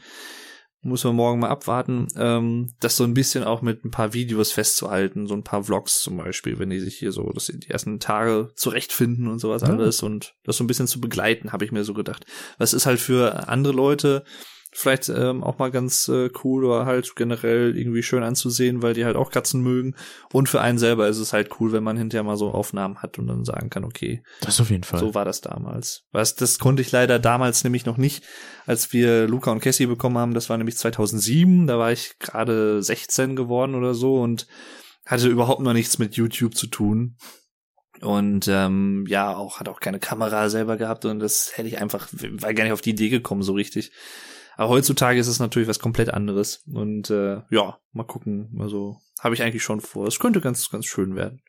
[0.82, 4.52] muss man morgen mal abwarten, ähm, das so ein bisschen auch mit ein paar Videos
[4.52, 8.00] festzuhalten, so ein paar Vlogs zum Beispiel, wenn die sich hier so das die ersten
[8.00, 9.68] Tage zurechtfinden und sowas Ja.
[9.68, 12.24] alles und das so ein bisschen zu begleiten, habe ich mir so gedacht.
[12.58, 14.24] Was ist halt für andere Leute
[14.72, 19.04] vielleicht ähm, auch mal ganz äh, cool oder halt generell irgendwie schön anzusehen, weil die
[19.04, 19.96] halt auch Katzen mögen.
[20.32, 23.18] Und für einen selber ist es halt cool, wenn man hinterher mal so Aufnahmen hat
[23.18, 25.00] und dann sagen kann, okay, das auf jeden Fall.
[25.00, 26.04] so war das damals.
[26.12, 28.24] Was, das konnte ich leider damals nämlich noch nicht,
[28.66, 30.34] als wir Luca und Cassie bekommen haben.
[30.34, 31.66] Das war nämlich 2007.
[31.66, 34.46] Da war ich gerade 16 geworden oder so und
[35.04, 37.16] hatte überhaupt noch nichts mit YouTube zu tun.
[38.00, 42.08] Und ähm, ja, auch hat auch keine Kamera selber gehabt und das hätte ich einfach,
[42.12, 43.92] war gar nicht auf die Idee gekommen so richtig.
[44.60, 46.62] Aber heutzutage ist es natürlich was komplett anderes.
[46.66, 48.54] Und äh, ja, mal gucken.
[48.60, 50.06] Also habe ich eigentlich schon vor.
[50.06, 51.40] Es könnte ganz, ganz schön werden.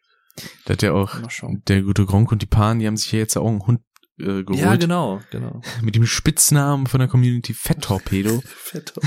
[0.64, 1.20] Da hat ja auch
[1.68, 3.82] der gute Gronk und die Pan, die haben sich ja jetzt auch einen Hund
[4.18, 4.60] äh, geholt.
[4.60, 5.60] Ja, genau, genau.
[5.82, 8.42] Mit dem Spitznamen von der Community Fett Torpedo.
[8.46, 8.94] Fett.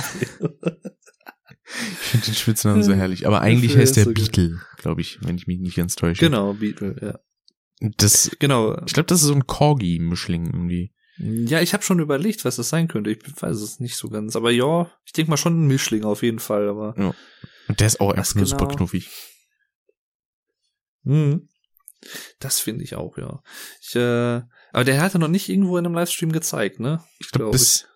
[1.66, 3.26] Ich finde den Spitznamen so herrlich.
[3.26, 4.12] Aber eigentlich heißt der so.
[4.12, 6.20] Beetle, glaube ich, wenn ich mich nicht ganz täusche.
[6.22, 7.88] Genau, Beetle, ja.
[7.96, 8.76] Das, Genau.
[8.84, 10.93] ich glaube, das ist so ein Corgi-Mischling irgendwie.
[11.18, 13.10] Ja, ich habe schon überlegt, was das sein könnte.
[13.10, 14.34] Ich weiß es nicht so ganz.
[14.34, 16.68] Aber ja, ich denke mal schon ein Mischling auf jeden Fall.
[16.68, 16.94] Aber
[17.68, 18.76] Und der ist auch einfach nur super genau?
[18.78, 19.10] knuffig.
[21.04, 21.48] mhm.
[22.40, 23.42] das finde ich auch, ja.
[23.80, 24.42] Ich, äh,
[24.72, 27.02] aber der hatte noch nicht irgendwo in einem Livestream gezeigt, ne?
[27.20, 27.86] Ich glaube, Glaub bis,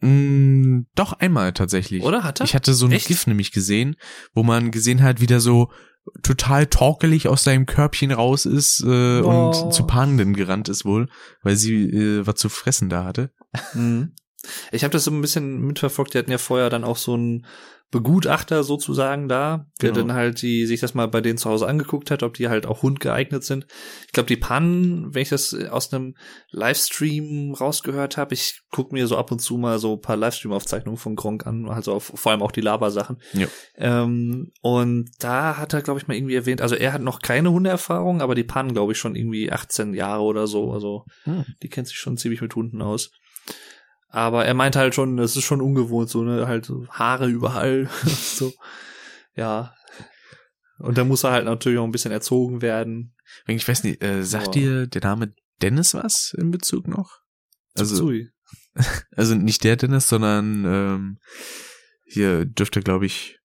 [0.00, 2.02] mh, doch einmal tatsächlich.
[2.04, 2.44] Oder hat er?
[2.44, 3.08] Ich hatte so ein Echt?
[3.08, 3.96] GIF nämlich gesehen,
[4.34, 5.70] wo man gesehen hat, wie der so
[6.22, 9.50] total torkelig aus seinem Körbchen raus ist äh, Oh.
[9.52, 11.08] und zu Panen gerannt ist wohl,
[11.42, 13.30] weil sie äh, was zu fressen da hatte.
[13.74, 14.12] Mhm.
[14.72, 16.14] Ich habe das so ein bisschen mitverfolgt.
[16.14, 17.46] Die hatten ja vorher dann auch so einen
[17.92, 20.08] Begutachter sozusagen da, der Genau.
[20.08, 22.66] dann halt die sich das mal bei denen zu Hause angeguckt hat, ob die halt
[22.66, 23.64] auch hundgeeignet sind.
[24.06, 26.14] Ich glaube, die Pannen, wenn ich das aus einem
[26.50, 30.98] Livestream rausgehört habe, ich gucke mir so ab und zu mal so ein paar Livestream-Aufzeichnungen
[30.98, 33.18] von Gronk an, also auf, vor allem auch die Labersachen.
[33.34, 33.46] Ja.
[33.76, 37.52] Ähm, und da hat er, glaube ich, mal irgendwie erwähnt, also er hat noch keine
[37.52, 40.72] Hundeerfahrung, aber die Pannen, glaube ich, schon irgendwie 18 Jahre oder so.
[40.72, 41.44] Also Hm.
[41.62, 43.12] die kennt sich schon ziemlich mit Hunden aus.
[44.16, 47.90] Aber er meinte halt schon, das ist schon ungewohnt, so, ne, halt so Haare überall,
[48.06, 48.50] so,
[49.34, 49.74] ja.
[50.78, 53.14] Und da muss er halt natürlich auch ein bisschen erzogen werden.
[53.46, 57.18] Ich weiß nicht, äh, sagt Aber- dir der Name Dennis was in Bezug noch?
[57.76, 58.30] Also, Zui.
[59.16, 61.18] also nicht der Dennis, sondern ähm,
[62.06, 63.38] hier dürfte, glaube ich,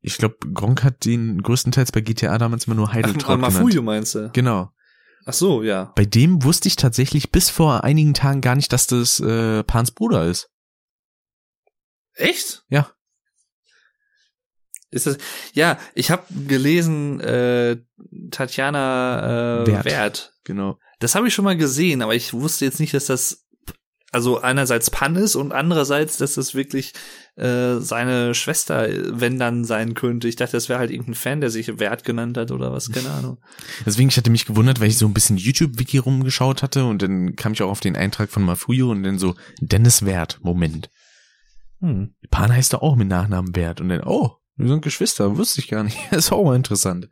[0.00, 3.54] ich glaube, Gronk hat den größtenteils bei GTA damals immer nur Ach, Heideltraut genannt.
[3.54, 4.30] Mafuyu meinst du?
[4.32, 4.70] Genau.
[5.26, 5.92] Ach so, ja.
[5.96, 9.92] Bei dem wusste ich tatsächlich bis vor einigen Tagen gar nicht, dass das äh, Pans
[9.92, 10.50] Bruder ist.
[12.14, 12.64] Echt?
[12.68, 12.90] Ja.
[14.90, 15.18] Ist das?
[15.54, 17.78] Ja, ich habe gelesen, äh,
[18.30, 19.84] Tatjana äh, Wert.
[19.86, 20.34] Wert.
[20.44, 20.78] Genau.
[21.00, 23.43] Das habe ich schon mal gesehen, aber ich wusste jetzt nicht, dass das
[24.14, 26.92] also einerseits Pan ist und andererseits, dass das wirklich
[27.36, 30.28] äh, seine Schwester, äh, wenn dann sein könnte.
[30.28, 33.10] Ich dachte, das wäre halt irgendein Fan, der sich Wert genannt hat oder was, keine
[33.10, 33.38] Ahnung.
[33.84, 37.34] Deswegen, ich hatte mich gewundert, weil ich so ein bisschen YouTube-Wiki rumgeschaut hatte und dann
[37.34, 40.90] kam ich auch auf den Eintrag von Mafuyo und dann so, Dennis Wert, Moment.
[41.80, 42.14] Hm.
[42.30, 45.68] Pan heißt doch auch mit Nachnamen Wert und dann, oh, wir sind Geschwister, wusste ich
[45.68, 45.98] gar nicht.
[46.10, 47.08] Das ist auch mal interessant.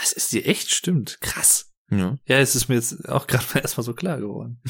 [0.00, 1.18] Das ist dir echt stimmt.
[1.20, 1.72] Krass.
[1.90, 2.18] Ja.
[2.26, 4.60] Ja, es ist mir jetzt auch gerade erstmal so klar geworden.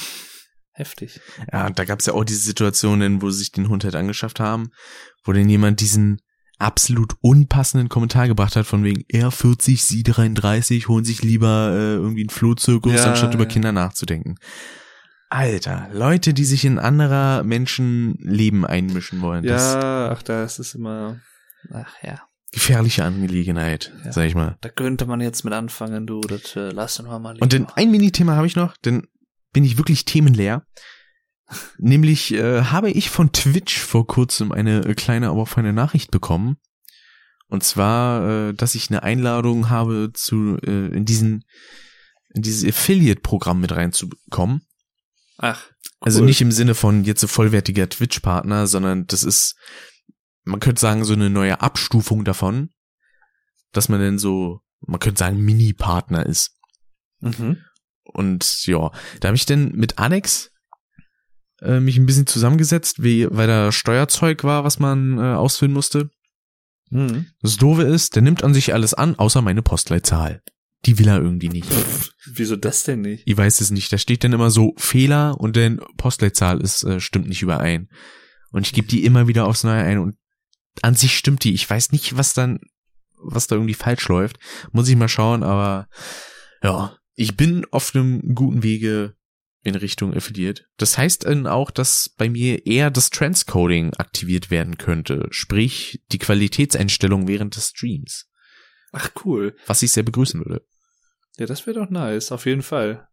[0.78, 1.20] Heftig.
[1.52, 4.38] Ja, und da gab's ja auch diese Situationen, wo sie sich den Hund halt angeschafft
[4.38, 4.70] haben,
[5.24, 6.20] wo denn jemand diesen
[6.60, 11.94] absolut unpassenden Kommentar gebracht hat, von wegen er 40, sie 33, holen sich lieber äh,
[11.94, 13.48] irgendwie einen Flohzirkus, Ja, anstatt über ja.
[13.50, 14.36] Kinder nachzudenken.
[15.30, 20.74] Alter, Leute, die sich in anderer Menschen Leben einmischen wollen, Ja, ach, da ist es
[20.74, 21.20] immer.
[21.72, 22.20] Ach ja.
[22.52, 24.12] gefährliche Angelegenheit, Ja.
[24.12, 24.56] sag ich mal.
[24.62, 26.20] Da könnte man jetzt mit anfangen, du.
[26.20, 27.36] Das äh, lassen wir mal.
[27.40, 27.76] Und dann lieber.
[27.76, 29.06] ein Mini-Thema habe ich noch, denn
[29.52, 30.64] bin ich wirklich themenleer.
[31.78, 36.58] Nämlich äh, habe ich von Twitch vor kurzem eine äh, kleine, aber feine Nachricht bekommen.
[37.48, 41.44] Und zwar, äh, dass ich eine Einladung habe, zu äh, in diesen
[42.34, 44.62] in dieses Affiliate-Programm mit reinzukommen.
[45.38, 45.70] Ach.
[46.00, 46.26] Also cool.
[46.26, 49.56] nicht im Sinne von jetzt ein vollwertiger Twitch-Partner, sondern das ist,
[50.44, 52.70] man könnte sagen, so eine neue Abstufung davon,
[53.72, 56.56] dass man denn so, man könnte sagen, Mini-Partner ist.
[57.20, 57.64] Mhm.
[58.18, 58.90] Und ja,
[59.20, 60.50] da habe ich denn mit Alex
[61.62, 66.10] äh, mich ein bisschen zusammengesetzt, wie, weil da Steuerzeug war, was man äh, ausfüllen musste.
[66.90, 67.26] Mhm.
[67.40, 70.42] Das Doofe ist, der nimmt an sich alles an, außer meine Postleitzahl.
[70.84, 71.72] Die will er irgendwie nicht.
[71.72, 73.22] Pff, wieso das denn nicht?
[73.24, 73.92] Ich weiß es nicht.
[73.92, 77.88] Da steht dann immer so Fehler und dann Postleitzahl ist äh, stimmt nicht überein.
[78.50, 80.16] Und ich gebe die immer wieder aufs Neue ein und
[80.82, 81.54] an sich stimmt die.
[81.54, 82.58] Ich weiß nicht, was dann,
[83.16, 84.38] was da irgendwie falsch läuft.
[84.72, 85.88] Muss ich mal schauen, aber
[86.62, 89.16] ja, ich bin auf einem guten Wege
[89.64, 90.68] in Richtung affiliiert.
[90.76, 96.18] Das heißt dann auch, dass bei mir eher das Transcoding aktiviert werden könnte, sprich die
[96.18, 98.30] Qualitätseinstellung während des Streams,
[98.92, 99.56] Ach cool.
[99.66, 100.64] was ich sehr begrüßen würde.
[101.38, 103.08] Ja, das wäre doch nice, auf jeden Fall.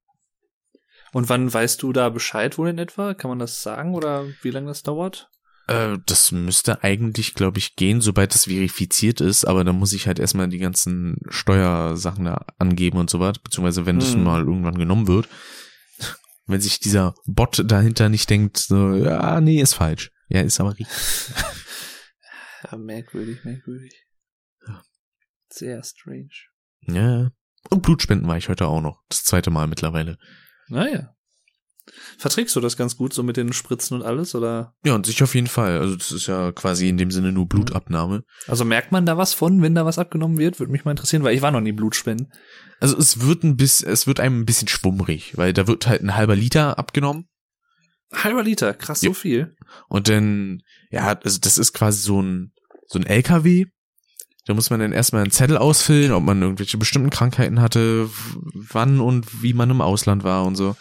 [1.12, 3.16] Und wann weißt du da Bescheid wohl in etwa?
[3.16, 5.32] Kann man das sagen oder wie lange das dauert?
[5.68, 10.08] Äh, das müsste eigentlich, glaube ich, gehen, sobald das verifiziert ist, aber dann muss ich
[10.08, 14.24] halt erstmal die ganzen Steuersachen da angeben und so was, beziehungsweise wenn das Hm.
[14.24, 15.28] mal irgendwann genommen wird.
[16.48, 20.12] Wenn sich dieser Bot dahinter nicht denkt, so, ja, nee, ist falsch.
[20.30, 20.88] Ja, ist aber richtig.
[22.72, 23.94] Ja, merkwürdig, merkwürdig.
[25.50, 26.30] Sehr strange.
[26.82, 27.30] Ja.
[27.70, 29.04] Und Blutspenden war ich heute auch noch.
[29.08, 30.18] Das zweite Mal mittlerweile.
[30.68, 31.16] Naja.
[32.18, 34.74] Verträgst du das ganz gut so mit den Spritzen und alles oder?
[34.84, 35.80] Ja, und sich auf jeden Fall.
[35.80, 38.24] Also das ist ja quasi in dem Sinne nur Blutabnahme.
[38.48, 40.60] Also merkt man da was von, wenn da was abgenommen wird?
[40.60, 42.32] Würde mich mal interessieren, weil ich war noch nie Blutspenden.
[42.80, 46.02] Also es wird ein bisschen, es wird einem ein bisschen schwummrig, weil da wird halt
[46.02, 47.28] ein halber Liter abgenommen.
[48.14, 49.10] Halber Liter, krass, Ja.
[49.10, 49.56] so viel.
[49.88, 52.52] Und dann, ja, also das ist quasi so ein,
[52.88, 53.66] so ein LKW.
[54.48, 58.10] Da muss man dann erstmal einen Zettel ausfüllen, ob man irgendwelche bestimmten Krankheiten hatte,
[58.54, 60.76] wann und wie man im Ausland war und so.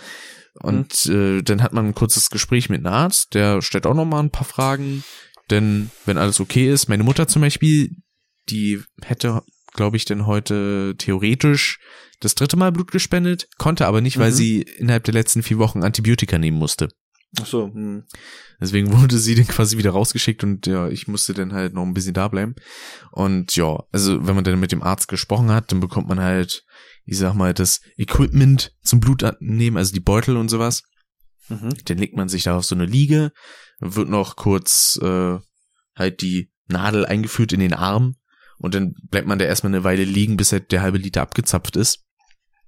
[0.61, 4.23] Und äh, dann hat man ein kurzes Gespräch mit einem Arzt, der stellt auch nochmal
[4.23, 5.03] ein paar Fragen.
[5.51, 7.97] Denn wenn alles okay ist, meine Mutter zum Beispiel,
[8.49, 9.43] die hätte,
[9.75, 11.81] glaube ich, denn heute theoretisch
[12.21, 14.35] das dritte Mal Blut gespendet, konnte aber nicht, weil Mhm.
[14.37, 16.89] sie innerhalb der letzten vier Wochen Antibiotika nehmen musste.
[17.41, 18.05] Ach so, hm.
[18.61, 21.93] Deswegen wurde sie dann quasi wieder rausgeschickt und ja, ich musste dann halt noch ein
[21.93, 22.55] bisschen da bleiben.
[23.11, 26.65] Und ja, also wenn man dann mit dem Arzt gesprochen hat, dann bekommt man halt,
[27.05, 30.83] ich sag mal, das Equipment zum Blutnehmen, also die Beutel und sowas.
[31.49, 31.75] Mhm.
[31.85, 33.33] Dann legt man sich da auf so eine Liege,
[33.79, 35.39] wird noch kurz äh,
[35.95, 38.15] halt die Nadel eingeführt in den Arm
[38.59, 41.77] und dann bleibt man da erstmal eine Weile liegen, bis halt der halbe Liter abgezapft
[41.77, 42.05] ist.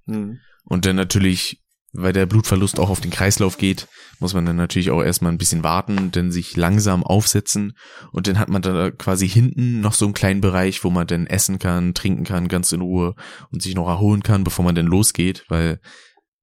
[0.05, 0.39] Hm.
[0.63, 1.63] Und dann natürlich,
[1.97, 3.87] weil der Blutverlust auch auf den Kreislauf geht,
[4.19, 7.73] muss man dann natürlich auch erstmal ein bisschen warten, dann sich langsam aufsetzen
[8.11, 11.27] und dann hat man da quasi hinten noch so einen kleinen Bereich, wo man dann
[11.27, 13.15] essen kann, trinken kann, ganz in Ruhe
[13.51, 15.79] und sich noch erholen kann, bevor man dann losgeht, weil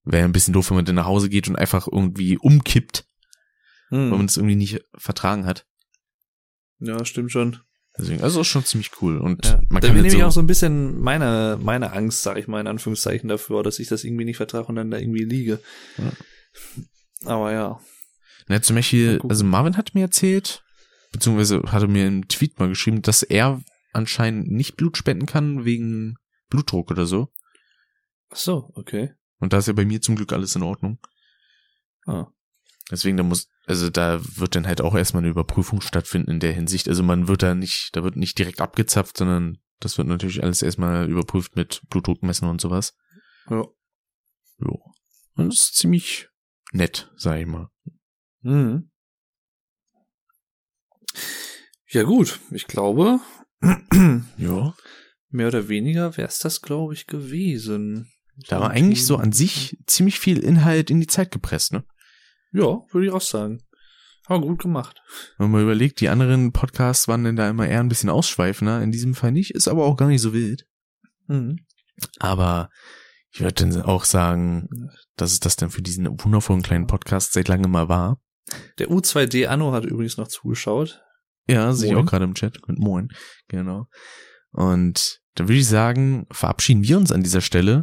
[0.05, 3.07] wäre ein bisschen doof, wenn man dann nach Hause geht und einfach irgendwie umkippt,
[3.91, 4.11] Hm.
[4.11, 5.67] weil man es irgendwie nicht vertragen hat.
[6.81, 7.61] Ja, stimmt schon.
[7.97, 9.61] Deswegen, also ist schon ziemlich cool und Ja.
[9.69, 12.37] man da kann bin jetzt nämlich so, auch so ein bisschen meine, meine Angst, sag
[12.39, 15.25] ich mal, in Anführungszeichen dafür, dass ich das irgendwie nicht vertrage und dann da irgendwie
[15.25, 15.61] liege.
[17.25, 17.81] Aber ja.
[18.49, 20.63] Na, zum Beispiel, also Marvin hat mir erzählt,
[21.13, 23.63] beziehungsweise hatte mir einen Tweet mal geschrieben, dass er
[23.93, 26.17] anscheinend nicht Blut spenden kann wegen
[26.51, 27.29] Blutdruck oder so.
[28.31, 29.13] Ach so, okay.
[29.39, 30.99] Und da ist ja bei mir zum Glück alles in Ordnung.
[32.07, 32.27] Ah.
[32.91, 36.53] Deswegen, da muss, also da wird dann halt auch erstmal eine Überprüfung stattfinden in der
[36.53, 36.89] Hinsicht.
[36.89, 40.63] Also man wird da nicht, da wird nicht direkt abgezapft, sondern das wird natürlich alles
[40.63, 42.95] erstmal überprüft mit Blutdruckmessen und sowas.
[43.49, 43.65] Ja.
[44.59, 44.93] Jo.
[45.37, 46.29] Und das ist ziemlich
[46.73, 47.69] nett, sag ich mal.
[48.43, 48.91] Mhm.
[51.89, 53.21] Ja gut, ich glaube,
[54.37, 54.75] Ja.
[55.29, 58.11] mehr oder weniger wäre es das, glaube ich, gewesen.
[58.49, 61.85] Da war eigentlich so an sich ziemlich viel Inhalt in die Zeit gepresst, ne?
[62.55, 63.63] Ja, würde ich auch sagen.
[64.27, 65.03] Aber gut gemacht.
[65.37, 68.93] Wenn man überlegt, die anderen Podcasts waren dann da immer eher ein bisschen ausschweifender, in
[68.93, 70.67] diesem Fall nicht, ist aber auch gar nicht so wild.
[71.27, 71.59] Mhm.
[72.21, 72.71] Aber
[73.33, 74.69] ich würde dann auch sagen,
[75.17, 78.21] dass es das dann für diesen wundervollen kleinen Podcast seit langem mal war.
[78.79, 81.03] Der U2D Anno hat übrigens noch zugeschaut.
[81.49, 82.61] Ja, sehe ich auch gerade im Chat.
[82.69, 83.09] Mit Moin.
[83.49, 83.89] Genau.
[84.53, 87.83] Und dann würde ich sagen, verabschieden wir uns an dieser Stelle,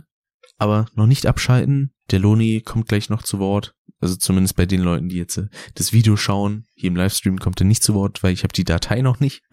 [0.57, 1.93] aber noch nicht abschalten.
[2.09, 3.75] Der Loni kommt gleich noch zu Wort.
[4.01, 6.65] Also zumindest bei den Leuten, die jetzt äh, das Video schauen.
[6.73, 9.43] Hier im Livestream kommt er nicht zu Wort, weil ich habe die Datei noch nicht.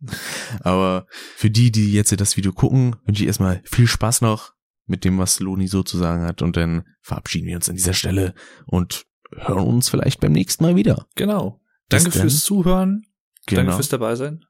[0.60, 4.52] aber für die, die jetzt das Video gucken, wünsche ich erstmal viel Spaß noch
[4.86, 6.42] mit dem, was Loni so zu sagen hat.
[6.42, 8.34] Und dann verabschieden wir uns an dieser Stelle
[8.66, 9.04] und
[9.34, 11.06] hören uns vielleicht beim nächsten Mal wieder.
[11.14, 11.60] Genau.
[11.88, 13.04] Danke fürs Zuhören.
[13.46, 13.76] Danke Genau.
[13.76, 14.44] fürs dabei sein.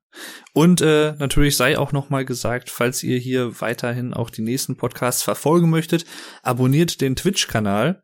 [0.55, 4.77] Und äh, natürlich sei auch noch mal gesagt, falls ihr hier weiterhin auch die nächsten
[4.77, 6.07] Podcasts verfolgen möchtet,
[6.43, 8.03] abonniert den Twitch-Kanal.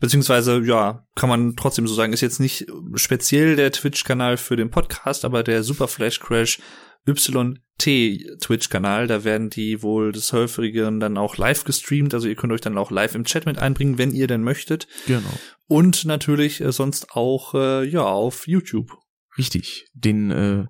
[0.00, 4.70] Beziehungsweise, ja, kann man trotzdem so sagen, ist jetzt nicht speziell der Twitch-Kanal für den
[4.70, 6.60] Podcast, aber der Super Flash Crash
[7.06, 12.52] YT Twitch-Kanal, da werden die wohl des Häufigeren dann auch live gestreamt, also ihr könnt
[12.52, 14.86] euch dann auch live im Chat mit einbringen, wenn ihr denn möchtet.
[15.06, 15.30] Genau.
[15.66, 18.96] Und natürlich äh, sonst auch, äh, ja, auf YouTube.
[19.36, 19.88] Richtig.
[19.94, 20.66] Den, äh,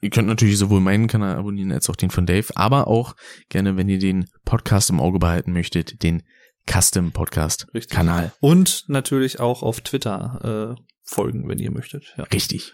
[0.00, 3.14] ihr könnt natürlich sowohl meinen Kanal abonnieren als auch den von Dave, aber auch
[3.48, 6.22] gerne, wenn ihr den Podcast im Auge behalten möchtet, den
[6.70, 7.94] Custom Podcast Richtig.
[7.94, 8.32] Kanal.
[8.40, 12.14] Und natürlich auch auf Twitter äh, folgen, wenn ihr möchtet.
[12.16, 12.24] Ja.
[12.24, 12.72] Richtig.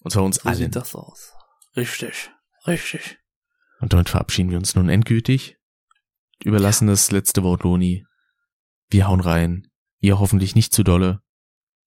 [0.00, 0.58] Und zwar uns So allen.
[0.58, 1.32] sieht das aus.
[1.76, 2.30] Richtig.
[2.66, 3.18] Richtig.
[3.80, 5.56] Und damit verabschieden wir uns nun endgültig.
[6.44, 8.04] Überlassen das letzte Wort Loni.
[8.90, 9.68] Wir hauen rein.
[10.00, 11.20] Ihr hoffentlich nicht zu dolle.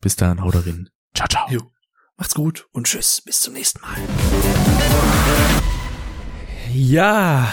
[0.02, 0.90] Bis dann, haut rein.
[1.14, 1.50] Ciao, ciao.
[1.50, 1.72] Jo.
[2.18, 3.22] Macht's gut und tschüss.
[3.22, 3.98] Bis zum nächsten Mal.
[6.74, 7.52] Ja,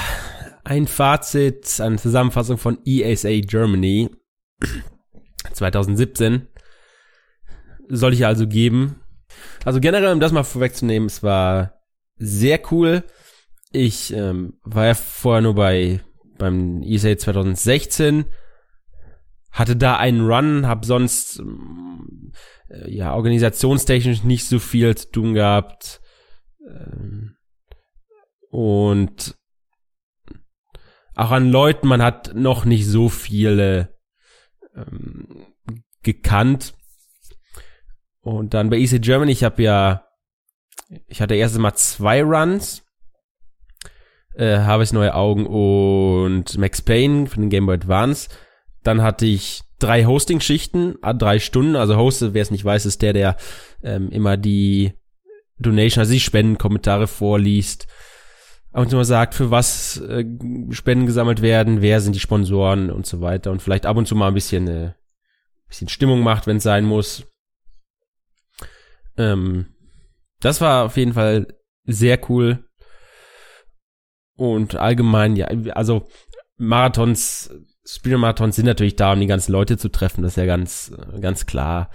[0.69, 4.11] ein Fazit, eine Zusammenfassung von ESA Germany
[5.53, 6.47] 2017
[7.89, 9.01] soll ich also geben.
[9.65, 11.81] Also generell, um das mal vorwegzunehmen, es war
[12.16, 13.03] sehr cool.
[13.73, 16.01] Ich ähm, war ja vorher nur bei
[16.36, 18.27] beim ESA 2016,
[19.51, 22.32] hatte da einen Run, hab sonst ähm,
[22.69, 26.03] äh, ja organisationstechnisch nicht so viel zu tun gehabt.
[26.61, 27.36] Ähm,
[28.51, 29.39] und
[31.19, 33.97] auch an Leuten, man hat noch nicht so viele
[34.74, 35.47] ähm,
[36.03, 36.74] gekannt.
[38.20, 40.05] Und dann bei EC Germany, ich habe ja,
[41.07, 42.85] ich hatte erst mal zwei Runs,
[44.35, 48.28] äh, habe ich neue Augen und Max Payne für den Game Boy Advance.
[48.85, 51.74] Dann hatte ich drei Hosting-Schichten, ah, drei Stunden.
[51.74, 53.36] Also Host, wer es nicht weiß, ist der, der
[53.82, 54.93] ähm, immer die
[55.59, 57.89] Donation, also die Spendenkommentare vorliest
[58.73, 60.24] und immer sagt, für was äh,
[60.70, 64.15] Spenden gesammelt werden, wer sind die Sponsoren und so weiter und vielleicht ab und zu
[64.15, 64.93] mal ein bisschen, äh,
[65.69, 67.27] bisschen Stimmung macht, wenn es sein muss.
[69.16, 69.66] Ähm,
[70.40, 71.47] das war auf jeden Fall
[71.85, 72.65] sehr cool.
[74.36, 76.07] Und allgemein, ja, also
[76.59, 77.51] Marathons,
[77.85, 81.47] Speedrun-Marathons sind natürlich da, um die ganzen Leute zu treffen, das ist ja ganz, ganz
[81.47, 81.90] klar.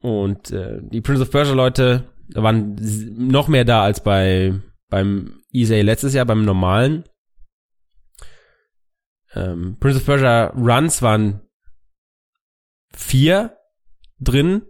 [0.00, 2.04] Und äh, die Prince of Persia Leute
[2.34, 2.76] waren
[3.16, 4.54] noch mehr da als bei
[4.88, 7.04] beim ESA letztes Jahr, beim normalen.
[9.34, 11.40] Ähm, Prince of Persia Runs waren
[12.94, 13.56] vier
[14.18, 14.62] drin.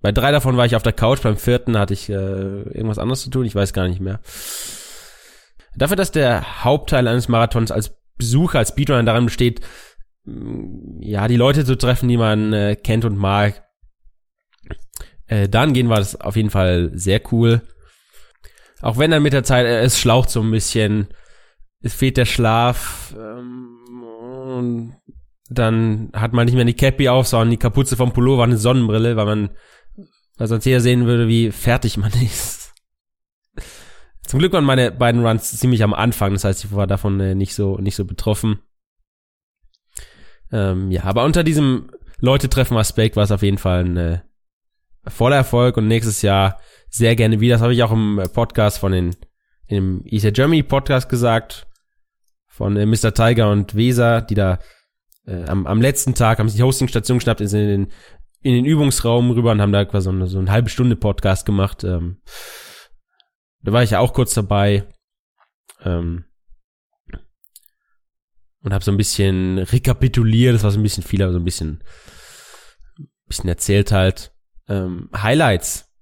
[0.00, 3.22] Bei drei davon war ich auf der Couch, beim vierten hatte ich äh, irgendwas anderes
[3.22, 4.20] zu tun, ich weiß gar nicht mehr.
[5.76, 9.60] Dafür, dass der Hauptteil eines Marathons als Besucher, als Speedrunner daran besteht,
[10.24, 13.62] mh, ja, die Leute zu treffen, die man äh, kennt und mag,
[15.26, 17.62] äh, dann gehen war das auf jeden Fall sehr cool.
[18.82, 21.08] Auch wenn dann mit der Zeit, es schlaucht so ein bisschen,
[21.80, 23.78] es fehlt der Schlaf, ähm,
[24.52, 24.96] und
[25.48, 29.16] dann hat man nicht mehr die Cappy auf, sondern die Kapuze vom Pullover, eine Sonnenbrille,
[29.16, 29.50] weil man,
[30.36, 32.74] weil sonst jeder sehen würde, wie fertig man ist.
[34.26, 37.34] Zum Glück waren meine beiden Runs ziemlich am Anfang, das heißt, ich war davon äh,
[37.34, 38.60] nicht so, nicht so betroffen.
[40.50, 44.20] Ähm, ja, aber unter diesem Leute-Treffen-Aspekt war es auf jeden Fall ein äh,
[45.08, 47.54] voller Erfolg und nächstes Jahr sehr gerne wieder.
[47.54, 49.16] Das habe ich auch im äh, Podcast von den,
[49.70, 51.66] dem ESA Germany Podcast gesagt.
[52.46, 53.14] von äh, Mr.
[53.14, 54.58] Tiger und Weser, die da
[55.26, 57.92] äh, am, am letzten Tag haben sich die Hostingstation geschnappt, sind in den,
[58.42, 61.46] in den Übungsraum rüber und haben da quasi so eine, so eine halbe Stunde Podcast
[61.46, 61.84] gemacht.
[61.84, 62.20] Ähm,
[63.62, 64.86] da war ich ja auch kurz dabei.
[65.84, 66.24] Ähm,
[68.62, 71.44] und habe so ein bisschen rekapituliert, das war so ein bisschen viel, aber so ein
[71.44, 71.82] bisschen,
[73.26, 74.31] bisschen erzählt halt.
[74.72, 75.92] Ähm, Highlights,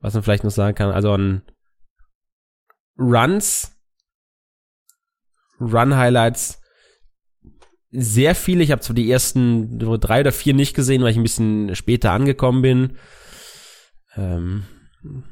[0.00, 1.42] was man vielleicht noch sagen kann, also an
[2.96, 3.76] Runs,
[5.60, 6.60] Run-Highlights,
[7.90, 8.62] sehr viele.
[8.62, 12.12] Ich habe zwar die ersten drei oder vier nicht gesehen, weil ich ein bisschen später
[12.12, 12.98] angekommen bin.
[14.16, 14.64] Ähm,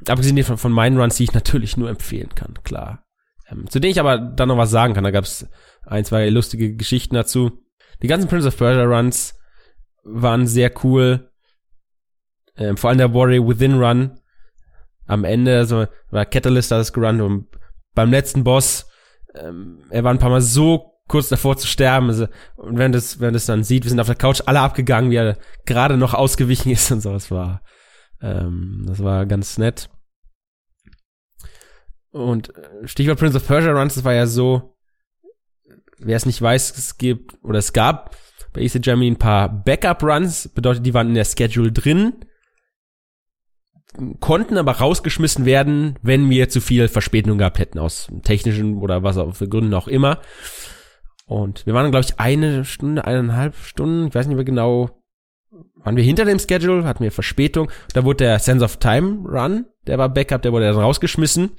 [0.08, 3.04] abgesehen von, von meinen Runs, die ich natürlich nur empfehlen kann, klar.
[3.48, 5.04] Ähm, zu denen ich aber dann noch was sagen kann.
[5.04, 5.48] Da gab es
[5.84, 7.62] ein, zwei lustige Geschichten dazu.
[8.02, 9.38] Die ganzen Prince of Persia Runs
[10.04, 11.31] waren sehr cool.
[12.62, 14.18] Ähm, vor allem der Warrior Within Run.
[15.06, 17.48] Am Ende so, war Catalyst das gerannt und
[17.94, 18.86] beim letzten Boss,
[19.34, 22.08] ähm, er war ein paar Mal so kurz davor zu sterben.
[22.08, 25.10] Also, und wenn das, wenn das dann sieht, wir sind auf der Couch alle abgegangen,
[25.10, 27.12] wie er gerade noch ausgewichen ist und so.
[27.12, 27.62] Das war,
[28.20, 29.90] ähm, das war ganz nett.
[32.10, 34.76] Und äh, Stichwort Prince of Persia Runs, das war ja so,
[35.98, 38.16] wer es nicht weiß, es gibt, oder es gab
[38.52, 42.24] bei Easy Germany ein paar Backup-Runs, bedeutet, die waren in der Schedule drin,
[44.20, 49.18] konnten aber rausgeschmissen werden, wenn wir zu viel Verspätung gehabt hätten, aus technischen oder was
[49.18, 50.20] auch für Gründen auch immer.
[51.26, 55.02] Und wir waren, glaube ich, eine Stunde, eineinhalb Stunden, ich weiß nicht mehr genau,
[55.76, 57.70] waren wir hinter dem Schedule, hatten wir Verspätung.
[57.92, 61.52] Da wurde der Sense of Time Run, der war Backup, der wurde dann rausgeschmissen.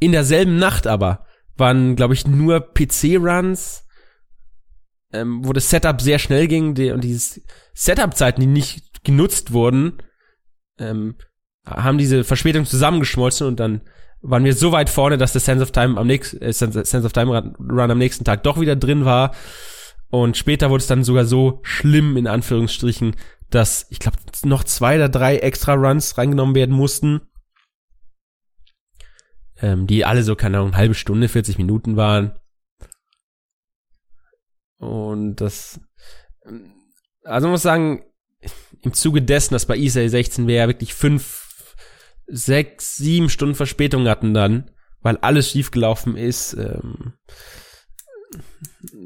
[0.00, 1.26] In derselben Nacht aber
[1.56, 3.86] waren, glaube ich, nur PC-Runs,
[5.12, 7.40] ähm, wo das Setup sehr schnell ging die, und diese
[7.74, 10.02] Setup-Zeiten, die nicht genutzt wurden,
[10.78, 11.16] ähm,
[11.66, 13.82] haben diese Verspätung zusammengeschmolzen und dann
[14.20, 17.12] waren wir so weit vorne, dass der Sense of Time am nächsten äh, Sense of
[17.12, 19.34] Time Run am nächsten Tag doch wieder drin war.
[20.10, 23.16] Und später wurde es dann sogar so schlimm, in Anführungsstrichen,
[23.50, 27.20] dass ich glaube noch zwei oder drei extra Runs reingenommen werden mussten
[29.64, 32.38] ähm, die alle so, keine Ahnung, eine halbe Stunde, 40 Minuten waren.
[34.78, 35.80] Und das,
[37.22, 38.04] also man muss sagen,
[38.84, 41.64] im Zuge dessen, dass bei ISA 16 wir ja wirklich fünf,
[42.26, 44.70] sechs, sieben Stunden Verspätung hatten dann,
[45.00, 47.14] weil alles schiefgelaufen ist, ähm,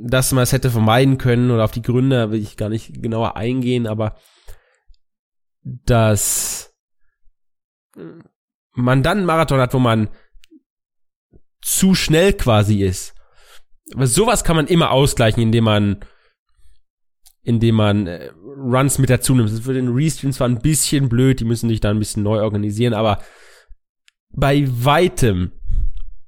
[0.03, 3.37] dass man es hätte vermeiden können oder auf die Gründe will ich gar nicht genauer
[3.37, 4.17] eingehen, aber
[5.65, 6.75] dass
[8.73, 10.09] man dann einen Marathon hat, wo man
[11.61, 13.15] zu schnell quasi ist.
[13.95, 16.05] Aber sowas kann man immer ausgleichen, indem man
[17.49, 19.49] indem man äh, Runs mit dazu nimmt.
[19.49, 22.23] Das ist für den Restream zwar ein bisschen blöd, die müssen sich da ein bisschen
[22.23, 23.23] neu organisieren, aber
[24.31, 25.53] bei weitem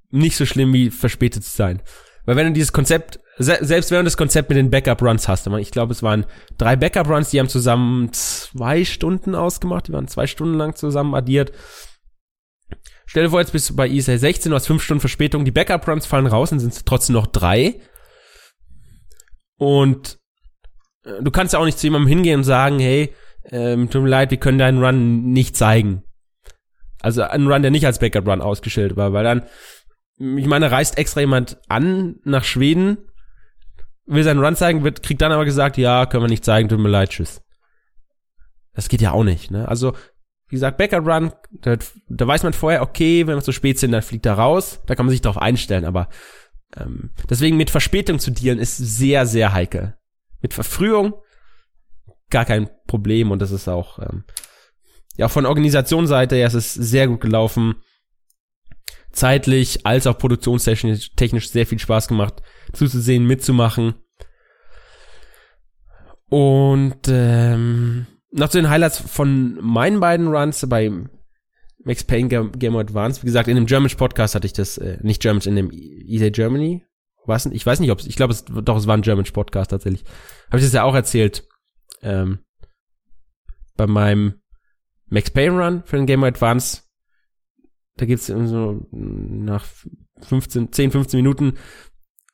[0.09, 1.83] nicht so schlimm wie verspätet zu sein.
[2.25, 5.47] Weil wenn du dieses Konzept, se selbst wenn du das Konzept mit den Backup-Runs hast,
[5.47, 6.25] ich glaube, es waren
[6.57, 11.53] drei Backup-Runs, die haben zusammen zwei Stunden ausgemacht, die waren zwei Stunden lang zusammen addiert.
[13.05, 15.51] Stell dir vor, jetzt bist du bei ISA 16, du hast fünf Stunden Verspätung, die
[15.51, 17.79] Backup-Runs fallen raus und sind trotzdem noch drei.
[19.59, 20.20] Und
[21.05, 23.15] du kannst ja auch nicht zu jemandem hingehen und sagen, hey,
[23.45, 26.03] ähm, tut mir leid, wir können deinen Run nicht zeigen.
[27.01, 29.43] Also einen Run, der nicht als Backup-Run ausgestellt war, weil dann,
[30.19, 32.99] ich meine, reist extra jemand an nach Schweden,
[34.07, 36.79] will seinen Run zeigen, wird, kriegt dann aber gesagt, ja, können wir nicht zeigen, tut
[36.79, 37.43] mir leid, tschüss.
[38.75, 39.67] Das geht ja auch nicht, ne?
[39.67, 39.95] Also
[40.49, 41.77] wie gesagt, Backup Run, da,
[42.09, 44.81] da weiß man vorher, okay, wenn wir zu spät sind, dann fliegt er raus.
[44.87, 46.09] Da kann man sich darauf einstellen, aber
[46.77, 49.95] ähm, deswegen mit Verspätung zu dealen ist sehr, sehr heikel.
[50.43, 51.15] Mit Verfrühung
[52.31, 54.25] gar kein Problem und das ist auch ähm,
[55.17, 57.75] ja von Organisationsseite her ist es sehr gut gelaufen.
[59.12, 62.43] Zeitlich als auch produktionstechnisch technisch sehr viel Spaß gemacht
[62.73, 63.95] zuzusehen, mitzumachen.
[66.29, 70.89] Und ähm, noch zu den Highlights von meinen beiden Runs bei
[71.83, 73.23] Max Payne Game Advance.
[73.23, 76.29] Wie gesagt, in dem German Podcast hatte ich das, äh, nicht German, in dem ESA
[76.29, 76.85] Germany.
[77.27, 77.47] Was?
[77.47, 80.05] Ich weiß nicht, ob es, ich glaube, es, doch, es war ein German Podcast tatsächlich.
[80.49, 81.47] Habe ich das ja auch erzählt.
[82.03, 82.41] Ähm,
[83.77, 84.41] bei meinem
[85.07, 86.83] Max Payne Run für den Game Advance.
[87.97, 89.65] Da gibt's so nach
[90.21, 91.59] 15, 10, 15 Minuten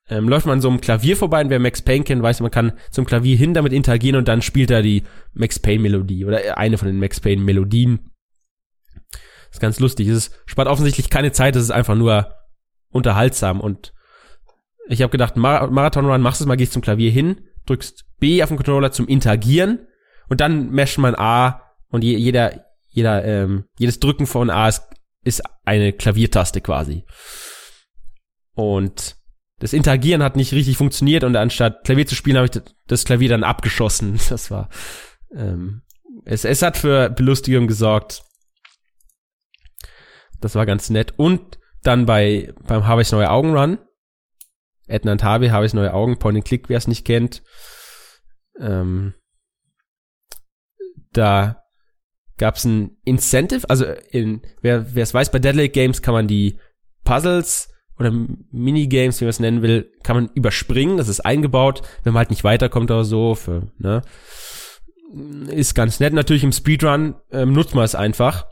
[0.08, 2.72] ähm, läuft man so einem Klavier vorbei und wer Max Payne kennt, weiß, man kann
[2.90, 5.02] zum Klavier hin damit interagieren und dann spielt er die
[5.32, 8.10] Max Payne Melodie oder eine von den Max Payne Melodien.
[8.94, 10.08] Das ist ganz lustig.
[10.08, 12.32] Es spart offensichtlich keine Zeit, es ist einfach nur
[12.90, 13.92] unterhaltsam und
[14.88, 18.42] ich habe gedacht, Mar Marathon Run, machst es mal, gehst zum Klavier hin, drückst B
[18.42, 19.86] auf den Controller zum Interagieren
[20.28, 24.82] und dann mescht man A und je, jeder, jeder, ähm, jedes Drücken von A ist,
[25.24, 27.04] ist eine Klaviertaste quasi.
[28.54, 29.16] Und
[29.58, 33.28] das Interagieren hat nicht richtig funktioniert und anstatt Klavier zu spielen, habe ich das Klavier
[33.28, 34.18] dann abgeschossen.
[34.28, 34.68] Das war,
[35.34, 35.82] ähm,
[36.24, 38.22] es, es hat für Belustigung gesorgt.
[40.40, 41.14] Das war ganz nett.
[41.16, 43.78] Und dann bei, beim ich neue Augen Run.
[44.86, 47.42] Edna und Harvey, habe ich neue Augen, Point and Click, wer es nicht kennt.
[48.58, 49.14] Ähm,
[51.12, 51.62] da
[52.38, 56.58] gab es ein Incentive, also in, wer es weiß, bei Deadly Games kann man die
[57.04, 60.98] Puzzles oder Minigames, wie man es nennen will, kann man überspringen.
[60.98, 63.34] Das ist eingebaut, wenn man halt nicht weiterkommt oder so.
[63.34, 64.02] Für, ne?
[65.50, 66.12] Ist ganz nett.
[66.12, 68.46] Natürlich im Speedrun ähm, nutzt man es einfach.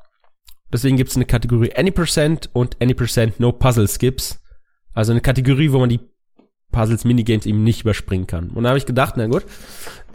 [0.72, 4.42] Deswegen gibt es eine Kategorie Any Percent und Any Percent No Puzzle Skips.
[4.94, 6.00] Also eine Kategorie, wo man die
[6.72, 8.50] Puzzles, Minigames eben nicht überspringen kann.
[8.50, 9.44] Und da habe ich gedacht, na gut,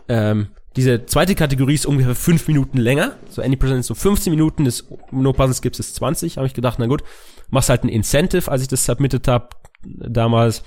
[0.08, 3.18] ähm, diese zweite Kategorie ist ungefähr fünf Minuten länger.
[3.30, 6.38] So Any Percent ist so 15 Minuten, das No Puzzle Skips ist 20.
[6.38, 7.04] Habe ich gedacht, na gut,
[7.50, 9.50] machst halt ein Incentive, als ich das submitted habe
[9.84, 10.64] damals.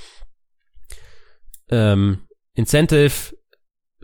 [1.69, 3.35] Ähm, Incentive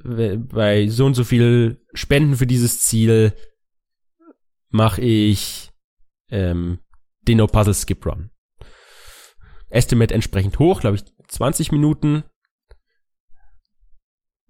[0.05, 3.35] bei so und so viel Spenden für dieses Ziel
[4.71, 5.71] mache ich
[6.31, 6.79] ähm,
[7.23, 8.31] den No Puzzle Skip Run.
[9.71, 12.25] Estimate entsprechend hoch, glaube ich 20 Minuten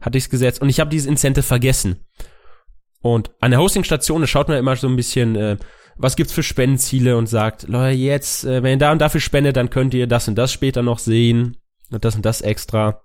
[0.00, 2.06] hatte ich es gesetzt und ich habe dieses Incentive vergessen.
[3.00, 5.56] Und an der Hostingstation, da schaut man immer so ein bisschen, äh,
[5.96, 9.56] was gibt's für Spendenziele und sagt, Leute, jetzt, äh, wenn ihr da und dafür spendet,
[9.56, 11.56] dann könnt ihr das und das später noch sehen
[11.90, 13.02] und das und das extra.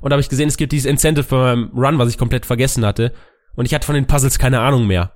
[0.00, 2.46] Und da habe ich gesehen, es gibt dieses Incentive für meinem Run, was ich komplett
[2.46, 3.12] vergessen hatte.
[3.56, 5.12] Und ich hatte von den Puzzles keine Ahnung mehr.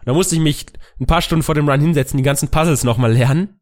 [0.00, 0.66] Und da musste ich mich
[1.00, 3.59] ein paar Stunden vor dem Run hinsetzen, die ganzen Puzzles nochmal lernen.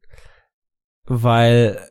[1.08, 1.88] Weil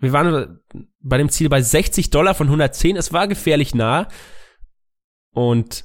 [0.00, 0.60] wir waren
[1.00, 2.96] bei dem Ziel bei 60 Dollar von 110.
[2.96, 4.08] Es war gefährlich nah.
[5.32, 5.84] Und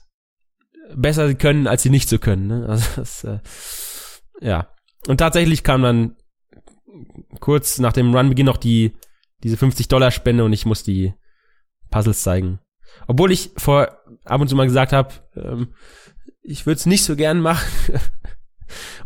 [0.95, 2.47] besser sie können, als sie nicht so können.
[2.47, 2.65] Ne?
[2.67, 3.39] Also das, äh,
[4.41, 4.69] ja.
[5.07, 6.15] Und tatsächlich kam dann
[7.39, 8.93] kurz nach dem Run-Beginn noch die
[9.43, 11.13] diese 50 Dollar Spende und ich muss die
[11.89, 12.59] Puzzles zeigen.
[13.07, 15.73] Obwohl ich vor ab und zu mal gesagt habe, ähm,
[16.41, 17.67] ich würde es nicht so gern machen.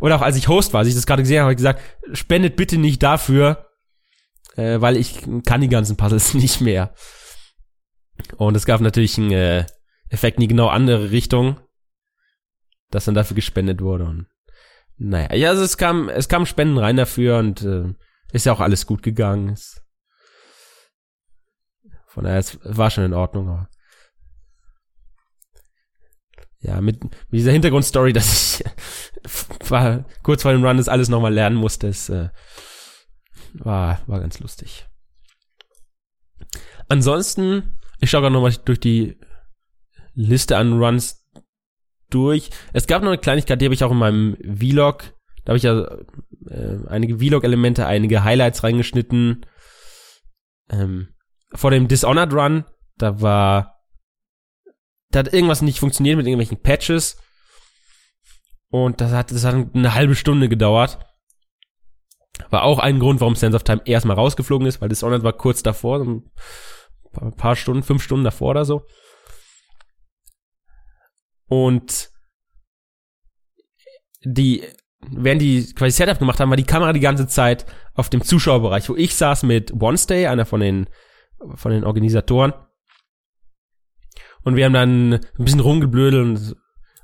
[0.00, 1.82] Oder auch als ich Host war, als ich das gerade gesehen habe, habe ich gesagt,
[2.12, 3.66] spendet bitte nicht dafür,
[4.56, 6.94] äh, weil ich kann die ganzen Puzzles nicht mehr.
[8.36, 9.66] Und es gab natürlich einen äh,
[10.08, 11.60] Effekt in die genau andere Richtung
[12.90, 14.04] dass dann dafür gespendet wurde.
[14.04, 14.26] Und
[14.96, 17.94] naja, ja, also es kam, es kam Spenden rein dafür und äh,
[18.32, 19.50] ist ja auch alles gut gegangen.
[19.50, 19.82] Ist,
[22.06, 23.48] von daher, es war schon in Ordnung.
[23.48, 23.68] Aber
[26.60, 31.34] ja, mit, mit dieser Hintergrundstory, dass ich war kurz vor dem Run das alles nochmal
[31.34, 32.28] lernen musste, es äh,
[33.54, 34.86] war, war ganz lustig.
[36.88, 39.18] Ansonsten, ich schaue gerade nochmal durch die
[40.14, 41.18] Liste an Runs,
[42.10, 42.50] durch.
[42.72, 45.14] Es gab noch eine Kleinigkeit, die habe ich auch in meinem Vlog.
[45.44, 45.82] Da habe ich ja
[46.50, 49.46] äh, einige Vlog-Elemente, einige Highlights reingeschnitten.
[50.70, 51.08] Ähm,
[51.54, 52.64] vor dem Dishonored Run,
[52.96, 53.77] da war,
[55.10, 57.20] da hat irgendwas nicht funktioniert mit irgendwelchen Patches.
[58.70, 60.98] Und das hat, das hat eine halbe Stunde gedauert.
[62.50, 65.62] War auch ein Grund, warum Sense of Time erstmal rausgeflogen ist, weil Dishonored war kurz
[65.62, 66.22] davor, so
[67.20, 68.86] ein paar Stunden, fünf Stunden davor oder so.
[71.46, 72.10] Und
[74.22, 74.62] die,
[75.00, 77.64] während die quasi Setup gemacht haben, war die Kamera die ganze Zeit
[77.94, 80.88] auf dem Zuschauerbereich, wo ich saß mit Wednesday, einer von den,
[81.54, 82.52] von den Organisatoren.
[84.42, 86.56] Und wir haben dann ein bisschen rumgeblödelt und,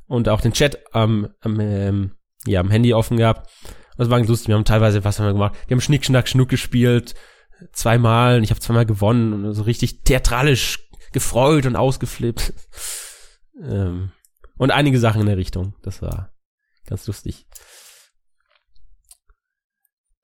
[0.06, 2.12] und auch den Chat am, am, ähm,
[2.46, 3.50] ja, am Handy offen gehabt.
[3.96, 4.48] Das war ganz lustig.
[4.48, 5.54] Wir haben teilweise, was haben wir gemacht?
[5.66, 7.14] Wir haben Schnick, Schnack, Schnuck gespielt.
[7.72, 8.42] Zweimal.
[8.42, 10.80] Ich habe zweimal gewonnen und so richtig theatralisch
[11.12, 12.52] gefreut und ausgeflippt.
[13.62, 14.10] ähm,
[14.56, 15.74] und einige Sachen in der Richtung.
[15.82, 16.32] Das war
[16.86, 17.46] ganz lustig.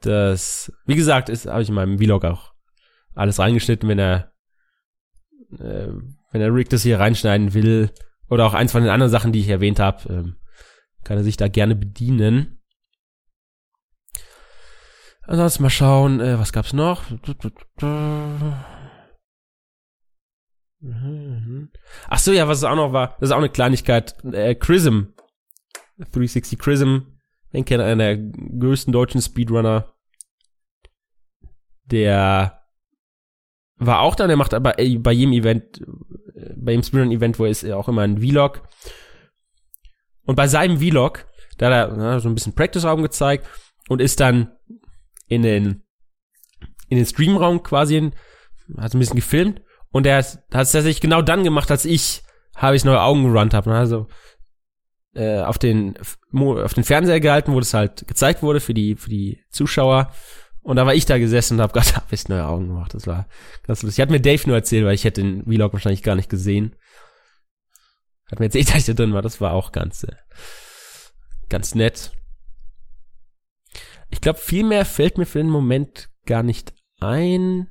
[0.01, 2.53] Das, wie gesagt, ist, habe ich in meinem Vlog auch
[3.15, 4.33] alles reingeschnitten, wenn er,
[5.59, 5.93] äh,
[6.31, 7.91] wenn der Rick das hier reinschneiden will.
[8.29, 10.37] Oder auch eins von den anderen Sachen, die ich erwähnt habe, ähm,
[11.05, 12.61] kann er sich da gerne bedienen.
[15.23, 17.05] Ansonsten mal schauen, äh, was gab's noch?
[22.09, 24.17] Ach so, ja, was es auch noch war, das ist auch eine Kleinigkeit.
[24.25, 25.03] Äh, Chrism.
[25.99, 26.99] 360 Chrism.
[27.53, 29.93] Den kennt einer der größten deutschen Speedrunner.
[31.85, 32.60] Der
[33.81, 35.81] war auch da, der macht aber bei jedem Event,
[36.35, 38.63] äh, bei jedem Speedrun-Event, wo er ist, auch immer ein Vlog.
[40.25, 41.27] Und bei seinem Vlog,
[41.59, 43.47] da hat er na, so ein bisschen Practice-Raum gezeigt
[43.89, 44.53] und ist dann
[45.27, 45.83] in den,
[46.89, 48.13] in den Streamraum quasi,
[48.77, 52.23] hat so ein bisschen gefilmt und er hat es tatsächlich genau dann gemacht, als ich
[52.55, 53.73] habe ich neue Augen gerannt habe.
[53.73, 54.07] Also
[55.15, 55.97] äh, auf den
[56.33, 60.13] auf den Fernseher gehalten, wo das halt gezeigt wurde für die für die Zuschauer
[60.63, 62.95] Und da war ich da gesessen und hab gerade hab echt neue Augen gemacht.
[62.95, 63.27] Das war
[63.67, 64.03] ganz lustig.
[64.03, 66.77] Hat mir Dave nur erzählt, weil ich hätte den Vlog wahrscheinlich gar nicht gesehen.
[68.31, 69.23] Hat mir erzählt, dass ich da drin war.
[69.23, 70.15] Das war auch ganz, äh,
[71.49, 72.13] ganz nett.
[74.11, 77.71] Ich glaube, viel mehr fällt mir für den Moment gar nicht ein.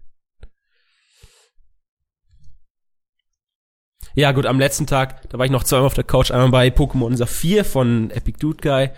[4.15, 6.67] Ja, gut, am letzten Tag, da war ich noch zweimal auf der Couch, einmal bei
[6.69, 8.89] Pokémon Saphir von Epic Dude Guy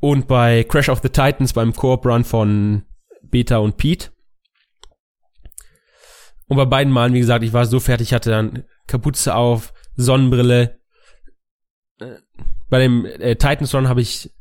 [0.00, 2.84] und bei Crash of the Titans beim Coop Run von
[3.22, 4.10] Beta und Pete.
[6.48, 10.80] Und bei beiden Malen, wie gesagt, ich war so fertig, hatte dann Kapuze auf, Sonnenbrille.
[12.00, 12.16] Äh,
[12.68, 14.32] Bei dem äh, Titans Run habe ich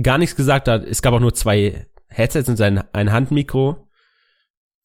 [0.00, 0.68] gar nichts gesagt.
[0.68, 3.88] Da, es gab auch nur zwei Headsets und ein, ein Handmikro.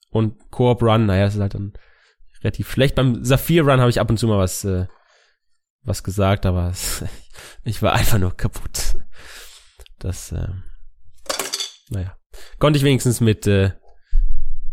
[0.09, 1.73] Und Coop Run, naja, das ist halt dann
[2.41, 2.95] relativ schlecht.
[2.95, 4.87] Beim Saphir Run habe ich ab und zu mal was, äh,
[5.83, 7.05] was gesagt, aber es,
[7.63, 8.97] ich war einfach nur kaputt.
[10.07, 10.47] Das, äh,
[11.89, 12.17] naja.
[12.59, 13.73] Konnte ich wenigstens mit, äh,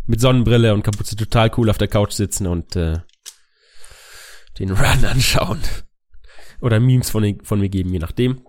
[0.05, 2.99] mit Sonnenbrille und Kapuze total cool auf der Couch sitzen und äh,
[4.59, 5.59] den Run anschauen.
[6.61, 8.45] Oder Memes von, von mir geben, je nachdem.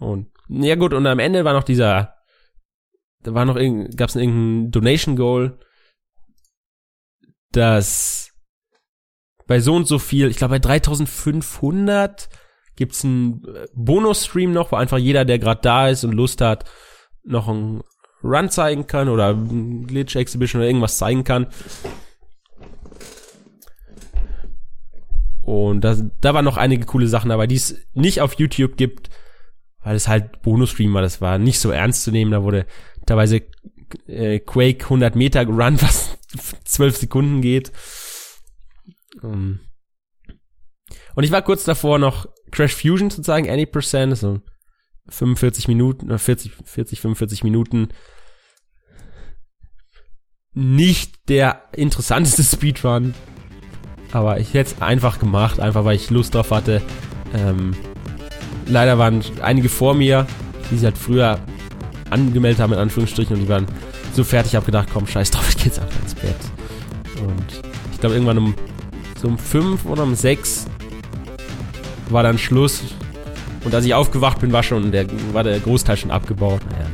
[0.00, 2.16] Und ja gut, und am Ende war noch dieser,
[3.22, 5.60] da war noch irgend, gab's irgendein Donation Goal,
[7.52, 8.32] das
[9.46, 12.28] bei so und so viel, ich glaube bei 3500
[12.78, 16.64] gibt's einen äh, Bonus-Stream noch, wo einfach jeder, der gerade da ist und Lust hat,
[17.24, 17.82] noch einen
[18.22, 21.48] Run zeigen kann oder ein Glitch Exhibition oder irgendwas zeigen kann.
[25.42, 29.10] Und da, da waren noch einige coole Sachen dabei, die es nicht auf YouTube gibt,
[29.82, 31.02] weil es halt Bonus-Stream war.
[31.02, 32.30] Das war nicht so ernst zu nehmen.
[32.30, 32.66] Da wurde
[33.06, 33.42] teilweise
[34.06, 36.16] äh, Quake 100 Meter Run, was
[36.64, 37.72] 12 Sekunden geht.
[39.20, 39.60] Um,
[41.16, 44.40] und ich war kurz davor noch Crash Fusion zu zeigen, Any Percent, so
[45.08, 47.88] 45 Minuten, 40, 40, 45 Minuten.
[50.54, 53.14] Nicht der interessanteste Speedrun,
[54.12, 56.82] aber ich hätte es einfach gemacht, einfach weil ich Lust drauf hatte.
[57.34, 57.76] Ähm,
[58.66, 60.26] leider waren einige vor mir,
[60.70, 61.38] die sich halt früher
[62.10, 63.66] angemeldet haben, in Anführungsstrichen, und die waren
[64.12, 66.36] so fertig, habe gedacht, komm, scheiß drauf, ich geh jetzt einfach ins Bett.
[67.20, 67.62] Und
[67.92, 68.54] ich glaube, irgendwann um
[69.20, 70.66] so um fünf oder um sechs
[72.12, 72.82] war dann Schluss.
[73.64, 76.60] Und als ich aufgewacht bin, war schon der, war der Großteil schon abgebaut.
[76.70, 76.86] Naja.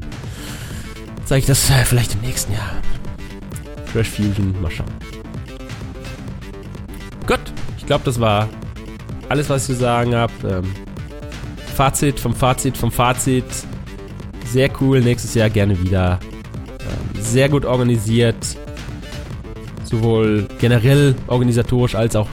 [1.25, 2.71] Zeige ich das äh, vielleicht im nächsten Jahr.
[3.93, 4.91] Crash Fusion, mal schauen.
[7.27, 7.41] Gut,
[7.79, 8.49] ich glaube, das war
[9.29, 10.33] alles, was ich zu sagen habe.
[10.49, 10.65] Ähm,
[11.75, 13.45] Fazit vom Fazit vom Fazit.
[14.47, 16.19] Sehr cool, nächstes Jahr gerne wieder.
[16.81, 18.37] Ähm, sehr gut organisiert.
[19.85, 22.29] Sowohl generell organisatorisch als auch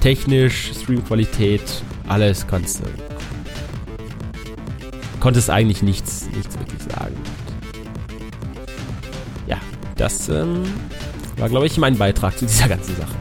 [0.00, 2.84] technisch, Streamqualität, alles kannst du.
[5.20, 7.14] Konntest eigentlich nichts, nichts wirklich sagen.
[9.46, 9.58] Ja,
[9.96, 10.64] das ähm,
[11.36, 13.14] war, glaube ich, mein Beitrag zu dieser ganzen Sache.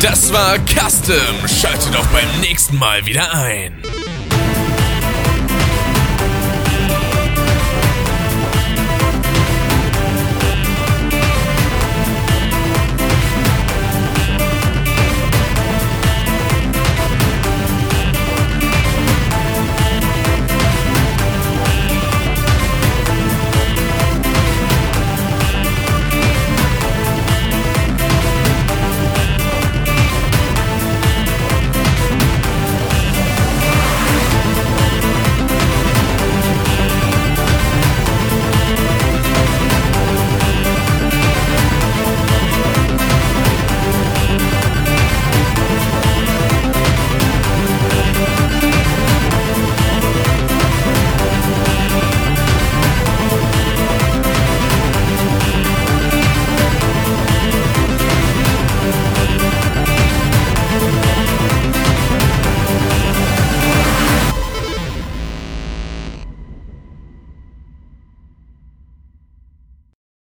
[0.00, 1.16] Das war Custom.
[1.46, 3.91] Schaltet auch beim nächsten Mal wieder ein.